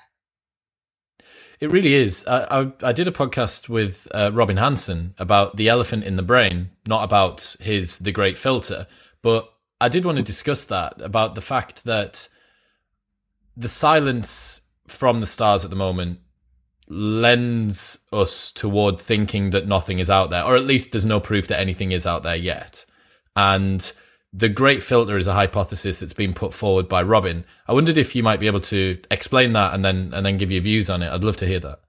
It 1.62 1.70
really 1.70 1.94
is. 1.94 2.26
I, 2.26 2.62
I, 2.62 2.72
I 2.88 2.92
did 2.92 3.06
a 3.06 3.12
podcast 3.12 3.68
with 3.68 4.08
uh, 4.12 4.32
Robin 4.32 4.56
Hanson 4.56 5.14
about 5.16 5.56
the 5.56 5.68
elephant 5.68 6.02
in 6.02 6.16
the 6.16 6.22
brain, 6.22 6.70
not 6.88 7.04
about 7.04 7.54
his 7.60 7.98
The 7.98 8.10
Great 8.10 8.36
Filter, 8.36 8.88
but 9.22 9.51
I 9.82 9.88
did 9.88 10.04
want 10.04 10.16
to 10.16 10.22
discuss 10.22 10.64
that 10.66 11.02
about 11.02 11.34
the 11.34 11.40
fact 11.40 11.84
that 11.86 12.28
the 13.56 13.68
silence 13.68 14.60
from 14.86 15.18
the 15.18 15.26
stars 15.26 15.64
at 15.64 15.70
the 15.70 15.76
moment 15.76 16.20
lends 16.86 18.06
us 18.12 18.52
toward 18.52 19.00
thinking 19.00 19.50
that 19.50 19.66
nothing 19.66 19.98
is 19.98 20.08
out 20.08 20.30
there, 20.30 20.44
or 20.44 20.54
at 20.54 20.64
least 20.64 20.92
there's 20.92 21.04
no 21.04 21.18
proof 21.18 21.48
that 21.48 21.58
anything 21.58 21.90
is 21.90 22.06
out 22.06 22.22
there 22.22 22.36
yet. 22.36 22.86
And 23.34 23.92
the 24.32 24.48
great 24.48 24.84
filter 24.84 25.16
is 25.16 25.26
a 25.26 25.34
hypothesis 25.34 25.98
that's 25.98 26.12
been 26.12 26.32
put 26.32 26.54
forward 26.54 26.86
by 26.86 27.02
Robin. 27.02 27.44
I 27.66 27.72
wondered 27.72 27.98
if 27.98 28.14
you 28.14 28.22
might 28.22 28.38
be 28.38 28.46
able 28.46 28.60
to 28.60 29.00
explain 29.10 29.52
that 29.54 29.74
and 29.74 29.84
then 29.84 30.12
and 30.14 30.24
then 30.24 30.38
give 30.38 30.52
your 30.52 30.62
views 30.62 30.88
on 30.88 31.02
it. 31.02 31.10
I'd 31.10 31.24
love 31.24 31.38
to 31.38 31.46
hear 31.46 31.60
that. 31.60 31.80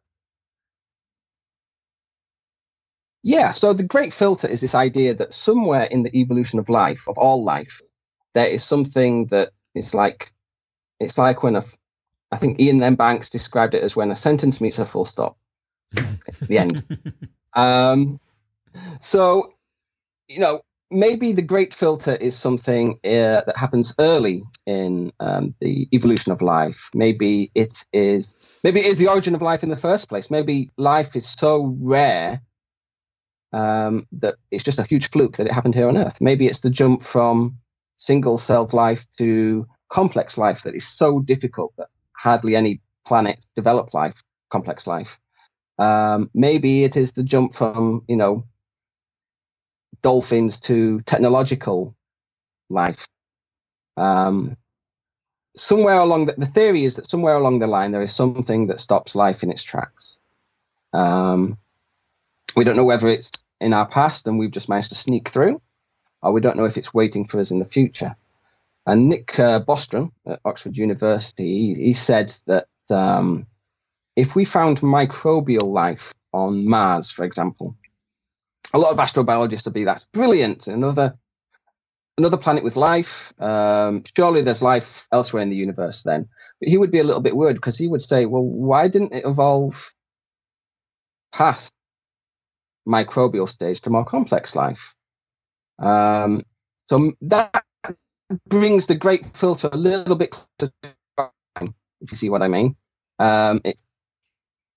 Yeah, 3.24 3.52
so 3.52 3.72
the 3.72 3.84
great 3.84 4.12
filter 4.12 4.48
is 4.48 4.60
this 4.60 4.76
idea 4.76 5.16
that 5.16 5.34
somewhere 5.34 5.84
in 5.84 6.04
the 6.04 6.16
evolution 6.16 6.60
of 6.60 6.68
life, 6.68 7.08
of 7.08 7.18
all 7.18 7.44
life, 7.44 7.82
there 8.34 8.48
is 8.48 8.64
something 8.64 9.28
that 9.28 9.52
is 9.74 9.94
like, 9.94 10.34
it's 11.00 11.18
like 11.18 11.42
when 11.42 11.56
a, 11.56 11.64
I 12.32 12.38
think 12.38 12.60
Iain 12.60 12.84
M. 12.84 12.96
Banks 12.96 13.30
described 13.30 13.76
it 13.76 13.84
as 13.84 13.96
when 13.96 14.12
a 14.12 14.16
sentence 14.16 14.60
meets 14.60 14.78
a 14.78 14.86
full 14.86 15.06
stop. 15.06 15.38
the 16.48 16.58
end. 16.58 16.84
Um, 17.56 18.20
so, 19.00 19.54
you 20.28 20.40
know, 20.40 20.62
maybe 20.90 21.34
the 21.34 21.44
great 21.44 21.72
filter 21.72 22.16
is 22.16 22.36
something 22.36 23.00
uh, 23.04 23.46
that 23.46 23.56
happens 23.56 23.94
early 24.00 24.44
in 24.66 25.14
um, 25.20 25.50
the 25.60 25.88
evolution 25.94 26.32
of 26.32 26.42
life. 26.42 26.90
Maybe 26.96 27.52
it 27.54 27.86
is. 27.94 28.36
Maybe 28.64 28.80
it 28.80 28.88
is 28.88 28.98
the 28.98 29.08
origin 29.08 29.36
of 29.36 29.44
life 29.44 29.62
in 29.62 29.70
the 29.70 29.78
first 29.78 30.10
place. 30.10 30.32
Maybe 30.32 30.72
life 30.78 31.16
is 31.16 31.30
so 31.30 31.76
rare 31.80 32.42
um, 33.54 34.08
that 34.14 34.36
it's 34.52 34.64
just 34.64 34.80
a 34.80 34.84
huge 34.84 35.10
fluke 35.10 35.38
that 35.38 35.48
it 35.48 35.54
happened 35.54 35.76
here 35.76 35.88
on 35.88 35.98
Earth. 35.98 36.20
Maybe 36.20 36.48
it's 36.48 36.62
the 36.62 36.70
jump 36.70 37.04
from 37.04 37.58
single 37.96 38.38
celled 38.38 38.74
life 38.74 39.06
to 39.20 39.68
complex 39.90 40.38
life 40.38 40.64
that 40.64 40.76
is 40.76 40.88
so 40.88 41.20
difficult 41.20 41.74
that 41.78 41.88
hardly 42.18 42.56
any 42.56 42.82
planet 43.06 43.46
develop 43.56 43.94
life, 43.94 44.24
complex 44.50 44.88
life. 44.88 45.20
Um, 45.78 46.30
maybe 46.34 46.84
it 46.84 46.98
is 46.98 47.14
the 47.14 47.24
jump 47.24 47.54
from, 47.54 48.04
you 48.08 48.16
know, 48.16 48.46
dolphins 50.02 50.60
to 50.62 51.02
technological 51.02 51.96
life. 52.70 53.08
Um, 53.96 54.58
somewhere 55.56 55.96
along 55.96 56.26
the, 56.26 56.34
the, 56.34 56.48
theory 56.48 56.84
is 56.84 56.96
that 56.96 57.10
somewhere 57.10 57.36
along 57.36 57.60
the 57.60 57.68
line 57.68 57.92
there 57.92 58.02
is 58.02 58.14
something 58.14 58.68
that 58.68 58.80
stops 58.80 59.16
life 59.16 59.44
in 59.44 59.52
its 59.52 59.62
tracks. 59.62 60.18
Um, 60.94 61.58
we 62.56 62.64
don't 62.64 62.76
know 62.76 62.86
whether 62.86 63.08
it's 63.08 63.43
in 63.64 63.74
our 63.74 63.88
past 63.88 64.28
and 64.28 64.38
we've 64.38 64.52
just 64.52 64.70
managed 64.70 64.90
to 64.90 64.96
sneak 64.96 65.30
through, 65.30 65.62
or 66.22 66.32
we 66.32 66.42
don't 66.42 66.58
know 66.58 66.66
if 66.66 66.78
it's 66.78 66.94
waiting 66.94 67.26
for 67.26 67.40
us 67.40 67.52
in 67.52 67.60
the 67.60 67.66
future. 67.66 68.16
And 68.86 69.08
Nick 69.10 69.40
uh, 69.40 69.62
Bostrom 69.62 70.12
at 70.28 70.42
Oxford 70.44 70.76
University, 70.78 71.74
he, 71.74 71.86
he 71.86 71.94
said 71.94 72.36
that 72.48 72.68
um, 72.90 73.48
if 74.16 74.36
we 74.36 74.46
found 74.46 74.82
microbial 74.82 75.72
life 75.72 76.14
on 76.34 76.68
Mars, 76.68 77.10
for 77.10 77.24
example, 77.24 77.78
a 78.74 78.80
lot 78.80 78.92
of 78.92 78.98
astrobiologists 78.98 79.66
would 79.66 79.74
be 79.74 79.86
that's 79.86 80.06
brilliant. 80.12 80.68
Another 80.68 81.18
another 82.18 82.38
planet 82.38 82.64
with 82.64 82.76
life. 82.76 83.34
Um, 83.40 84.04
surely 84.16 84.42
there's 84.42 84.62
life 84.62 85.08
elsewhere 85.12 85.44
in 85.44 85.50
the 85.50 85.56
universe 85.56 86.04
then. 86.04 86.28
But 86.60 86.70
he 86.70 86.78
would 86.78 86.92
be 86.92 87.00
a 87.00 87.04
little 87.04 87.22
bit 87.22 87.36
worried 87.36 87.56
because 87.56 87.78
he 87.78 87.88
would 87.88 88.02
say, 88.02 88.26
well, 88.26 88.44
why 88.44 88.88
didn't 88.88 89.14
it 89.14 89.26
evolve 89.26 89.94
past 91.32 91.74
microbial 92.88 93.48
stage 93.48 93.82
to 93.82 93.90
more 93.90 94.06
complex 94.06 94.56
life. 94.56 94.94
Um, 95.80 96.44
so 96.90 97.14
that 97.22 97.64
brings 98.48 98.88
the 98.88 98.96
great 98.96 99.26
filter 99.26 99.70
a 99.72 99.78
little 99.78 100.16
bit 100.16 100.32
closer 100.32 100.74
if 102.04 102.12
you 102.12 102.18
see 102.18 102.30
what 102.30 102.42
I 102.42 102.48
mean. 102.48 102.76
Um, 103.20 103.62
it's, 103.64 103.84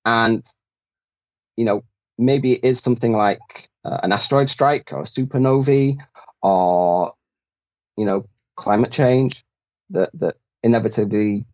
and, 0.04 0.44
you 1.56 1.64
know, 1.64 1.82
maybe 2.16 2.52
it 2.52 2.64
is 2.64 2.78
something 2.78 3.12
like 3.12 3.68
uh, 3.84 3.98
an 4.02 4.12
asteroid 4.12 4.48
strike 4.48 4.92
or 4.92 5.00
a 5.00 5.04
supernovae 5.04 5.98
or, 6.42 7.14
you 7.96 8.04
know, 8.04 8.26
climate 8.56 8.92
change 8.92 9.44
that, 9.90 10.10
that 10.14 10.36
inevitably 10.62 11.44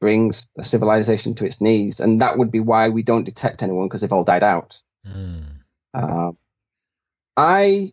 brings 0.00 0.46
a 0.56 0.62
civilization 0.62 1.34
to 1.34 1.44
its 1.44 1.60
knees. 1.60 2.00
And 2.00 2.20
that 2.20 2.38
would 2.38 2.50
be 2.50 2.60
why 2.60 2.88
we 2.88 3.02
don't 3.02 3.24
detect 3.24 3.62
anyone 3.62 3.86
because 3.86 4.00
they've 4.00 4.12
all 4.12 4.24
died 4.24 4.42
out. 4.42 4.80
Mm. 5.06 5.59
Uh, 5.92 6.32
I 7.36 7.92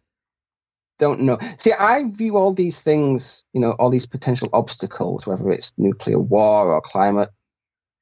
don't 0.99 1.21
know. 1.21 1.37
See, 1.57 1.73
I 1.73 2.03
view 2.05 2.37
all 2.37 2.53
these 2.53 2.81
things, 2.81 3.43
you 3.53 3.61
know, 3.61 3.71
all 3.71 3.89
these 3.89 4.07
potential 4.07 4.49
obstacles, 4.53 5.27
whether 5.27 5.51
it's 5.51 5.73
nuclear 5.77 6.19
war 6.19 6.73
or 6.73 6.81
climate 6.81 7.29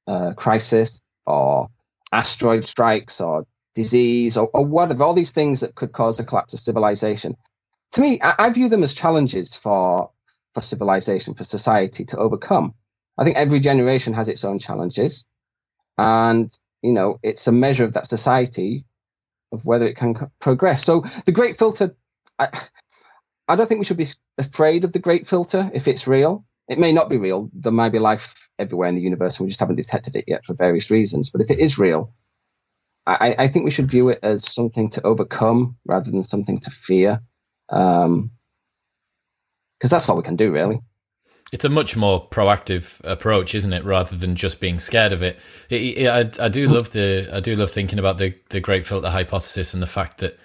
uh, 0.08 0.34
crisis 0.34 1.02
or 1.26 1.70
asteroid 2.12 2.66
strikes 2.66 3.20
or 3.20 3.46
disease 3.74 4.38
or, 4.38 4.50
or, 4.54 4.66
whatever, 4.66 5.04
all 5.04 5.14
these 5.14 5.32
things 5.32 5.60
that 5.60 5.76
could 5.76 5.92
cause 5.92 6.18
the 6.18 6.24
collapse 6.24 6.54
of 6.54 6.60
civilization. 6.60 7.36
To 7.94 8.02
me, 8.02 8.20
I, 8.22 8.36
I 8.40 8.50
view 8.50 8.70
them 8.70 8.84
as 8.84 8.94
challenges 8.94 9.56
for 9.56 10.12
for 10.54 10.62
civilization, 10.62 11.34
for 11.34 11.44
society 11.44 12.06
to 12.06 12.18
overcome. 12.18 12.74
I 13.18 13.26
think 13.26 13.36
every 13.36 13.60
generation 13.60 14.14
has 14.14 14.30
its 14.30 14.46
own 14.46 14.60
challenges, 14.60 15.26
and 15.98 16.50
you 16.82 16.94
know, 16.94 17.20
it's 17.24 17.48
a 17.48 17.52
measure 17.52 17.84
of 17.84 17.94
that 17.94 18.06
society 18.06 18.86
of 19.56 19.66
whether 19.66 19.88
it 19.88 19.98
can 19.98 20.30
progress. 20.40 20.84
So 20.84 21.04
the 21.26 21.32
Great 21.32 21.58
Filter, 21.58 21.96
I, 22.38 22.48
I 23.48 23.56
don't 23.56 23.68
think 23.68 23.80
we 23.80 23.86
should 23.86 23.98
be 23.98 24.10
afraid 24.38 24.84
of 24.84 24.92
the 24.92 25.00
Great 25.00 25.26
Filter 25.28 25.72
if 25.74 25.88
it's 25.88 26.08
real. 26.08 26.46
It 26.68 26.80
may 26.80 26.92
not 26.92 27.10
be 27.10 27.18
real. 27.18 27.50
There 27.54 27.72
might 27.72 27.92
be 27.92 28.00
life 28.00 28.48
everywhere 28.58 28.90
in 28.90 28.96
the 28.96 29.02
universe, 29.02 29.38
and 29.38 29.46
we 29.46 29.50
just 29.50 29.60
haven't 29.60 29.76
detected 29.76 30.16
it 30.16 30.26
yet 30.28 30.46
for 30.46 30.54
various 30.54 30.92
reasons. 30.92 31.30
But 31.30 31.42
if 31.42 31.50
it 31.50 31.60
is 31.60 31.78
real, 31.78 32.14
I, 33.08 33.36
I 33.38 33.48
think 33.48 33.66
we 33.66 33.72
should 33.72 33.90
view 33.90 34.10
it 34.10 34.20
as 34.24 34.52
something 34.52 34.90
to 34.92 35.02
overcome 35.04 35.78
rather 35.86 36.10
than 36.10 36.24
something 36.24 36.60
to 36.62 36.72
fear, 36.72 37.22
because 37.68 38.06
um, 38.06 38.32
that's 39.82 40.10
all 40.10 40.18
we 40.18 40.24
can 40.24 40.36
do, 40.36 40.52
really 40.52 40.82
it's 41.52 41.66
a 41.66 41.70
much 41.70 41.96
more 41.96 42.28
proactive 42.28 43.02
approach, 43.04 43.54
isn't 43.56 43.74
it? 43.74 43.84
Rather 43.84 44.16
than 44.16 44.36
just 44.36 44.60
being 44.60 44.80
scared 44.80 45.14
of 45.14 45.22
it. 45.22 45.40
it, 45.70 45.98
it 45.98 46.08
I, 46.08 46.46
I, 46.46 46.50
do 46.50 46.68
love 46.68 46.90
the 46.92 47.30
I 47.32 47.40
do 47.40 47.56
love 47.56 47.72
thinking 47.72 48.00
about 48.00 48.18
the 48.18 48.36
the 48.50 48.60
great 48.60 48.86
filter 48.86 49.10
hypothesis 49.10 49.74
and 49.74 49.82
the 49.82 49.88
fact 49.88 50.18
that 50.20 50.40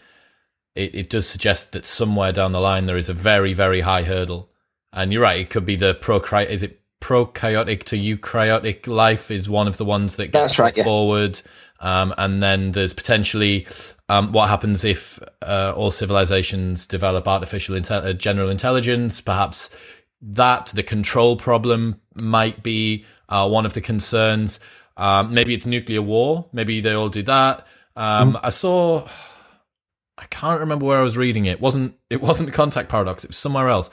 it, 0.75 0.95
it 0.95 1.11
does 1.11 1.27
suggest 1.29 1.73
that 1.73 1.87
somewhere 1.87 2.33
down 2.33 2.53
the 2.53 2.61
line 2.61 2.87
there 2.87 2.97
is 2.97 3.09
a 3.09 3.15
very 3.15 3.55
very 3.55 3.81
high 3.81 4.03
hurdle. 4.03 4.51
And 4.93 5.13
you're 5.13 5.23
right; 5.23 5.41
it 5.41 5.51
could 5.51 5.65
be 5.65 5.77
the 5.77 5.95
pro 5.95 6.19
is 6.19 6.63
it 6.63 6.81
prokaryotic 7.01 7.85
to 7.85 7.99
eukaryotic 7.99 8.87
life 8.87 9.31
is 9.31 9.49
one 9.49 9.67
of 9.67 9.79
the 9.79 9.85
ones 9.85 10.17
that 10.17 10.33
gets 10.33 10.59
right, 10.59 10.77
yes. 10.77 10.87
forward. 10.87 11.41
Um, 11.81 12.15
and 12.19 12.43
then 12.43 12.73
there's 12.73 12.93
potentially 12.93 13.67
um, 14.11 14.33
what 14.33 14.51
happens 14.51 14.85
if 14.85 15.19
uh, 15.41 15.73
all 15.75 15.91
civilizations 15.91 16.87
develop 16.87 17.27
artificial 17.27 17.75
inte- 17.75 18.05
uh, 18.05 18.13
general 18.13 18.51
intelligence. 18.51 19.21
Perhaps 19.21 19.79
that 20.23 20.67
the 20.75 20.83
control 20.83 21.37
problem 21.37 22.01
might 22.15 22.63
be 22.63 23.05
uh, 23.29 23.49
one 23.49 23.67
of 23.67 23.75
the 23.75 23.81
concerns. 23.81 24.61
Um, 24.97 25.33
maybe 25.33 25.55
it's 25.55 25.67
nuclear 25.67 26.03
war. 26.03 26.49
Maybe 26.53 26.81
they 26.81 26.93
all 26.93 27.09
do 27.09 27.23
that. 27.23 27.67
Um, 27.97 28.35
mm. 28.35 28.41
I 28.43 28.51
saw. 28.51 29.09
I 30.19 30.27
can't 30.27 30.61
remember 30.61 30.85
where 30.85 30.99
I 30.99 31.03
was 31.03 31.17
reading 31.17 31.47
it. 31.47 31.53
it. 31.53 31.61
wasn't 31.61 31.97
It 32.11 32.21
wasn't 32.21 32.51
the 32.51 32.57
contact 32.57 32.89
paradox. 32.89 33.25
It 33.25 33.31
was 33.31 33.39
somewhere 33.39 33.69
else. 33.69 33.91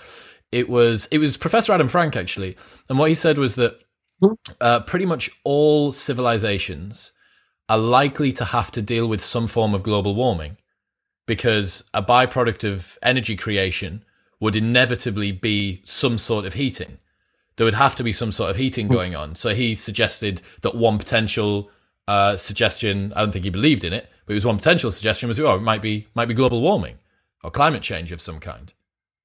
It 0.51 0.69
was. 0.69 1.07
It 1.11 1.19
was 1.19 1.37
Professor 1.37 1.73
Adam 1.73 1.87
Frank 1.87 2.15
actually, 2.15 2.57
and 2.89 2.99
what 2.99 3.09
he 3.09 3.15
said 3.15 3.37
was 3.37 3.55
that 3.55 3.83
hmm. 4.21 4.33
uh, 4.59 4.81
pretty 4.81 5.05
much 5.05 5.29
all 5.43 5.91
civilizations 5.91 7.13
are 7.69 7.77
likely 7.77 8.31
to 8.33 8.45
have 8.45 8.71
to 8.71 8.81
deal 8.81 9.07
with 9.07 9.21
some 9.21 9.47
form 9.47 9.73
of 9.73 9.83
global 9.83 10.15
warming 10.15 10.57
because 11.25 11.89
a 11.93 12.01
byproduct 12.01 12.63
of 12.63 12.97
energy 13.03 13.35
creation 13.35 14.03
would 14.39 14.55
inevitably 14.55 15.31
be 15.31 15.81
some 15.83 16.17
sort 16.17 16.45
of 16.45 16.53
heating. 16.53 16.99
There 17.55 17.65
would 17.65 17.73
have 17.73 17.95
to 17.95 18.03
be 18.03 18.13
some 18.13 18.31
sort 18.31 18.51
of 18.51 18.55
heating 18.55 18.87
going 18.87 19.15
on. 19.15 19.35
So 19.35 19.55
he 19.55 19.73
suggested 19.73 20.41
that 20.61 20.75
one 20.75 20.99
potential 20.99 21.71
uh, 22.07 22.37
suggestion, 22.37 23.11
I 23.15 23.21
don't 23.21 23.31
think 23.31 23.45
he 23.45 23.51
believed 23.51 23.83
in 23.83 23.93
it, 23.93 24.09
but 24.25 24.33
it 24.33 24.35
was 24.35 24.45
one 24.45 24.57
potential 24.57 24.91
suggestion 24.91 25.27
was, 25.27 25.39
oh, 25.39 25.55
it 25.55 25.61
might 25.61 25.81
be, 25.81 26.07
might 26.13 26.27
be 26.27 26.35
global 26.35 26.61
warming 26.61 26.99
or 27.43 27.49
climate 27.49 27.81
change 27.81 28.11
of 28.11 28.21
some 28.21 28.39
kind. 28.39 28.73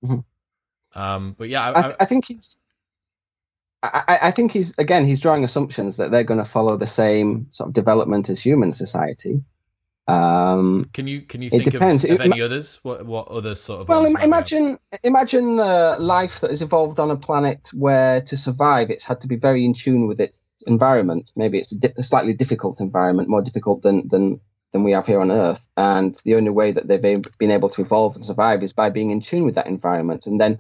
Mm-hmm. 0.03 0.99
Um, 0.99 1.35
but 1.39 1.49
yeah, 1.49 1.71
I, 1.71 1.79
I, 1.79 1.83
th- 1.83 1.97
I, 2.01 2.05
think 2.07 2.27
he's, 2.27 2.57
I, 3.83 4.19
I, 4.23 4.31
think 4.31 4.53
he's, 4.53 4.75
again, 4.79 5.05
he's 5.05 5.21
drawing 5.21 5.45
assumptions 5.45 5.99
that 5.99 6.11
they're 6.11 6.25
going 6.25 6.43
to 6.43 6.49
follow 6.49 6.77
the 6.77 6.87
same 6.87 7.47
sort 7.51 7.69
of 7.69 7.75
development 7.75 8.31
as 8.31 8.41
human 8.41 8.73
society. 8.73 9.43
Um, 10.09 10.87
can 10.93 11.07
you 11.07 11.23
can 11.23 11.43
you 11.43 11.51
think 11.51 11.75
of, 11.75 11.83
of 11.83 12.05
it, 12.05 12.21
any 12.21 12.43
others? 12.43 12.81
What 12.83 13.07
what 13.07 13.29
other 13.29 13.55
sort 13.55 13.83
of? 13.83 13.89
Well, 13.89 14.05
imagine 14.05 14.79
imagine 15.05 15.61
uh, 15.61 15.97
life 15.99 16.41
that 16.41 16.51
has 16.51 16.61
evolved 16.61 16.99
on 16.99 17.11
a 17.11 17.17
planet 17.17 17.69
where 17.73 18.21
to 18.23 18.37
survive 18.37 18.91
it's 18.91 19.05
had 19.05 19.21
to 19.21 19.29
be 19.29 19.37
very 19.37 19.65
in 19.65 19.75
tune 19.75 20.09
with 20.09 20.19
its 20.19 20.41
environment. 20.67 21.33
Maybe 21.37 21.59
it's 21.59 21.73
a, 21.73 21.77
di- 21.77 21.95
a 21.97 22.03
slightly 22.03 22.33
difficult 22.33 22.81
environment, 22.81 23.29
more 23.29 23.43
difficult 23.43 23.83
than 23.83 24.09
than 24.09 24.41
than 24.73 24.83
we 24.85 24.93
have 24.93 25.07
here 25.07 25.21
on 25.21 25.31
Earth. 25.31 25.69
And 25.77 26.21
the 26.25 26.35
only 26.35 26.51
way 26.51 26.73
that 26.73 26.89
they've 26.89 27.23
been 27.39 27.51
able 27.51 27.69
to 27.71 27.83
evolve 27.83 28.15
and 28.15 28.25
survive 28.25 28.63
is 28.63 28.73
by 28.73 28.91
being 28.91 29.11
in 29.11 29.21
tune 29.21 29.45
with 29.45 29.55
that 29.55 29.67
environment. 29.67 30.27
And 30.27 30.41
then, 30.41 30.59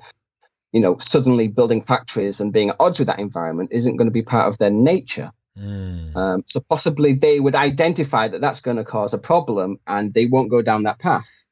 you 0.71 0.81
know, 0.81 0.99
suddenly 0.99 1.49
building 1.49 1.83
factories 1.83 2.41
and 2.41 2.53
being 2.53 2.71
at 2.71 2.77
odds 2.79 2.99
with 2.99 3.07
that 3.07 3.19
environment 3.19 3.71
isn't 3.73 3.97
going 3.97 4.07
to 4.07 4.13
be 4.13 4.23
part 4.23 4.49
of 4.49 4.59
their 4.59 4.71
nature. 4.71 5.33
Mm. 5.59 6.17
Um, 6.17 6.45
so 6.47 6.61
possibly 6.61 7.13
they 7.13 7.41
would 7.41 7.55
identify 7.55 8.29
that 8.29 8.41
that's 8.41 8.61
going 8.61 8.79
to 8.79 8.85
cause 8.85 9.13
a 9.13 9.19
problem 9.19 9.79
and 9.87 10.13
they 10.13 10.27
won't 10.27 10.51
go 10.51 10.63
down 10.63 10.85
that 10.85 10.99
path. 10.99 11.47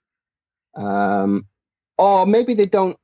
Um, 0.75 1.47
or 1.99 2.27
maybe 2.27 2.55
they 2.55 2.67
don't 2.67 2.97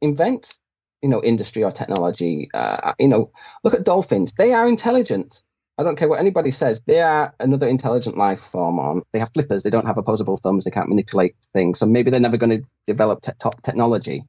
invent, 0.00 0.58
you 1.00 1.08
know, 1.08 1.22
industry 1.22 1.64
or 1.64 1.72
technology. 1.72 2.50
Uh, 2.52 2.92
you 2.98 3.08
know, 3.08 3.30
look 3.64 3.74
at 3.74 3.84
dolphins; 3.84 4.34
they 4.34 4.52
are 4.52 4.68
intelligent. 4.68 5.42
I 5.78 5.84
don't 5.84 5.96
care 5.96 6.08
what 6.08 6.20
anybody 6.20 6.50
says; 6.50 6.82
they 6.86 7.00
are 7.00 7.34
another 7.40 7.66
intelligent 7.66 8.18
life 8.18 8.40
form. 8.40 8.78
On 8.78 9.02
they 9.12 9.18
have 9.20 9.30
flippers, 9.32 9.62
they 9.62 9.70
don't 9.70 9.86
have 9.86 9.96
opposable 9.98 10.36
thumbs, 10.36 10.64
they 10.64 10.70
can't 10.70 10.88
manipulate 10.88 11.34
things. 11.52 11.78
So 11.78 11.86
maybe 11.86 12.10
they're 12.10 12.20
never 12.20 12.36
going 12.36 12.60
to 12.60 12.66
develop 12.86 13.22
te- 13.22 13.32
top 13.38 13.62
technology. 13.62 14.24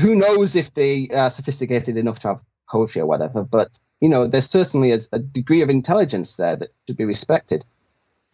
Who 0.00 0.14
knows 0.14 0.54
if 0.54 0.72
they 0.72 1.08
are 1.08 1.30
sophisticated 1.30 1.96
enough 1.96 2.20
to 2.20 2.28
have 2.28 2.42
poetry 2.70 3.02
or 3.02 3.06
whatever? 3.06 3.42
But 3.42 3.76
you 4.02 4.08
know, 4.08 4.26
there's 4.26 4.50
certainly 4.50 4.90
a, 4.90 4.98
a 5.12 5.20
degree 5.20 5.62
of 5.62 5.70
intelligence 5.70 6.36
there 6.36 6.56
that 6.56 6.74
should 6.86 6.96
be 6.96 7.04
respected. 7.04 7.64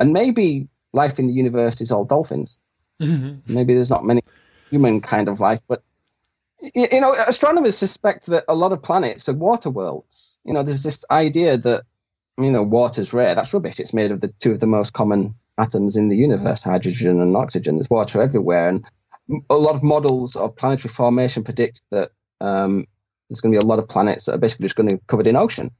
And 0.00 0.14
maybe 0.14 0.66
life 0.94 1.18
in 1.18 1.26
the 1.26 1.34
universe 1.34 1.82
is 1.82 1.92
all 1.92 2.06
dolphins. 2.06 2.58
Mm-hmm. 3.02 3.52
Maybe 3.52 3.74
there's 3.74 3.90
not 3.90 4.02
many 4.02 4.22
human 4.70 5.02
kind 5.02 5.28
of 5.28 5.40
life, 5.40 5.60
but 5.68 5.82
you 6.74 7.00
know, 7.00 7.14
astronomers 7.14 7.76
suspect 7.76 8.26
that 8.26 8.44
a 8.48 8.54
lot 8.54 8.72
of 8.72 8.82
planets 8.82 9.28
are 9.28 9.34
water 9.34 9.68
worlds. 9.68 10.38
You 10.42 10.54
know, 10.54 10.62
there's 10.62 10.82
this 10.82 11.04
idea 11.10 11.58
that 11.58 11.84
you 12.38 12.50
know 12.50 12.62
water's 12.62 13.12
rare. 13.12 13.34
That's 13.34 13.52
rubbish. 13.52 13.78
It's 13.78 13.92
made 13.92 14.10
of 14.10 14.20
the 14.20 14.28
two 14.40 14.52
of 14.52 14.60
the 14.60 14.66
most 14.66 14.94
common 14.94 15.34
atoms 15.58 15.96
in 15.96 16.08
the 16.08 16.16
universe, 16.16 16.62
hydrogen 16.62 17.20
and 17.20 17.36
oxygen. 17.36 17.76
There's 17.76 17.90
water 17.90 18.22
everywhere, 18.22 18.70
and 18.70 18.84
a 19.50 19.54
lot 19.54 19.76
of 19.76 19.82
models 19.82 20.34
of 20.34 20.56
planetary 20.56 20.92
formation 20.92 21.44
predict 21.44 21.82
that 21.90 22.10
um, 22.40 22.86
there's 23.28 23.40
going 23.40 23.52
to 23.52 23.58
be 23.58 23.64
a 23.64 23.68
lot 23.68 23.78
of 23.78 23.88
planets 23.88 24.24
that 24.24 24.34
are 24.34 24.38
basically 24.38 24.64
just 24.64 24.76
going 24.76 24.88
to 24.88 24.96
be 24.96 25.02
covered 25.06 25.26
in 25.26 25.36
ocean, 25.36 25.70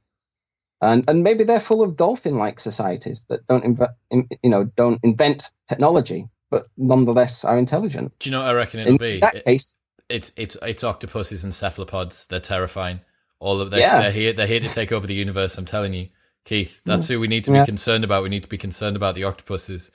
and 0.81 1.03
and 1.07 1.23
maybe 1.23 1.43
they're 1.43 1.59
full 1.59 1.81
of 1.81 1.95
dolphin-like 1.95 2.59
societies 2.59 3.25
that 3.29 3.45
don't 3.45 3.63
inv- 3.63 3.93
in, 4.09 4.27
you 4.43 4.49
know 4.49 4.63
don't 4.63 4.99
invent 5.03 5.51
technology, 5.67 6.27
but 6.49 6.67
nonetheless 6.77 7.43
are 7.43 7.57
intelligent. 7.57 8.13
Do 8.19 8.29
you 8.29 8.35
know 8.35 8.41
what 8.41 8.49
I 8.49 8.53
reckon 8.53 8.81
it'll 8.81 8.93
in 8.93 8.97
be? 8.97 9.19
that 9.19 9.35
it, 9.35 9.45
case, 9.45 9.75
it's 10.09 10.31
it's 10.35 10.57
it's 10.61 10.83
octopuses 10.83 11.43
and 11.43 11.53
cephalopods. 11.53 12.27
They're 12.27 12.39
terrifying. 12.39 13.01
All 13.39 13.61
of 13.61 13.71
them. 13.71 13.79
Yeah. 13.79 14.01
They're 14.01 14.11
here. 14.11 14.33
They're 14.33 14.47
here 14.47 14.59
to 14.59 14.67
take 14.67 14.91
over 14.91 15.07
the 15.07 15.13
universe. 15.13 15.57
I'm 15.57 15.65
telling 15.65 15.93
you, 15.93 16.09
Keith. 16.43 16.81
That's 16.83 17.07
who 17.07 17.19
we 17.19 17.27
need 17.27 17.45
to 17.45 17.53
be 17.53 17.63
concerned 17.63 18.03
about. 18.03 18.23
We 18.23 18.29
need 18.29 18.43
to 18.43 18.49
be 18.49 18.57
concerned 18.57 18.97
about 18.97 19.15
the 19.15 19.23
octopuses. 19.23 19.91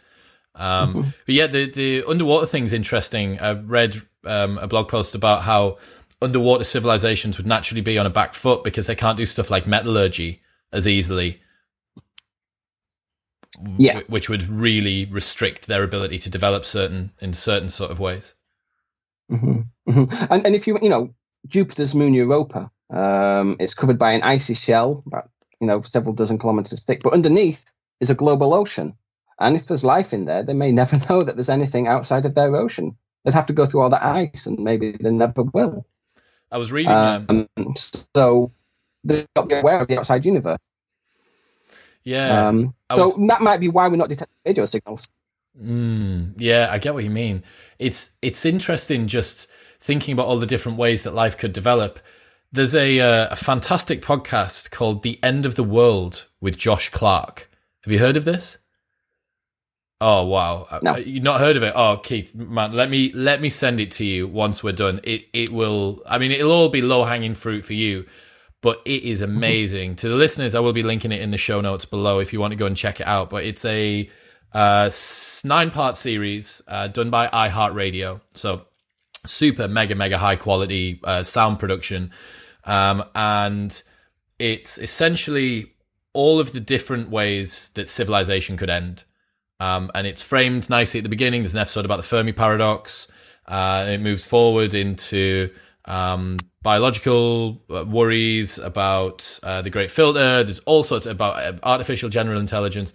Um, 0.54 0.94
mm-hmm. 0.94 1.10
But 1.26 1.34
yeah, 1.34 1.46
the 1.46 1.70
the 1.70 2.04
underwater 2.08 2.46
thing's 2.46 2.72
interesting. 2.72 3.38
I 3.40 3.52
read 3.52 3.96
um, 4.24 4.58
a 4.58 4.66
blog 4.66 4.88
post 4.88 5.14
about 5.14 5.42
how 5.42 5.78
underwater 6.24 6.64
civilizations 6.64 7.36
would 7.36 7.46
naturally 7.46 7.82
be 7.82 7.98
on 7.98 8.06
a 8.06 8.10
back 8.10 8.34
foot 8.34 8.64
because 8.64 8.86
they 8.86 8.94
can't 8.94 9.16
do 9.16 9.26
stuff 9.26 9.50
like 9.50 9.66
metallurgy 9.66 10.42
as 10.72 10.88
easily. 10.88 11.40
Yeah. 13.76 14.00
which 14.08 14.28
would 14.28 14.48
really 14.48 15.04
restrict 15.04 15.68
their 15.68 15.84
ability 15.84 16.18
to 16.18 16.28
develop 16.28 16.64
certain 16.64 17.12
in 17.20 17.34
certain 17.34 17.68
sort 17.68 17.92
of 17.92 18.00
ways. 18.00 18.34
Mm-hmm. 19.30 19.60
Mm-hmm. 19.88 20.24
And 20.28 20.46
and 20.46 20.54
if 20.56 20.66
you 20.66 20.78
you 20.82 20.88
know 20.88 21.14
Jupiter's 21.46 21.94
moon 21.94 22.14
Europa, 22.14 22.70
um, 22.90 23.56
it's 23.60 23.74
covered 23.74 23.98
by 23.98 24.12
an 24.12 24.22
icy 24.22 24.54
shell, 24.54 25.02
about 25.06 25.30
you 25.60 25.66
know 25.66 25.82
several 25.82 26.14
dozen 26.14 26.38
kilometers 26.38 26.82
thick, 26.82 27.02
but 27.02 27.12
underneath 27.12 27.72
is 28.00 28.10
a 28.10 28.14
global 28.14 28.54
ocean. 28.54 28.94
And 29.40 29.56
if 29.56 29.66
there's 29.66 29.84
life 29.84 30.12
in 30.12 30.24
there, 30.24 30.42
they 30.42 30.54
may 30.54 30.72
never 30.80 30.98
know 31.08 31.22
that 31.22 31.36
there's 31.36 31.48
anything 31.48 31.86
outside 31.86 32.24
of 32.24 32.34
their 32.34 32.54
ocean. 32.56 32.96
They'd 33.24 33.34
have 33.34 33.46
to 33.46 33.52
go 33.52 33.66
through 33.66 33.82
all 33.82 33.90
that 33.90 34.04
ice, 34.04 34.46
and 34.46 34.58
maybe 34.58 34.92
they 34.92 35.10
never 35.10 35.42
will. 35.42 35.86
I 36.54 36.58
was 36.58 36.70
reading. 36.70 36.92
Um, 36.92 37.48
um, 37.56 37.74
so 38.14 38.52
they've 39.02 39.26
got 39.34 39.42
to 39.42 39.48
be 39.48 39.54
aware 39.56 39.80
of 39.80 39.88
the 39.88 39.98
outside 39.98 40.24
universe. 40.24 40.68
Yeah. 42.04 42.46
Um, 42.46 42.74
so 42.94 43.06
was, 43.06 43.26
that 43.26 43.42
might 43.42 43.58
be 43.58 43.66
why 43.66 43.88
we're 43.88 43.96
not 43.96 44.08
detecting 44.08 44.36
radio 44.46 44.64
signals. 44.64 45.08
Mm, 45.60 46.34
yeah, 46.36 46.68
I 46.70 46.78
get 46.78 46.94
what 46.94 47.02
you 47.02 47.10
mean. 47.10 47.42
It's 47.80 48.16
it's 48.22 48.46
interesting 48.46 49.08
just 49.08 49.50
thinking 49.80 50.12
about 50.12 50.26
all 50.26 50.38
the 50.38 50.46
different 50.46 50.78
ways 50.78 51.02
that 51.02 51.12
life 51.12 51.36
could 51.36 51.52
develop. 51.52 51.98
There's 52.52 52.76
a 52.76 53.00
uh, 53.00 53.28
a 53.32 53.36
fantastic 53.36 54.00
podcast 54.00 54.70
called 54.70 55.02
"The 55.02 55.18
End 55.24 55.46
of 55.46 55.56
the 55.56 55.64
World" 55.64 56.28
with 56.40 56.56
Josh 56.56 56.88
Clark. 56.88 57.50
Have 57.82 57.92
you 57.92 57.98
heard 57.98 58.16
of 58.16 58.24
this? 58.24 58.58
Oh 60.06 60.24
wow! 60.26 60.66
Uh, 60.70 60.80
No. 60.82 60.96
you 60.96 61.20
not 61.20 61.40
heard 61.40 61.56
of 61.56 61.62
it? 61.62 61.72
Oh, 61.74 61.96
Keith, 61.96 62.34
man, 62.34 62.72
let 62.74 62.90
me 62.90 63.10
let 63.14 63.40
me 63.40 63.48
send 63.48 63.80
it 63.80 63.90
to 63.92 64.04
you 64.04 64.28
once 64.28 64.62
we're 64.62 64.72
done. 64.72 65.00
It 65.02 65.28
it 65.32 65.50
will. 65.50 66.02
I 66.06 66.18
mean, 66.18 66.30
it'll 66.30 66.52
all 66.52 66.68
be 66.68 66.82
low 66.82 67.04
hanging 67.04 67.34
fruit 67.34 67.64
for 67.64 67.72
you, 67.74 68.04
but 68.60 68.82
it 68.84 69.02
is 69.02 69.22
Mm-hmm. 69.22 69.36
amazing. 69.36 69.94
to 69.96 70.08
the 70.10 70.16
listeners, 70.16 70.54
I 70.54 70.60
will 70.60 70.74
be 70.74 70.82
linking 70.82 71.12
it 71.12 71.22
in 71.22 71.30
the 71.30 71.38
show 71.38 71.60
notes 71.62 71.86
below 71.86 72.18
if 72.20 72.32
you 72.34 72.40
want 72.40 72.52
to 72.52 72.56
go 72.56 72.66
and 72.66 72.76
check 72.76 73.00
it 73.00 73.06
out. 73.06 73.30
But 73.30 73.44
it's 73.44 73.64
a 73.64 74.10
uh, 74.52 74.90
nine 75.44 75.70
part 75.70 75.96
series 75.96 76.60
uh, 76.68 76.88
done 76.88 77.08
by 77.10 77.28
iHeartRadio. 77.28 78.20
So 78.34 78.66
super 79.26 79.68
mega 79.68 79.94
mega 79.94 80.18
high 80.18 80.36
quality 80.36 81.00
uh, 81.04 81.22
sound 81.22 81.58
production, 81.58 82.10
um, 82.64 83.04
and 83.14 83.82
it's 84.38 84.76
essentially 84.78 85.72
all 86.12 86.38
of 86.40 86.52
the 86.52 86.60
different 86.60 87.08
ways 87.08 87.70
that 87.74 87.88
civilization 87.88 88.58
could 88.58 88.68
end. 88.70 89.04
Um, 89.60 89.90
and 89.94 90.06
it's 90.06 90.22
framed 90.22 90.68
nicely 90.68 90.98
at 90.98 91.04
the 91.04 91.10
beginning. 91.10 91.42
There's 91.42 91.54
an 91.54 91.60
episode 91.60 91.84
about 91.84 91.96
the 91.96 92.02
Fermi 92.02 92.32
paradox. 92.32 93.10
Uh, 93.46 93.86
it 93.88 94.00
moves 94.00 94.24
forward 94.24 94.74
into 94.74 95.50
um, 95.84 96.36
biological 96.62 97.62
uh, 97.70 97.84
worries 97.84 98.58
about 98.58 99.38
uh, 99.42 99.62
the 99.62 99.70
Great 99.70 99.90
Filter. 99.90 100.42
There's 100.42 100.60
all 100.60 100.82
sorts 100.82 101.06
about 101.06 101.42
uh, 101.42 101.58
artificial 101.62 102.08
general 102.08 102.40
intelligence. 102.40 102.92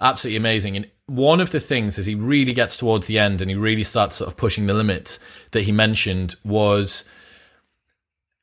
Absolutely 0.00 0.36
amazing. 0.36 0.76
And 0.76 0.90
one 1.06 1.40
of 1.40 1.50
the 1.50 1.60
things 1.60 1.98
as 1.98 2.06
he 2.06 2.14
really 2.14 2.54
gets 2.54 2.76
towards 2.76 3.06
the 3.06 3.18
end 3.18 3.40
and 3.40 3.50
he 3.50 3.56
really 3.56 3.84
starts 3.84 4.16
sort 4.16 4.28
of 4.28 4.36
pushing 4.36 4.66
the 4.66 4.74
limits 4.74 5.20
that 5.52 5.62
he 5.62 5.72
mentioned 5.72 6.34
was 6.44 7.08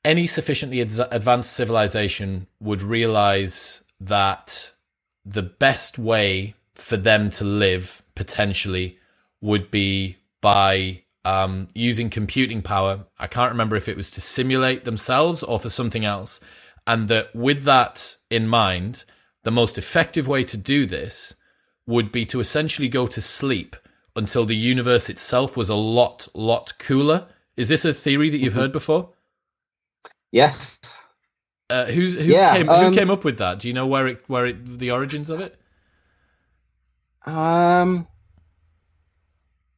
any 0.06 0.28
sufficiently 0.28 0.82
ad- 0.82 1.08
advanced 1.12 1.54
civilization 1.54 2.48
would 2.60 2.82
realize 2.82 3.84
that 4.00 4.72
the 5.26 5.44
best 5.44 6.00
way 6.00 6.54
for 6.82 6.98
them 6.98 7.30
to 7.32 7.44
live 7.44 8.02
potentially 8.16 8.98
would 9.42 9.72
be 9.72 10.18
by 10.42 11.04
um, 11.26 11.68
using 11.74 12.10
computing 12.10 12.62
power. 12.62 13.06
I 13.18 13.28
can't 13.28 13.52
remember 13.52 13.76
if 13.76 13.88
it 13.88 13.98
was 13.98 14.10
to 14.12 14.22
simulate 14.22 14.84
themselves 14.84 15.44
or 15.44 15.60
for 15.60 15.70
something 15.70 16.06
else. 16.06 16.42
And 16.88 17.08
that 17.08 17.36
with 17.36 17.64
that 17.64 18.18
in 18.30 18.48
mind, 18.48 19.04
the 19.44 19.52
most 19.52 19.78
effective 19.78 20.28
way 20.28 20.44
to 20.46 20.58
do 20.58 20.86
this 20.86 21.36
would 21.86 22.12
be 22.12 22.26
to 22.26 22.40
essentially 22.40 22.90
go 22.90 23.08
to 23.08 23.22
sleep 23.22 23.76
until 24.16 24.46
the 24.46 24.56
universe 24.56 25.10
itself 25.10 25.56
was 25.56 25.70
a 25.70 25.76
lot, 25.76 26.28
lot 26.34 26.74
cooler. 26.80 27.28
Is 27.56 27.68
this 27.68 27.86
a 27.86 27.94
theory 27.94 28.30
that 28.30 28.38
you've 28.38 28.54
heard 28.54 28.72
before? 28.72 29.10
Yes. 30.32 30.80
Uh, 31.70 31.86
who's, 31.86 32.16
who 32.16 32.24
Yeah, 32.24 32.56
came 32.56 32.70
um, 32.70 32.86
who 32.86 32.98
came 32.98 33.12
up 33.12 33.24
with 33.24 33.38
that? 33.38 33.60
Do 33.60 33.68
you 33.68 33.74
know 33.74 33.86
where 33.86 34.08
it 34.08 34.24
where 34.28 34.46
it 34.48 34.80
the 34.80 34.92
origins 34.92 35.30
of 35.30 35.40
it? 35.40 35.59
Um, 37.26 38.08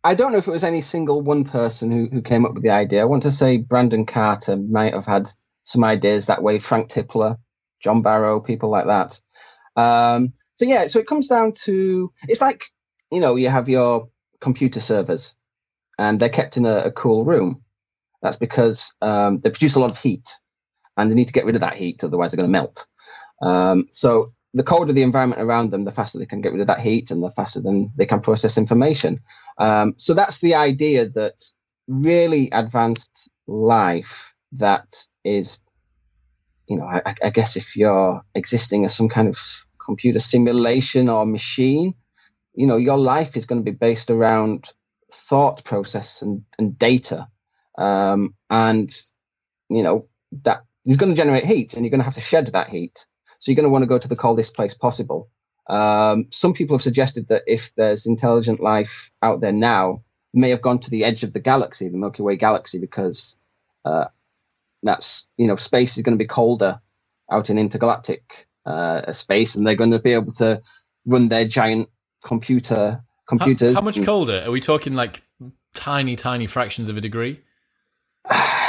I 0.04 0.16
don't 0.16 0.32
know 0.32 0.40
if 0.40 0.48
it 0.48 0.52
was 0.52 0.64
any 0.64 0.82
single 0.82 1.22
one 1.22 1.46
person 1.46 1.92
who, 1.92 2.08
who 2.12 2.22
came 2.22 2.46
up 2.46 2.54
with 2.54 2.64
the 2.64 2.72
idea. 2.72 3.02
I 3.02 3.06
want 3.06 3.24
to 3.24 3.32
say 3.32 3.58
Brandon 3.58 4.06
Carter 4.06 4.58
might 4.58 4.94
have 4.94 5.06
had 5.06 5.30
some 5.64 5.84
ideas 5.84 6.26
that 6.26 6.42
way. 6.42 6.60
Frank 6.60 6.90
Tipler, 6.90 7.38
John 7.82 8.02
Barrow, 8.02 8.40
people 8.40 8.70
like 8.70 8.88
that. 8.88 9.20
Um, 9.76 10.34
so 10.56 10.66
yeah, 10.66 10.88
so 10.88 11.00
it 11.00 11.08
comes 11.08 11.28
down 11.28 11.54
to 11.64 12.12
it's 12.28 12.42
like 12.42 12.66
you 13.12 13.20
know 13.20 13.36
you 13.36 13.50
have 13.50 13.70
your 13.70 14.10
computer 14.40 14.80
servers, 14.80 15.36
and 16.00 16.20
they're 16.20 16.30
kept 16.30 16.58
in 16.58 16.66
a, 16.66 16.78
a 16.86 16.92
cool 16.92 17.26
room. 17.26 17.64
That's 18.22 18.38
because 18.38 18.94
um, 19.02 19.40
they 19.40 19.50
produce 19.50 19.76
a 19.76 19.80
lot 19.80 19.92
of 19.92 19.98
heat, 19.98 20.40
and 20.98 21.12
they 21.12 21.16
need 21.16 21.28
to 21.28 21.34
get 21.34 21.46
rid 21.46 21.56
of 21.56 21.62
that 21.62 21.76
heat, 21.76 22.04
otherwise 22.04 22.32
they're 22.32 22.38
going 22.38 22.52
to 22.52 22.60
melt. 22.60 22.88
Um, 23.42 23.88
so 23.92 24.34
the 24.54 24.64
colder 24.64 24.94
the 24.94 25.04
environment 25.04 25.42
around 25.42 25.72
them, 25.72 25.86
the 25.86 25.92
faster 25.92 26.20
they 26.20 26.26
can 26.26 26.42
get 26.42 26.52
rid 26.52 26.62
of 26.62 26.68
that 26.68 26.80
heat, 26.80 27.12
and 27.12 27.24
the 27.24 27.30
faster 27.30 27.62
then 27.62 27.92
they 27.96 28.06
can 28.06 28.20
process 28.20 28.58
information. 28.58 29.22
Um, 29.58 29.94
so 29.98 30.14
that's 30.14 30.40
the 30.40 30.56
idea 30.56 31.10
that 31.10 31.42
really 31.88 32.50
advanced 32.52 33.30
life 33.48 34.34
that 34.54 35.06
is, 35.24 35.60
you 36.68 36.78
know, 36.78 36.86
I, 36.86 37.16
I 37.24 37.30
guess 37.30 37.56
if 37.56 37.76
you're 37.76 38.22
existing 38.36 38.86
as 38.86 38.96
some 38.96 39.10
kind 39.10 39.28
of 39.28 39.38
computer 39.84 40.20
simulation 40.20 41.10
or 41.10 41.26
machine, 41.26 41.96
you 42.54 42.68
know, 42.68 42.78
your 42.78 42.98
life 42.98 43.38
is 43.38 43.46
going 43.46 43.64
to 43.64 43.72
be 43.72 43.76
based 43.76 44.10
around 44.10 44.72
thought 45.12 45.64
process 45.64 46.22
and, 46.22 46.44
and 46.58 46.78
data. 46.78 47.28
Um, 47.78 48.36
and, 48.50 48.90
you 49.70 49.84
know, 49.84 50.08
that 50.44 50.64
is 50.86 50.98
going 50.98 51.12
to 51.12 51.16
generate 51.16 51.46
heat 51.46 51.74
and 51.74 51.84
you're 51.84 51.92
going 51.92 52.00
to 52.00 52.06
have 52.06 52.16
to 52.16 52.22
shed 52.22 52.48
that 52.48 52.70
heat. 52.70 53.06
So 53.42 53.52
you're 53.52 53.56
going 53.56 53.64
to 53.64 53.72
want 53.72 53.82
to 53.82 53.88
go 53.88 53.98
to 53.98 54.08
the 54.08 54.16
coldest 54.16 54.54
place 54.54 54.76
possible. 54.76 55.28
Um, 55.68 56.28
some 56.30 56.54
people 56.54 56.76
have 56.76 56.84
suggested 56.84 57.30
that 57.30 57.42
if 57.48 57.74
there's 57.74 58.06
intelligent 58.06 58.60
life 58.60 59.10
out 59.24 59.42
there 59.42 59.52
now, 59.52 60.04
it 60.32 60.40
may 60.40 60.52
have 60.52 60.62
gone 60.62 60.78
to 60.78 60.92
the 60.92 61.04
edge 61.04 61.24
of 61.24 61.34
the 61.34 61.40
galaxy, 61.40 61.90
the 61.90 61.98
Milky 61.98 62.22
Way 62.22 62.36
galaxy, 62.36 62.78
because 62.78 63.36
uh, 63.84 64.06
that's 64.84 65.28
you 65.38 65.48
know 65.48 65.56
space 65.56 65.98
is 65.98 66.04
going 66.04 66.16
to 66.16 66.24
be 66.24 66.28
colder 66.28 66.82
out 67.32 67.50
in 67.50 67.58
intergalactic 67.58 68.48
uh, 68.64 69.12
space, 69.12 69.56
and 69.56 69.66
they're 69.66 69.74
going 69.74 69.92
to 69.92 70.00
be 70.00 70.14
able 70.14 70.34
to 70.34 70.62
run 71.08 71.28
their 71.28 71.48
giant 71.48 71.90
computer 72.24 73.02
How, 73.02 73.04
computers. 73.28 73.74
how 73.74 73.82
much 73.82 74.04
colder? 74.06 74.44
Are 74.46 74.52
we 74.52 74.60
talking 74.60 74.94
like 74.94 75.24
tiny, 75.74 76.16
tiny 76.16 76.46
fractions 76.46 76.90
of 76.90 76.98
a 76.98 77.02
degree? 77.02 77.42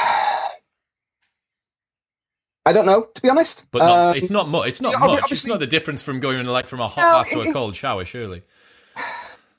I 2.64 2.72
don't 2.72 2.86
know, 2.86 3.02
to 3.02 3.22
be 3.22 3.28
honest. 3.28 3.66
But 3.70 3.78
not, 3.80 4.10
Um, 4.10 4.16
it's 4.16 4.30
not 4.30 4.48
much. 4.48 4.68
It's 4.68 4.80
not 4.80 4.98
much. 5.00 5.32
It's 5.32 5.46
not 5.46 5.58
the 5.60 5.66
difference 5.66 6.02
from 6.02 6.20
going 6.20 6.46
like 6.46 6.66
from 6.68 6.80
a 6.80 6.88
hot 6.88 7.02
No, 7.02 7.12
bath 7.18 7.30
to 7.32 7.40
it- 7.40 7.48
a 7.48 7.52
cold 7.52 7.74
shower, 7.76 8.04
surely. 8.04 8.42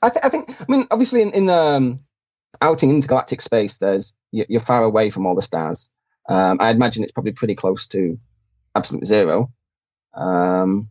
I, 0.02 0.08
th- 0.10 0.24
I 0.24 0.28
think. 0.28 0.50
I 0.60 0.64
mean, 0.68 0.86
obviously, 0.90 1.22
in, 1.22 1.30
in 1.32 1.48
um, 1.50 2.00
out 2.60 2.82
in 2.82 2.90
intergalactic 2.90 3.40
space, 3.40 3.78
there's 3.78 4.12
you- 4.32 4.46
you're 4.48 4.60
far 4.60 4.82
away 4.84 5.10
from 5.10 5.26
all 5.26 5.34
the 5.34 5.42
stars. 5.42 5.86
Um, 6.28 6.58
I 6.60 6.70
imagine 6.70 7.02
it's 7.02 7.12
probably 7.12 7.32
pretty 7.32 7.54
close 7.54 7.86
to 7.88 8.18
absolute 8.74 9.04
zero, 9.04 9.50
um, 10.14 10.90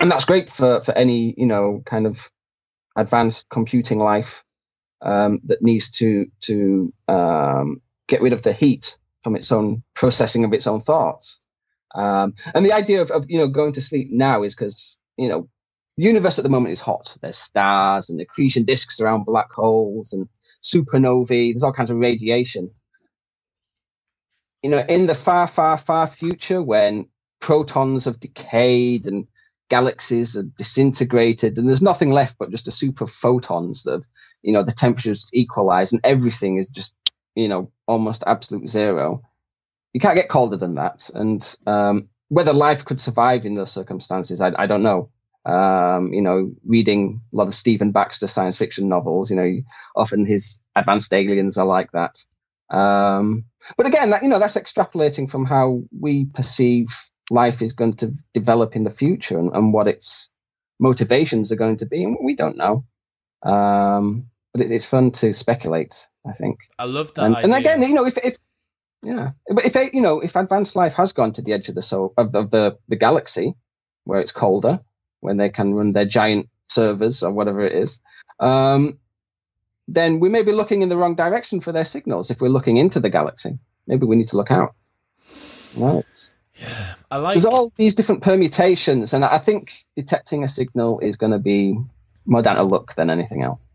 and 0.00 0.10
that's 0.10 0.24
great 0.24 0.48
for 0.48 0.80
for 0.82 0.92
any 0.96 1.34
you 1.36 1.46
know 1.46 1.82
kind 1.86 2.06
of 2.06 2.30
advanced 2.96 3.48
computing 3.48 3.98
life 3.98 4.44
um, 5.02 5.40
that 5.44 5.62
needs 5.62 5.90
to 5.98 6.26
to 6.40 6.92
um, 7.08 7.80
get 8.08 8.20
rid 8.22 8.32
of 8.32 8.42
the 8.42 8.52
heat 8.52 8.98
from 9.24 9.34
its 9.34 9.50
own 9.50 9.82
processing 9.94 10.44
of 10.44 10.52
its 10.52 10.68
own 10.68 10.80
thoughts. 10.80 11.40
Um, 11.94 12.34
and 12.54 12.64
the 12.64 12.72
idea 12.72 13.02
of, 13.02 13.10
of 13.10 13.26
you 13.28 13.38
know 13.38 13.48
going 13.48 13.72
to 13.72 13.80
sleep 13.80 14.08
now 14.12 14.44
is 14.44 14.54
because 14.54 14.96
you 15.16 15.28
know 15.28 15.48
the 15.96 16.04
universe 16.04 16.38
at 16.38 16.44
the 16.44 16.50
moment 16.50 16.72
is 16.72 16.80
hot. 16.80 17.16
There's 17.20 17.38
stars 17.38 18.10
and 18.10 18.20
accretion 18.20 18.64
disks 18.64 19.00
around 19.00 19.24
black 19.26 19.52
holes 19.52 20.12
and 20.12 20.28
supernovae. 20.62 21.52
There's 21.52 21.62
all 21.62 21.72
kinds 21.72 21.90
of 21.90 21.98
radiation. 21.98 22.70
You 24.62 24.70
know, 24.70 24.78
in 24.78 25.06
the 25.06 25.14
far, 25.14 25.46
far, 25.46 25.76
far 25.76 26.06
future, 26.06 26.62
when 26.62 27.08
protons 27.40 28.06
have 28.06 28.18
decayed 28.18 29.06
and 29.06 29.26
galaxies 29.68 30.36
are 30.36 30.42
disintegrated, 30.42 31.58
and 31.58 31.68
there's 31.68 31.82
nothing 31.82 32.10
left 32.10 32.36
but 32.38 32.50
just 32.50 32.68
a 32.68 32.72
soup 32.72 33.00
of 33.00 33.10
photons 33.10 33.84
that, 33.84 34.02
you 34.42 34.52
know, 34.52 34.62
the 34.62 34.72
temperatures 34.72 35.26
equalize 35.32 35.92
and 35.92 36.00
everything 36.02 36.56
is 36.56 36.68
just, 36.68 36.94
you 37.34 37.48
know, 37.48 37.70
almost 37.86 38.24
absolute 38.26 38.68
zero. 38.68 39.22
You 39.92 40.00
can't 40.00 40.16
get 40.16 40.28
colder 40.28 40.56
than 40.56 40.74
that. 40.74 41.10
And 41.14 41.56
um, 41.66 42.08
whether 42.28 42.52
life 42.52 42.84
could 42.84 42.98
survive 42.98 43.44
in 43.44 43.54
those 43.54 43.70
circumstances, 43.70 44.40
I, 44.40 44.52
I 44.56 44.66
don't 44.66 44.82
know 44.82 45.10
um, 45.46 46.12
you 46.12 46.22
know, 46.22 46.52
reading 46.64 47.20
a 47.32 47.36
lot 47.36 47.48
of 47.48 47.54
Stephen 47.54 47.92
Baxter 47.92 48.26
science 48.26 48.56
fiction 48.56 48.88
novels, 48.88 49.30
you 49.30 49.36
know, 49.36 49.60
often 49.94 50.26
his 50.26 50.60
advanced 50.74 51.12
aliens 51.12 51.58
are 51.58 51.66
like 51.66 51.92
that. 51.92 52.24
Um, 52.70 53.44
but 53.76 53.86
again, 53.86 54.10
that, 54.10 54.22
you 54.22 54.28
know, 54.28 54.38
that's 54.38 54.56
extrapolating 54.56 55.30
from 55.30 55.44
how 55.44 55.82
we 55.98 56.26
perceive 56.26 56.88
life 57.30 57.60
is 57.60 57.72
going 57.72 57.94
to 57.96 58.12
develop 58.32 58.74
in 58.74 58.84
the 58.84 58.90
future 58.90 59.38
and, 59.38 59.54
and 59.54 59.72
what 59.72 59.86
its 59.86 60.30
motivations 60.80 61.52
are 61.52 61.56
going 61.56 61.76
to 61.76 61.86
be. 61.86 62.02
And 62.02 62.16
we 62.22 62.34
don't 62.34 62.56
know. 62.56 62.84
Um, 63.42 64.30
but 64.54 64.62
it, 64.62 64.70
it's 64.70 64.86
fun 64.86 65.10
to 65.10 65.32
speculate, 65.32 66.06
I 66.26 66.32
think. 66.32 66.60
I 66.78 66.84
love 66.84 67.12
that. 67.14 67.24
And, 67.24 67.36
and 67.36 67.54
again, 67.54 67.82
you 67.82 67.94
know, 67.94 68.06
if, 68.06 68.16
if 68.16 68.38
yeah, 69.02 69.32
but 69.48 69.66
if 69.66 69.74
you 69.92 70.00
know, 70.00 70.20
if 70.20 70.36
advanced 70.36 70.76
life 70.76 70.94
has 70.94 71.12
gone 71.12 71.32
to 71.32 71.42
the 71.42 71.52
edge 71.52 71.68
of 71.68 71.74
the 71.74 71.82
so 71.82 72.14
of, 72.16 72.34
of 72.34 72.50
the 72.50 72.78
the 72.88 72.96
galaxy, 72.96 73.54
where 74.04 74.20
it's 74.20 74.32
colder, 74.32 74.80
when 75.20 75.36
they 75.36 75.50
can 75.50 75.74
run 75.74 75.92
their 75.92 76.06
giant 76.06 76.48
servers 76.68 77.22
or 77.22 77.32
whatever 77.32 77.60
it 77.60 77.72
is, 77.72 78.00
um, 78.40 78.98
then 79.88 80.20
we 80.20 80.28
may 80.28 80.42
be 80.42 80.52
looking 80.52 80.82
in 80.82 80.88
the 80.88 80.96
wrong 80.96 81.16
direction 81.16 81.60
for 81.60 81.72
their 81.72 81.84
signals. 81.84 82.30
If 82.30 82.40
we're 82.40 82.48
looking 82.48 82.78
into 82.78 83.00
the 83.00 83.10
galaxy, 83.10 83.58
maybe 83.86 84.06
we 84.06 84.16
need 84.16 84.28
to 84.28 84.36
look 84.36 84.50
out. 84.50 84.74
Right. 85.76 86.34
I 87.10 87.16
like. 87.16 87.34
There's 87.34 87.44
all 87.44 87.72
these 87.76 87.96
different 87.96 88.22
permutations, 88.22 89.12
and 89.12 89.24
I 89.24 89.38
think 89.38 89.84
detecting 89.96 90.44
a 90.44 90.48
signal 90.48 91.00
is 91.00 91.16
going 91.16 91.32
to 91.32 91.40
be 91.40 91.76
more 92.24 92.42
down 92.42 92.56
to 92.56 92.62
luck 92.62 92.94
than 92.94 93.10
anything 93.10 93.42
else. 93.42 93.66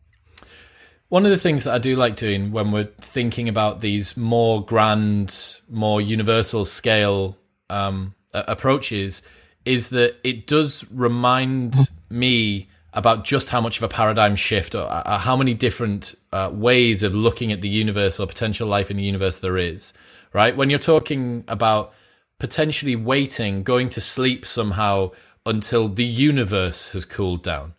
One 1.10 1.26
of 1.26 1.32
the 1.32 1.38
things 1.38 1.64
that 1.64 1.74
I 1.74 1.80
do 1.80 1.96
like 1.96 2.16
doing 2.16 2.52
when 2.52 2.72
we're 2.72 2.92
thinking 3.02 3.50
about 3.50 3.80
these 3.80 4.16
more 4.16 4.64
grand, 4.64 5.60
more 5.68 6.00
universal 6.00 6.66
scale 6.66 7.36
um, 7.68 8.14
approaches 8.32 9.24
is 9.66 9.90
that 9.90 10.18
it 10.24 10.46
does 10.46 10.86
remind 10.92 11.76
me 12.12 12.70
about 12.94 13.24
just 13.24 13.50
how 13.50 13.60
much 13.60 13.78
of 13.78 13.84
a 13.84 13.88
paradigm 13.88 14.36
shift 14.36 14.76
or 14.76 14.88
uh, 14.88 15.18
how 15.18 15.36
many 15.36 15.56
different 15.56 16.14
uh, 16.32 16.52
ways 16.54 17.02
of 17.02 17.16
looking 17.16 17.52
at 17.52 17.62
the 17.62 17.70
universe 17.70 18.20
or 18.20 18.28
potential 18.28 18.68
life 18.68 18.92
in 18.92 18.98
the 18.98 19.04
universe 19.04 19.40
there 19.40 19.58
is, 19.58 19.94
right? 20.32 20.56
When 20.56 20.70
you're 20.70 20.78
talking 20.78 21.44
about 21.48 21.92
potentially 22.38 22.96
waiting, 22.96 23.64
going 23.64 23.90
to 23.90 24.02
sleep 24.02 24.46
somehow 24.46 25.10
until 25.44 25.88
the 25.88 26.06
universe 26.06 26.92
has 26.94 27.04
cooled 27.04 27.42
down. 27.42 27.74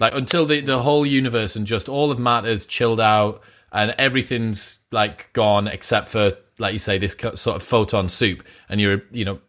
Like 0.00 0.14
until 0.14 0.46
the, 0.46 0.60
the 0.60 0.80
whole 0.80 1.06
universe 1.06 1.54
and 1.54 1.66
just 1.66 1.88
all 1.88 2.10
of 2.10 2.18
matter's 2.18 2.66
chilled 2.66 3.00
out 3.00 3.42
and 3.70 3.94
everything's 3.98 4.80
like 4.90 5.32
gone 5.32 5.68
except 5.68 6.08
for, 6.08 6.32
like 6.58 6.72
you 6.72 6.78
say, 6.78 6.98
this 6.98 7.14
sort 7.34 7.56
of 7.56 7.62
photon 7.62 8.08
soup 8.08 8.42
and 8.68 8.80
you're, 8.80 9.02
you 9.12 9.24
know, 9.24 9.40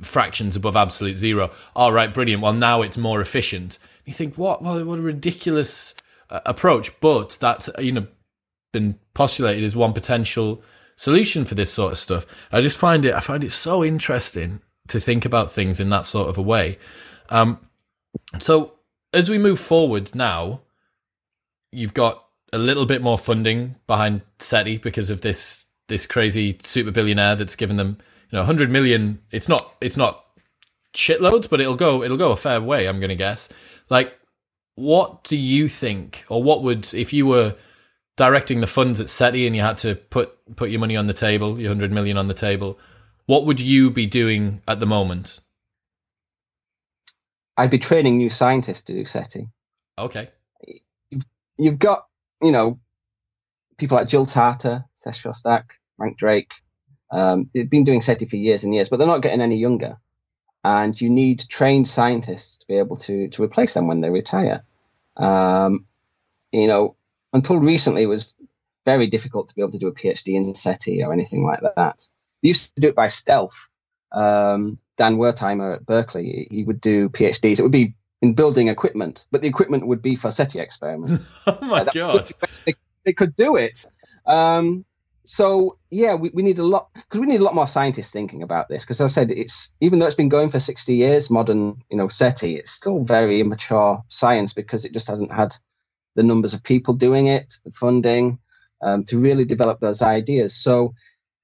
fractions 0.00 0.56
above 0.56 0.74
absolute 0.76 1.16
zero. 1.16 1.50
All 1.76 1.92
right, 1.92 2.12
brilliant. 2.12 2.42
Well, 2.42 2.54
now 2.54 2.82
it's 2.82 2.98
more 2.98 3.20
efficient. 3.20 3.78
You 4.06 4.12
think, 4.12 4.36
what? 4.36 4.62
What, 4.62 4.84
what 4.86 4.98
a 4.98 5.02
ridiculous 5.02 5.94
uh, 6.30 6.40
approach. 6.46 6.98
But 7.00 7.36
that's, 7.40 7.68
you 7.78 7.92
know, 7.92 8.06
been 8.72 8.98
postulated 9.14 9.62
as 9.62 9.76
one 9.76 9.92
potential 9.92 10.62
solution 10.96 11.44
for 11.44 11.54
this 11.54 11.72
sort 11.72 11.92
of 11.92 11.98
stuff. 11.98 12.26
I 12.50 12.60
just 12.60 12.78
find 12.78 13.04
it, 13.04 13.14
I 13.14 13.20
find 13.20 13.44
it 13.44 13.52
so 13.52 13.84
interesting 13.84 14.60
to 14.88 14.98
think 14.98 15.24
about 15.24 15.50
things 15.50 15.78
in 15.78 15.90
that 15.90 16.04
sort 16.04 16.28
of 16.28 16.38
a 16.38 16.42
way. 16.42 16.78
Um, 17.28 17.60
so 18.38 18.74
as 19.12 19.28
we 19.28 19.38
move 19.38 19.58
forward 19.58 20.14
now, 20.14 20.62
you've 21.72 21.94
got 21.94 22.24
a 22.52 22.58
little 22.58 22.86
bit 22.86 23.02
more 23.02 23.18
funding 23.18 23.76
behind 23.86 24.22
SETI 24.38 24.78
because 24.78 25.10
of 25.10 25.20
this 25.20 25.66
this 25.88 26.06
crazy 26.06 26.56
super 26.62 26.92
billionaire 26.92 27.34
that's 27.34 27.56
given 27.56 27.76
them 27.76 27.98
you 28.30 28.36
know 28.36 28.40
100 28.40 28.70
million. 28.70 29.20
It's 29.30 29.48
not 29.48 29.76
it's 29.80 29.96
not 29.96 30.24
shitloads, 30.94 31.48
but 31.48 31.60
it'll 31.60 31.76
go 31.76 32.02
it'll 32.02 32.16
go 32.16 32.32
a 32.32 32.36
fair 32.36 32.60
way. 32.60 32.86
I'm 32.86 33.00
going 33.00 33.10
to 33.10 33.16
guess. 33.16 33.48
Like, 33.88 34.18
what 34.76 35.24
do 35.24 35.36
you 35.36 35.68
think, 35.68 36.24
or 36.28 36.42
what 36.42 36.62
would 36.62 36.92
if 36.94 37.12
you 37.12 37.26
were 37.26 37.56
directing 38.16 38.60
the 38.60 38.66
funds 38.66 39.00
at 39.00 39.08
SETI 39.08 39.46
and 39.46 39.56
you 39.56 39.62
had 39.62 39.76
to 39.78 39.94
put 39.94 40.36
put 40.56 40.70
your 40.70 40.80
money 40.80 40.96
on 40.96 41.06
the 41.06 41.12
table, 41.12 41.58
your 41.58 41.68
hundred 41.68 41.92
million 41.92 42.16
on 42.16 42.28
the 42.28 42.34
table, 42.34 42.78
what 43.26 43.44
would 43.46 43.60
you 43.60 43.90
be 43.90 44.06
doing 44.06 44.62
at 44.66 44.80
the 44.80 44.86
moment? 44.86 45.40
I'd 47.60 47.68
be 47.68 47.78
training 47.78 48.16
new 48.16 48.30
scientists 48.30 48.84
to 48.84 48.94
do 48.94 49.04
SETI. 49.04 49.46
Okay. 49.98 50.28
You've 51.10 51.24
you've 51.58 51.78
got 51.78 52.06
you 52.40 52.52
know 52.52 52.80
people 53.76 53.98
like 53.98 54.08
Jill 54.08 54.24
Tarter, 54.24 54.86
Seth 54.94 55.16
Shostak, 55.16 55.64
Frank 55.98 56.16
Drake. 56.16 56.52
Um, 57.10 57.46
they've 57.52 57.68
been 57.68 57.84
doing 57.84 58.00
SETI 58.00 58.24
for 58.24 58.36
years 58.36 58.64
and 58.64 58.74
years, 58.74 58.88
but 58.88 58.96
they're 58.96 59.06
not 59.06 59.20
getting 59.20 59.42
any 59.42 59.56
younger. 59.56 59.98
And 60.64 60.98
you 60.98 61.10
need 61.10 61.44
trained 61.50 61.86
scientists 61.86 62.56
to 62.58 62.66
be 62.66 62.78
able 62.78 62.96
to 62.96 63.28
to 63.28 63.42
replace 63.42 63.74
them 63.74 63.86
when 63.86 64.00
they 64.00 64.08
retire. 64.08 64.64
Um, 65.18 65.84
you 66.52 66.66
know, 66.66 66.96
until 67.34 67.58
recently, 67.58 68.04
it 68.04 68.06
was 68.06 68.32
very 68.86 69.06
difficult 69.06 69.48
to 69.48 69.54
be 69.54 69.60
able 69.60 69.72
to 69.72 69.78
do 69.78 69.88
a 69.88 69.92
PhD 69.92 70.34
in 70.34 70.54
SETI 70.54 71.02
or 71.02 71.12
anything 71.12 71.44
like 71.44 71.60
that. 71.60 72.06
They 72.42 72.48
used 72.48 72.74
to 72.74 72.80
do 72.80 72.88
it 72.88 72.96
by 72.96 73.08
stealth. 73.08 73.68
Um, 74.12 74.78
Dan 74.96 75.16
Werthimer 75.16 75.76
at 75.76 75.86
Berkeley, 75.86 76.48
he 76.50 76.64
would 76.64 76.80
do 76.80 77.08
PhDs. 77.08 77.58
It 77.58 77.62
would 77.62 77.72
be 77.72 77.94
in 78.22 78.34
building 78.34 78.68
equipment, 78.68 79.24
but 79.30 79.40
the 79.40 79.48
equipment 79.48 79.86
would 79.86 80.02
be 80.02 80.14
for 80.14 80.30
SETI 80.30 80.60
experiments. 80.60 81.32
oh 81.46 81.58
my 81.62 81.80
uh, 81.80 81.90
god! 81.92 82.30
They, 82.66 82.74
they, 83.04 83.12
could 83.12 83.34
do 83.34 83.56
it. 83.56 83.86
Um, 84.26 84.84
so 85.24 85.78
yeah, 85.90 86.14
we, 86.14 86.30
we 86.34 86.42
need 86.42 86.58
a 86.58 86.64
lot 86.64 86.90
because 86.94 87.20
we 87.20 87.26
need 87.26 87.40
a 87.40 87.44
lot 87.44 87.54
more 87.54 87.66
scientists 87.66 88.10
thinking 88.10 88.42
about 88.42 88.68
this. 88.68 88.82
Because 88.82 89.00
I 89.00 89.06
said, 89.06 89.30
it's 89.30 89.72
even 89.80 89.98
though 89.98 90.06
it's 90.06 90.14
been 90.14 90.28
going 90.28 90.50
for 90.50 90.60
sixty 90.60 90.96
years, 90.96 91.30
modern 91.30 91.82
you 91.90 91.96
know 91.96 92.08
SETI, 92.08 92.56
it's 92.56 92.70
still 92.70 93.02
very 93.02 93.40
immature 93.40 94.02
science 94.08 94.52
because 94.52 94.84
it 94.84 94.92
just 94.92 95.08
hasn't 95.08 95.32
had 95.32 95.56
the 96.16 96.22
numbers 96.22 96.54
of 96.54 96.62
people 96.62 96.94
doing 96.94 97.28
it, 97.28 97.54
the 97.64 97.70
funding, 97.70 98.38
um, 98.82 99.04
to 99.04 99.18
really 99.18 99.44
develop 99.44 99.80
those 99.80 100.02
ideas. 100.02 100.54
So, 100.54 100.94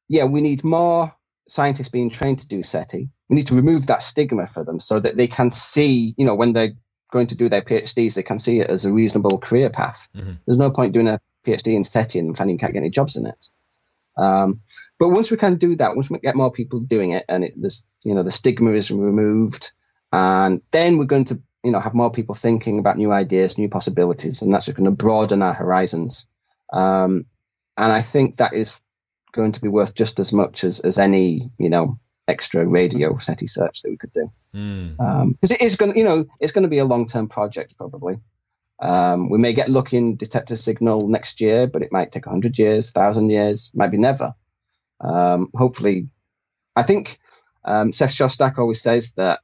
yeah, 0.09 0.25
we 0.25 0.41
need 0.41 0.65
more 0.65 1.15
scientists 1.49 1.89
being 1.89 2.11
trained 2.11 2.39
to 2.41 2.49
do 2.49 2.63
SETI. 2.63 3.09
We 3.29 3.37
need 3.37 3.47
to 3.49 3.55
remove 3.55 3.87
that 3.87 4.03
stigma 4.03 4.47
for 4.47 4.65
them 4.65 4.81
so 4.81 5.01
that 5.01 5.17
they 5.17 5.29
can 5.29 5.51
see, 5.51 6.15
you 6.17 6.27
know, 6.27 6.35
when 6.35 6.53
they're 6.53 6.75
going 7.13 7.29
to 7.29 7.35
do 7.35 7.49
their 7.49 7.63
PhDs, 7.63 8.15
they 8.15 8.23
can 8.23 8.39
see 8.39 8.61
it 8.61 8.69
as 8.69 8.85
a 8.85 8.93
reasonable 8.93 9.39
career 9.39 9.71
path. 9.71 10.09
Mm-hmm. 10.17 10.33
There's 10.47 10.59
no 10.59 10.71
point 10.71 10.93
doing 10.93 11.09
a 11.09 11.21
PhD 11.47 11.75
in 11.75 11.85
SETI 11.85 12.19
and 12.19 12.37
finding 12.37 12.57
you 12.57 12.59
can't 12.59 12.73
get 12.73 12.81
any 12.81 12.91
jobs 12.91 13.17
in 13.17 13.27
it. 13.27 13.49
Um, 14.17 14.61
but 14.99 15.11
once 15.11 15.31
we 15.31 15.37
can 15.37 15.57
do 15.57 15.77
that, 15.77 15.95
once 15.95 16.11
we 16.11 16.19
get 16.19 16.37
more 16.37 16.51
people 16.51 16.81
doing 16.81 17.13
it, 17.13 17.25
and 17.29 17.45
it, 17.45 17.55
this, 17.61 17.85
you 18.03 18.15
know, 18.15 18.23
the 18.23 18.31
stigma 18.31 18.73
is 18.73 18.91
removed, 18.91 19.73
and 20.13 20.63
then 20.71 20.97
we're 20.97 21.05
going 21.05 21.25
to 21.25 21.41
you 21.63 21.71
know 21.71 21.81
have 21.81 21.95
more 21.95 22.11
people 22.11 22.35
thinking 22.35 22.79
about 22.79 22.97
new 22.97 23.13
ideas, 23.13 23.59
new 23.59 23.69
possibilities, 23.69 24.41
and 24.41 24.53
that's 24.53 24.67
just 24.67 24.77
going 24.77 24.87
to 24.87 24.91
broaden 24.91 25.43
our 25.43 25.53
horizons. 25.53 26.27
Um, 26.73 27.27
and 27.77 27.93
I 27.93 28.01
think 28.01 28.37
that 28.37 28.55
is 28.55 28.79
going 29.37 29.53
to 29.53 29.61
be 29.61 29.69
worth 29.69 29.95
just 29.95 30.19
as 30.19 30.33
much 30.33 30.65
as 30.65 30.81
as 30.81 30.99
any 30.99 31.51
you 31.59 31.71
know 31.71 31.99
extra 32.29 32.67
radio 32.67 33.17
SETI 33.19 33.47
search 33.47 33.83
that 33.83 33.91
we 33.91 33.97
could 33.97 34.13
do. 34.13 34.33
Because 34.53 34.97
mm. 34.97 35.01
um, 35.01 35.39
it 35.43 35.61
is 35.61 35.77
going, 35.77 35.93
to, 35.93 35.99
you 35.99 36.05
know, 36.05 36.27
it's 36.41 36.51
going 36.51 36.65
to 36.65 36.69
be 36.69 36.79
a 36.79 36.85
long 36.85 37.07
term 37.07 37.29
project 37.29 37.77
probably. 37.77 38.17
Um, 38.81 39.31
we 39.31 39.39
may 39.39 39.53
get 39.53 39.69
lucky 39.69 39.97
and 39.97 40.19
detect 40.19 40.51
a 40.51 40.57
signal 40.57 41.09
next 41.09 41.41
year, 41.41 41.69
but 41.69 41.83
it 41.83 41.93
might 41.93 42.11
take 42.11 42.27
100 42.27 42.59
years, 42.59 42.93
1,000 42.93 43.31
years, 43.31 43.71
maybe 43.75 43.97
never. 43.97 44.35
Um, 45.01 45.51
hopefully, 45.55 46.09
I 46.75 46.83
think 46.83 47.21
um, 47.65 47.93
Seth 47.93 48.11
Shostak 48.11 48.59
always 48.59 48.83
says 48.83 49.13
that 49.13 49.41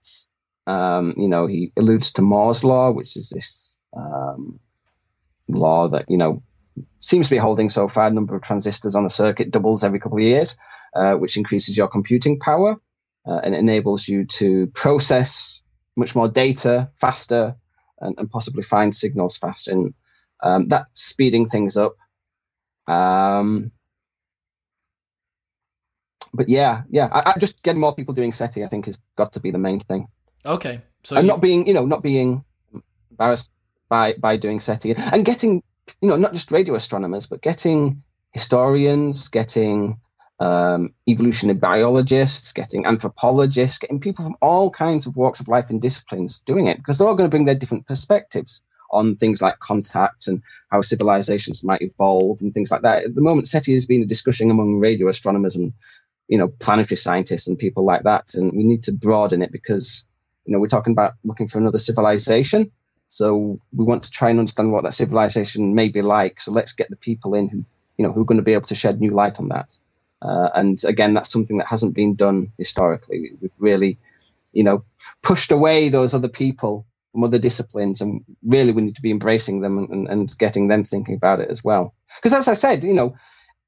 um, 0.67 1.15
you 1.17 1.29
know, 1.29 1.47
he 1.47 1.73
alludes 1.77 2.13
to 2.13 2.23
Moore's 2.23 2.65
law, 2.65 2.91
which 2.91 3.17
is 3.17 3.31
this 3.31 3.77
um, 3.97 4.61
law 5.49 5.89
that 5.89 6.07
you 6.09 6.17
know 6.17 6.43
seems 7.01 7.29
to 7.29 7.35
be 7.35 7.39
holding 7.39 7.69
so 7.69 7.89
far. 7.89 8.11
Number 8.11 8.35
of 8.37 8.43
transistors 8.43 8.95
on 8.95 9.05
a 9.05 9.11
circuit 9.11 9.51
doubles 9.51 9.85
every 9.85 10.01
couple 10.01 10.19
of 10.19 10.25
years, 10.25 10.57
uh, 10.95 11.15
which 11.15 11.37
increases 11.37 11.77
your 11.77 11.89
computing 11.89 12.39
power 12.39 12.77
uh, 13.27 13.41
and 13.45 13.55
enables 13.55 14.07
you 14.09 14.25
to 14.27 14.67
process 14.69 15.61
much 15.97 16.15
more 16.15 16.29
data 16.29 16.91
faster 16.97 17.57
and, 18.01 18.19
and 18.19 18.31
possibly 18.31 18.63
find 18.63 18.95
signals 18.95 19.37
faster. 19.37 19.73
And 19.73 19.95
um, 20.43 20.69
that's 20.69 21.03
speeding 21.03 21.49
things 21.49 21.77
up. 21.77 21.97
Um, 22.87 23.73
but 26.35 26.49
yeah, 26.49 26.83
yeah, 26.91 27.09
I, 27.13 27.33
I 27.35 27.39
just 27.39 27.63
getting 27.63 27.81
more 27.81 27.95
people 27.95 28.15
doing 28.15 28.33
SETI, 28.33 28.65
I 28.65 28.69
think, 28.69 28.87
has 28.87 28.99
got 29.17 29.33
to 29.33 29.41
be 29.41 29.51
the 29.51 29.59
main 29.59 29.81
thing. 29.81 30.09
Okay. 30.45 30.81
So 31.05 31.17
and 31.17 31.27
you... 31.27 31.33
not 31.33 31.43
being, 31.43 31.67
you 31.67 31.75
know, 31.75 31.85
not 31.85 32.03
being 32.03 32.45
embarrassed 33.11 33.51
by 33.89 34.15
by 34.15 34.37
doing 34.39 34.59
SETI 34.59 34.95
and 34.97 35.25
getting, 35.25 35.63
you 36.01 36.09
know, 36.09 36.17
not 36.17 36.33
just 36.33 36.51
radio 36.51 36.75
astronomers, 36.75 37.27
but 37.27 37.43
getting 37.43 38.03
historians, 38.33 39.29
getting 39.29 40.01
um, 40.41 40.95
evolutionary 41.09 41.59
biologists, 41.59 42.53
getting 42.53 42.87
anthropologists, 42.87 43.79
getting 43.79 44.01
people 44.01 44.25
from 44.25 44.37
all 44.41 44.71
kinds 44.71 45.07
of 45.07 45.17
walks 45.17 45.41
of 45.41 45.49
life 45.49 45.71
and 45.71 45.81
disciplines 45.81 46.41
doing 46.41 46.67
it 46.67 46.79
because 46.79 46.99
they're 46.99 47.07
all 47.07 47.15
going 47.15 47.29
to 47.29 47.35
bring 47.35 47.45
their 47.45 47.55
different 47.55 47.87
perspectives 47.87 48.61
on 48.91 49.17
things 49.17 49.41
like 49.41 49.59
contact 49.61 50.27
and 50.27 50.43
how 50.71 50.81
civilizations 50.81 51.63
might 51.65 51.81
evolve 51.81 52.41
and 52.41 52.53
things 52.53 52.71
like 52.71 52.83
that. 52.83 53.05
At 53.05 53.15
the 53.15 53.23
moment, 53.23 53.47
SETI 53.47 53.73
has 53.73 53.87
been 53.87 54.03
a 54.03 54.07
discussion 54.07 54.51
among 54.51 54.81
radio 54.81 55.09
astronomers 55.09 55.57
and 55.57 55.73
you 56.29 56.39
know 56.39 56.49
planetary 56.49 56.97
scientists 56.97 57.47
and 57.49 57.59
people 57.59 57.85
like 57.85 58.03
that, 58.05 58.35
and 58.35 58.53
we 58.57 58.65
need 58.65 58.83
to 58.85 58.93
broaden 58.93 59.43
it 59.43 59.53
because 59.53 60.05
you 60.45 60.53
know, 60.53 60.59
we're 60.59 60.67
talking 60.67 60.93
about 60.93 61.15
looking 61.25 61.47
for 61.47 61.59
another 61.59 61.79
civilization. 61.79 62.71
So 63.13 63.61
we 63.75 63.85
want 63.85 64.05
to 64.05 64.11
try 64.11 64.31
and 64.31 64.39
understand 64.39 64.73
what 64.73 64.85
that 64.85 64.95
civilization 64.95 65.75
may 65.75 65.89
be 65.89 66.01
like. 66.01 66.41
So 66.41 66.51
let's 66.51 66.73
get 66.73 66.89
the 66.89 66.97
people 66.97 67.35
in 67.35 67.47
who, 67.47 67.63
you 67.99 68.07
know, 68.07 68.11
who 68.11 68.23
are 68.23 68.25
going 68.25 68.39
to 68.39 68.43
be 68.43 68.55
able 68.55 68.69
to 68.69 68.75
shed 68.75 69.01
new 69.01 69.11
light 69.11 69.39
on 69.39 69.51
that. 69.51 69.77
Uh, 70.23 70.49
and 70.55 70.83
again, 70.85 71.13
that's 71.13 71.31
something 71.31 71.59
that 71.59 71.67
hasn't 71.67 71.95
been 71.95 72.15
done 72.15 72.53
historically. 72.57 73.33
We've 73.39 73.51
really, 73.59 73.99
you 74.55 74.65
know, 74.65 74.85
pushed 75.21 75.53
away 75.53 75.91
those 75.91 76.15
other 76.15 76.31
people 76.31 76.87
from 77.13 77.25
other 77.25 77.39
disciplines, 77.39 78.01
and 78.01 78.25
really 78.43 78.73
we 78.73 78.81
need 78.81 78.97
to 78.97 79.03
be 79.03 79.11
embracing 79.11 79.61
them 79.61 79.77
and, 79.77 80.09
and 80.09 80.39
getting 80.39 80.69
them 80.69 80.83
thinking 80.83 81.15
about 81.15 81.41
it 81.41 81.51
as 81.51 81.63
well. 81.63 81.93
Because 82.17 82.33
as 82.33 82.49
I 82.49 82.55
said, 82.55 82.83
you 82.83 82.95
know, 82.95 83.17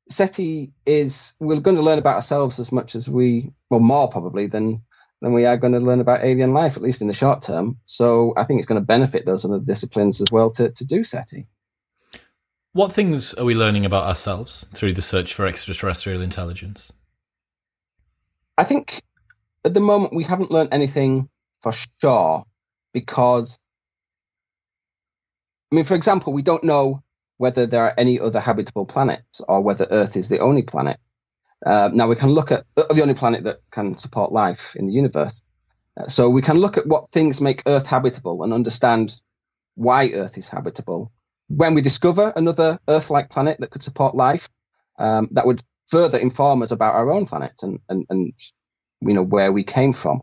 SETI 0.09 0.73
is 0.87 1.35
we're 1.39 1.61
going 1.61 1.77
to 1.77 1.83
learn 1.83 1.99
about 1.99 2.17
ourselves 2.17 2.59
as 2.59 2.73
much 2.73 2.95
as 2.95 3.11
we, 3.11 3.53
well, 3.69 3.81
more 3.81 4.09
probably 4.09 4.47
than 4.47 4.81
then 5.25 5.33
we 5.33 5.47
are 5.47 5.57
going 5.57 5.73
to 5.73 5.81
learn 5.81 6.01
about 6.01 6.23
alien 6.23 6.53
life, 6.53 6.77
at 6.77 6.83
least 6.83 7.01
in 7.01 7.07
the 7.07 7.15
short 7.15 7.41
term. 7.41 7.79
So 7.87 8.35
I 8.37 8.45
think 8.45 8.59
it's 8.59 8.67
going 8.67 8.81
to 8.81 8.87
benefit 8.87 9.25
those 9.25 9.45
other 9.45 9.59
disciplines 9.59 10.21
as 10.21 10.31
well 10.31 10.51
to, 10.51 10.71
to 10.71 10.85
do 10.85 11.03
SETI. 11.03 11.47
What 12.73 12.93
things 12.93 13.33
are 13.35 13.45
we 13.45 13.55
learning 13.55 13.87
about 13.87 14.05
ourselves 14.05 14.67
through 14.75 14.93
the 14.93 15.01
search 15.01 15.33
for 15.33 15.47
extraterrestrial 15.47 16.21
intelligence? 16.21 16.93
I 18.59 18.65
think 18.65 19.01
at 19.65 19.73
the 19.73 19.81
moment 19.81 20.15
we 20.15 20.25
haven't 20.25 20.51
learned 20.51 20.71
anything 20.73 21.31
for 21.63 21.73
sure 22.01 22.45
because, 22.93 23.59
I 25.73 25.77
mean, 25.77 25.85
for 25.85 25.95
example, 25.95 26.35
we 26.35 26.43
don't 26.43 26.65
know 26.65 27.03
whether 27.39 27.67
there 27.67 27.85
are 27.85 27.95
any 27.97 28.21
other 28.21 28.41
habitable 28.41 28.85
planets 28.85 29.41
or 29.49 29.63
whether 29.63 29.87
Earth 29.91 30.17
is 30.17 30.29
the 30.29 30.41
only 30.41 30.63
planet. 30.63 31.01
Uh, 31.65 31.91
now 31.93 32.09
we 32.09 32.17
can 32.17 32.31
look 32.31 32.53
at 32.53 32.65
uh, 32.77 32.93
the 32.93 33.03
only 33.03 33.15
planet 33.15 33.45
that 33.45 33.59
can 33.71 33.97
support 33.97 34.33
life 34.33 34.75
in 34.77 34.87
the 34.87 34.93
universe. 34.93 35.43
Uh, 35.99 36.07
so 36.07 36.29
we 36.29 36.43
can 36.43 36.59
look 36.59 36.77
at 36.77 36.87
what 36.87 37.11
things 37.11 37.41
make 37.41 37.63
Earth 37.67 37.87
habitable 37.87 38.43
and 38.43 38.53
understand 38.53 39.17
why 39.75 40.11
Earth 40.11 40.39
is 40.39 40.49
habitable. 40.49 41.13
When 41.49 41.75
we 41.75 41.81
discover 41.81 42.33
another 42.35 42.79
Earth-like 42.89 43.31
planet 43.31 43.59
that 43.61 43.71
could 43.71 43.83
support 43.83 44.15
life, 44.15 44.49
um, 44.99 45.29
that 45.33 45.47
would 45.47 45.63
further 45.87 46.19
inform 46.19 46.63
us 46.63 46.71
about 46.71 46.95
our 46.95 47.11
own 47.13 47.27
planet 47.27 47.53
and 47.63 47.79
and, 47.89 48.07
and 48.09 48.33
you 49.01 49.15
know 49.15 49.23
where 49.23 49.53
we 49.53 49.65
came 49.65 49.93
from. 49.93 50.23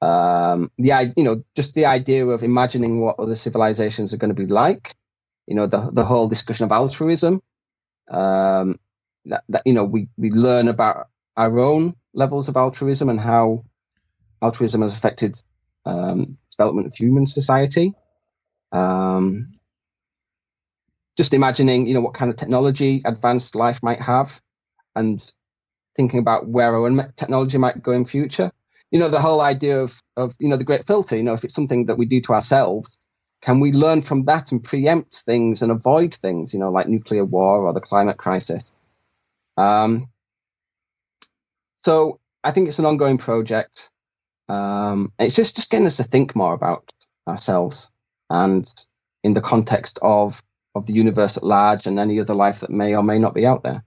Um, 0.00 0.70
the 0.78 1.12
you 1.16 1.24
know 1.24 1.40
just 1.54 1.74
the 1.74 1.86
idea 1.86 2.26
of 2.26 2.42
imagining 2.42 3.00
what 3.00 3.18
other 3.18 3.34
civilizations 3.34 4.12
are 4.12 4.18
going 4.18 4.34
to 4.34 4.42
be 4.42 4.46
like. 4.46 4.94
You 5.46 5.56
know 5.56 5.66
the 5.66 5.90
the 5.90 6.04
whole 6.04 6.28
discussion 6.28 6.64
of 6.64 6.72
altruism. 6.72 7.40
Um, 8.10 8.78
that, 9.26 9.44
that 9.48 9.62
you 9.66 9.72
know 9.72 9.84
we 9.84 10.08
we 10.16 10.30
learn 10.30 10.68
about 10.68 11.08
our 11.36 11.58
own 11.58 11.94
levels 12.14 12.48
of 12.48 12.56
altruism 12.56 13.08
and 13.08 13.20
how 13.20 13.64
altruism 14.42 14.82
has 14.82 14.92
affected 14.92 15.36
um, 15.86 16.36
development 16.50 16.86
of 16.86 16.94
human 16.94 17.26
society. 17.26 17.94
Um, 18.72 19.58
just 21.16 21.34
imagining, 21.34 21.86
you 21.86 21.94
know, 21.94 22.00
what 22.00 22.14
kind 22.14 22.30
of 22.30 22.36
technology 22.36 23.02
advanced 23.04 23.54
life 23.54 23.82
might 23.82 24.00
have, 24.00 24.40
and 24.94 25.18
thinking 25.96 26.20
about 26.20 26.48
where 26.48 26.74
our 26.74 26.86
own 26.86 27.12
technology 27.16 27.58
might 27.58 27.82
go 27.82 27.92
in 27.92 28.04
future. 28.04 28.50
You 28.90 28.98
know, 28.98 29.08
the 29.08 29.20
whole 29.20 29.40
idea 29.40 29.80
of 29.80 30.00
of 30.16 30.34
you 30.38 30.48
know 30.48 30.56
the 30.56 30.64
great 30.64 30.86
filter. 30.86 31.16
You 31.16 31.22
know, 31.22 31.34
if 31.34 31.44
it's 31.44 31.54
something 31.54 31.86
that 31.86 31.98
we 31.98 32.06
do 32.06 32.20
to 32.22 32.34
ourselves, 32.34 32.98
can 33.42 33.60
we 33.60 33.72
learn 33.72 34.02
from 34.02 34.24
that 34.24 34.52
and 34.52 34.62
preempt 34.62 35.14
things 35.24 35.62
and 35.62 35.70
avoid 35.72 36.14
things? 36.14 36.54
You 36.54 36.60
know, 36.60 36.70
like 36.70 36.88
nuclear 36.88 37.24
war 37.24 37.66
or 37.66 37.72
the 37.72 37.80
climate 37.80 38.16
crisis. 38.18 38.72
Um, 39.56 40.08
so 41.82 42.20
I 42.44 42.50
think 42.50 42.68
it's 42.68 42.78
an 42.78 42.86
ongoing 42.86 43.18
project. 43.18 43.90
Um, 44.48 45.12
it's 45.18 45.34
just 45.34 45.56
just 45.56 45.70
getting 45.70 45.86
us 45.86 45.96
to 45.96 46.04
think 46.04 46.34
more 46.34 46.54
about 46.54 46.90
ourselves 47.26 47.90
and 48.28 48.68
in 49.22 49.32
the 49.32 49.40
context 49.40 49.98
of 50.02 50.42
of 50.74 50.86
the 50.86 50.92
universe 50.92 51.36
at 51.36 51.42
large 51.42 51.86
and 51.86 51.98
any 51.98 52.18
other 52.18 52.34
life 52.34 52.60
that 52.60 52.70
may 52.70 52.94
or 52.94 53.02
may 53.02 53.18
not 53.18 53.34
be 53.34 53.46
out 53.46 53.62
there. 53.62 53.84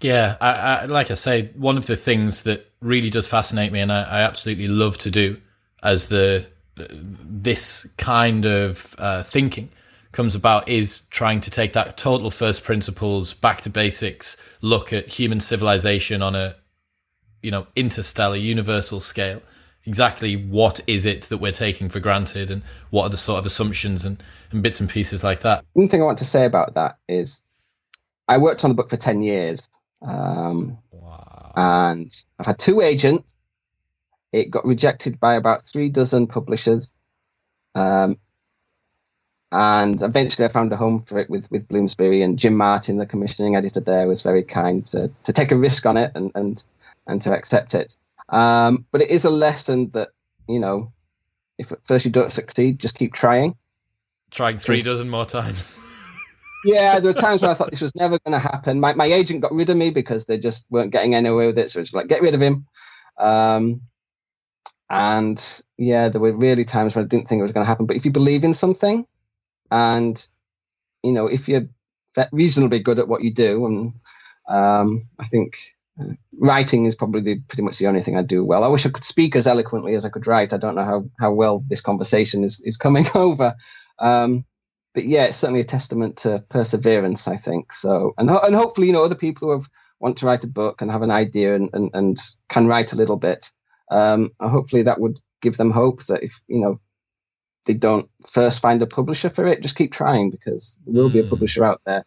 Yeah, 0.00 0.36
I, 0.40 0.50
I, 0.50 0.84
like 0.86 1.10
I 1.10 1.14
say, 1.14 1.46
one 1.56 1.76
of 1.76 1.86
the 1.86 1.96
things 1.96 2.42
that 2.44 2.70
really 2.80 3.10
does 3.10 3.26
fascinate 3.26 3.72
me, 3.72 3.80
and 3.80 3.90
I, 3.90 4.02
I 4.02 4.20
absolutely 4.20 4.68
love 4.68 4.98
to 4.98 5.10
do, 5.10 5.40
as 5.82 6.08
the 6.08 6.46
this 6.76 7.88
kind 7.96 8.46
of 8.46 8.94
uh, 8.98 9.22
thinking 9.22 9.70
comes 10.14 10.34
about, 10.34 10.68
is 10.68 11.00
trying 11.10 11.40
to 11.40 11.50
take 11.50 11.74
that 11.74 11.96
total 11.96 12.30
first 12.30 12.64
principles, 12.64 13.34
back 13.34 13.60
to 13.62 13.70
basics, 13.70 14.40
look 14.62 14.92
at 14.92 15.08
human 15.08 15.40
civilization 15.40 16.22
on 16.22 16.34
a 16.34 16.56
you 17.42 17.50
know 17.50 17.66
interstellar, 17.76 18.36
universal 18.36 19.00
scale. 19.00 19.42
Exactly 19.86 20.34
what 20.34 20.80
is 20.86 21.04
it 21.04 21.22
that 21.22 21.38
we're 21.38 21.52
taking 21.52 21.90
for 21.90 22.00
granted, 22.00 22.50
and 22.50 22.62
what 22.90 23.04
are 23.04 23.10
the 23.10 23.18
sort 23.18 23.38
of 23.38 23.44
assumptions 23.44 24.04
and, 24.06 24.22
and 24.50 24.62
bits 24.62 24.80
and 24.80 24.88
pieces 24.88 25.22
like 25.22 25.40
that. 25.40 25.64
One 25.74 25.88
thing 25.88 26.00
I 26.00 26.06
want 26.06 26.18
to 26.18 26.24
say 26.24 26.46
about 26.46 26.74
that 26.74 26.96
is 27.06 27.42
I 28.26 28.38
worked 28.38 28.64
on 28.64 28.70
the 28.70 28.74
book 28.74 28.88
for 28.88 28.96
10 28.96 29.22
years. 29.22 29.68
Um, 30.00 30.78
wow. 30.90 31.52
And 31.56 32.10
I've 32.38 32.46
had 32.46 32.58
two 32.58 32.80
agents. 32.80 33.34
It 34.32 34.50
got 34.50 34.64
rejected 34.64 35.20
by 35.20 35.34
about 35.34 35.62
three 35.62 35.90
dozen 35.90 36.26
publishers. 36.26 36.90
Um, 37.74 38.18
and 39.54 40.02
eventually 40.02 40.44
I 40.44 40.48
found 40.48 40.72
a 40.72 40.76
home 40.76 41.02
for 41.02 41.16
it 41.16 41.30
with, 41.30 41.48
with 41.48 41.68
Bloomsbury 41.68 42.22
and 42.22 42.36
Jim 42.36 42.56
Martin, 42.56 42.96
the 42.96 43.06
commissioning 43.06 43.54
editor 43.54 43.78
there, 43.78 44.08
was 44.08 44.20
very 44.20 44.42
kind 44.42 44.84
to, 44.86 45.12
to 45.22 45.32
take 45.32 45.52
a 45.52 45.56
risk 45.56 45.86
on 45.86 45.96
it 45.96 46.10
and, 46.16 46.32
and, 46.34 46.60
and 47.06 47.20
to 47.20 47.32
accept 47.32 47.72
it. 47.72 47.96
Um, 48.28 48.84
but 48.90 49.00
it 49.00 49.10
is 49.10 49.24
a 49.24 49.30
lesson 49.30 49.90
that, 49.90 50.08
you 50.48 50.58
know, 50.58 50.92
if 51.56 51.70
at 51.70 51.86
first 51.86 52.04
you 52.04 52.10
don't 52.10 52.32
succeed, 52.32 52.80
just 52.80 52.96
keep 52.96 53.12
trying. 53.12 53.54
Trying 54.32 54.58
three 54.58 54.82
dozen 54.82 55.08
more 55.08 55.24
times. 55.24 55.80
yeah, 56.64 56.98
there 56.98 57.12
were 57.12 57.20
times 57.20 57.40
when 57.40 57.52
I 57.52 57.54
thought 57.54 57.70
this 57.70 57.80
was 57.80 57.94
never 57.94 58.18
going 58.24 58.32
to 58.32 58.40
happen. 58.40 58.80
My 58.80 58.94
my 58.94 59.06
agent 59.06 59.40
got 59.40 59.52
rid 59.52 59.70
of 59.70 59.76
me 59.76 59.90
because 59.90 60.24
they 60.24 60.36
just 60.36 60.66
weren't 60.68 60.90
getting 60.90 61.14
anywhere 61.14 61.46
with 61.46 61.58
it. 61.58 61.70
So 61.70 61.78
it's 61.78 61.94
like 61.94 62.08
get 62.08 62.22
rid 62.22 62.34
of 62.34 62.42
him. 62.42 62.66
Um, 63.18 63.82
and 64.90 65.62
yeah, 65.78 66.08
there 66.08 66.20
were 66.20 66.32
really 66.32 66.64
times 66.64 66.96
when 66.96 67.04
I 67.04 67.08
didn't 67.08 67.28
think 67.28 67.38
it 67.38 67.42
was 67.42 67.52
going 67.52 67.64
to 67.64 67.68
happen. 67.68 67.86
But 67.86 67.96
if 67.96 68.04
you 68.04 68.10
believe 68.10 68.42
in 68.42 68.52
something, 68.52 69.06
and 69.70 70.26
you 71.02 71.12
know, 71.12 71.26
if 71.26 71.48
you're 71.48 71.68
reasonably 72.32 72.78
good 72.78 72.98
at 72.98 73.08
what 73.08 73.22
you 73.22 73.32
do, 73.32 73.66
and 73.66 73.92
um, 74.48 75.08
I 75.18 75.26
think 75.26 75.58
uh, 76.00 76.14
writing 76.38 76.86
is 76.86 76.94
probably 76.94 77.20
the, 77.20 77.40
pretty 77.48 77.62
much 77.62 77.78
the 77.78 77.86
only 77.86 78.00
thing 78.00 78.16
I 78.16 78.22
do 78.22 78.44
well. 78.44 78.64
I 78.64 78.68
wish 78.68 78.86
I 78.86 78.90
could 78.90 79.04
speak 79.04 79.36
as 79.36 79.46
eloquently 79.46 79.94
as 79.94 80.04
I 80.04 80.08
could 80.08 80.26
write. 80.26 80.52
I 80.52 80.56
don't 80.56 80.74
know 80.74 80.84
how 80.84 81.04
how 81.18 81.32
well 81.32 81.64
this 81.68 81.80
conversation 81.80 82.44
is 82.44 82.60
is 82.60 82.76
coming 82.76 83.06
over. 83.14 83.54
Um, 83.98 84.44
but 84.94 85.06
yeah, 85.06 85.24
it's 85.24 85.36
certainly 85.36 85.60
a 85.60 85.64
testament 85.64 86.18
to 86.18 86.44
perseverance, 86.48 87.26
I 87.26 87.36
think. 87.36 87.72
So, 87.72 88.14
and 88.16 88.30
and 88.30 88.54
hopefully, 88.54 88.86
you 88.86 88.92
know, 88.92 89.04
other 89.04 89.16
people 89.16 89.48
who 89.48 89.54
have, 89.54 89.68
want 90.00 90.18
to 90.18 90.26
write 90.26 90.44
a 90.44 90.48
book 90.48 90.82
and 90.82 90.90
have 90.90 91.02
an 91.02 91.10
idea 91.10 91.54
and, 91.56 91.70
and, 91.72 91.90
and 91.94 92.16
can 92.48 92.66
write 92.66 92.92
a 92.92 92.96
little 92.96 93.16
bit, 93.16 93.50
um, 93.90 94.30
hopefully 94.40 94.82
that 94.82 95.00
would 95.00 95.18
give 95.42 95.56
them 95.56 95.70
hope 95.70 96.04
that 96.06 96.22
if 96.22 96.40
you 96.46 96.60
know 96.60 96.80
they 97.64 97.74
don't 97.74 98.08
first 98.26 98.60
find 98.60 98.82
a 98.82 98.86
publisher 98.86 99.28
for 99.28 99.46
it, 99.46 99.62
just 99.62 99.76
keep 99.76 99.92
trying 99.92 100.30
because 100.30 100.80
there 100.86 100.94
will 100.94 101.10
be 101.10 101.20
a 101.20 101.22
hmm. 101.22 101.30
publisher 101.30 101.64
out 101.64 101.80
there 101.86 102.04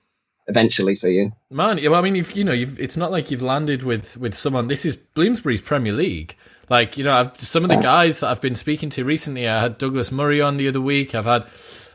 eventually 0.47 0.95
for 0.95 1.10
you. 1.10 1.32
Man, 1.49 1.78
Yeah, 1.78 1.91
I 1.91 2.01
mean, 2.01 2.16
you've, 2.16 2.32
you 2.32 2.43
know, 2.43 2.53
you've, 2.53 2.80
it's 2.80 2.97
not 2.97 3.12
like 3.12 3.32
you've 3.32 3.41
landed 3.41 3.84
with 3.84 4.18
with 4.18 4.34
someone. 4.34 4.68
This 4.68 4.86
is 4.86 4.95
Bloomsbury's 4.95 5.62
Premier 5.62 5.93
League. 5.93 6.36
Like, 6.70 6.97
you 6.97 7.03
know, 7.03 7.14
I've, 7.14 7.38
some 7.39 7.64
of 7.64 7.70
the 7.70 7.78
guys 7.78 8.20
that 8.20 8.30
I've 8.30 8.41
been 8.41 8.55
speaking 8.55 8.89
to 8.91 9.05
recently, 9.05 9.47
I 9.47 9.62
had 9.62 9.78
Douglas 9.78 10.12
Murray 10.12 10.41
on 10.41 10.58
the 10.58 10.68
other 10.68 10.82
week. 10.82 11.16
I've 11.16 11.24
had 11.24 11.47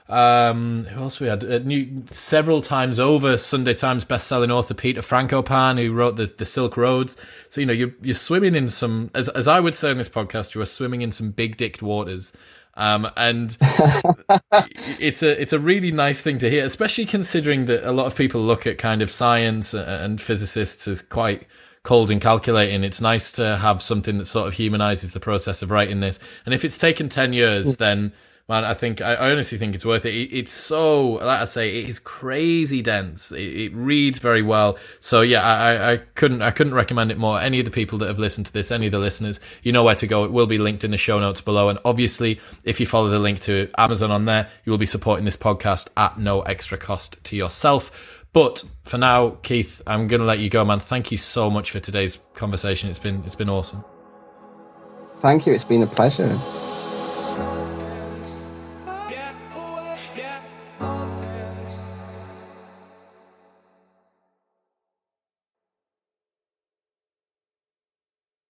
um, 0.09 0.85
who 0.85 1.01
else 1.01 1.21
we 1.21 1.29
had? 1.29 1.45
Uh, 1.45 1.59
new, 1.61 2.05
several 2.07 2.61
times 2.61 3.01
over 3.01 3.39
Sunday 3.39 3.73
Times 3.73 4.05
best-selling 4.05 4.51
author 4.51 4.75
Peter 4.75 5.01
Frankopan, 5.01 5.83
who 5.83 5.93
wrote 5.93 6.17
the, 6.17 6.27
the 6.27 6.45
Silk 6.45 6.77
Roads. 6.77 7.17
So 7.49 7.61
you 7.61 7.67
know 7.67 7.73
you're 7.73 7.95
you're 8.03 8.15
swimming 8.15 8.55
in 8.55 8.69
some, 8.69 9.11
as 9.15 9.31
as 9.31 9.49
I 9.49 9.61
would 9.61 9.75
say 9.75 9.91
on 9.91 9.97
this 9.97 10.11
podcast, 10.11 10.55
you 10.55 10.61
are 10.61 10.67
swimming 10.67 11.03
in 11.03 11.13
some 11.13 11.31
big-dicked 11.31 11.83
waters. 11.83 12.37
Um, 12.75 13.09
and 13.17 13.57
it's 14.99 15.23
a 15.23 15.41
it's 15.41 15.53
a 15.53 15.59
really 15.59 15.93
nice 15.93 16.23
thing 16.23 16.39
to 16.39 16.49
hear, 16.49 16.65
especially 16.65 17.05
considering 17.05 17.67
that 17.67 17.89
a 17.89 17.93
lot 17.93 18.07
of 18.07 18.17
people 18.17 18.41
look 18.41 18.67
at 18.67 18.79
kind 18.79 19.03
of 19.03 19.11
science 19.11 19.75
and 19.75 20.21
physicists 20.21 20.89
as 20.89 21.03
quite 21.03 21.47
cold 21.83 22.11
and 22.11 22.21
calculating. 22.21 22.85
It's 22.85 23.01
nice 23.01 23.33
to 23.33 23.59
have 23.59 23.83
something 23.83 24.19
that 24.19 24.25
sort 24.25 24.49
of 24.49 24.55
humanizes 24.55 25.13
the 25.13 25.21
process 25.21 25.63
of 25.63 25.71
writing 25.71 26.01
this. 26.01 26.19
And 26.47 26.55
if 26.55 26.65
it's 26.65 26.79
taken 26.79 27.09
ten 27.09 27.33
years, 27.33 27.77
then 27.77 28.13
man, 28.49 28.65
I 28.65 28.75
think 28.75 29.01
I 29.01 29.31
honestly 29.31 29.59
think 29.59 29.75
it's 29.75 29.87
worth 29.87 30.05
it. 30.05 30.15
it 30.15 30.33
it's 30.33 30.53
so, 30.53 31.13
like 31.13 31.41
I 31.41 31.45
say, 31.45 31.79
it 31.79 31.89
is 31.89 31.99
crazy 31.99 32.83
dense. 32.83 33.33
It, 33.33 33.43
it 33.43 33.75
reads 33.75 34.19
very 34.19 34.43
well. 34.43 34.79
So 35.01 35.21
yeah, 35.21 35.43
I, 35.43 35.93
I 35.93 35.97
couldn't 35.97 36.43
I 36.43 36.51
couldn't 36.51 36.75
recommend 36.75 37.11
it 37.11 37.19
more. 37.19 37.41
Any 37.41 37.59
of 37.61 37.65
the 37.65 37.71
people 37.71 37.99
that 37.99 38.09
have 38.09 38.19
listened 38.19 38.47
to 38.47 38.53
this, 38.53 38.71
any 38.71 38.87
of 38.87 38.93
the 38.93 38.99
listeners, 38.99 39.41
you 39.63 39.73
know 39.73 39.85
where 39.85 39.95
to 39.95 40.07
go. 40.07 40.25
It 40.25 40.33
will 40.33 40.47
be 40.47 40.59
linked 40.59 40.85
in 40.85 40.91
the 40.91 40.99
show 40.99 41.19
notes 41.19 41.41
below. 41.41 41.69
And 41.69 41.79
obviously, 41.85 42.41
if 42.65 42.81
you 42.81 42.87
follow 42.87 43.09
the 43.09 43.21
link 43.21 43.41
to 43.41 43.71
Amazon 43.79 44.11
on 44.11 44.25
there, 44.25 44.49
you 44.65 44.71
will 44.71 44.79
be 44.79 44.87
supporting 44.87 45.25
this 45.25 45.37
podcast 45.37 45.91
at 45.97 46.19
no 46.19 46.43
extra 46.43 46.79
cost 46.79 47.23
to 47.25 47.37
yourself. 47.37 48.19
But 48.33 48.65
for 48.83 48.97
now, 48.97 49.31
Keith, 49.43 49.83
I'm 49.87 50.09
going 50.09 50.21
to 50.21 50.27
let 50.27 50.39
you 50.39 50.49
go, 50.49 50.65
man. 50.65 50.81
Thank 50.81 51.13
you 51.13 51.19
so 51.19 51.51
much 51.51 51.71
for 51.71 51.81
today's 51.81 52.19
conversation. 52.33 52.89
It's 52.89 52.99
been 52.99 53.23
it's 53.25 53.37
been 53.37 53.51
awesome. 53.51 53.85
Thank 55.21 55.47
you. 55.47 55.53
It's 55.53 55.65
been 55.65 55.83
a 55.83 55.87
pleasure. 55.87 56.39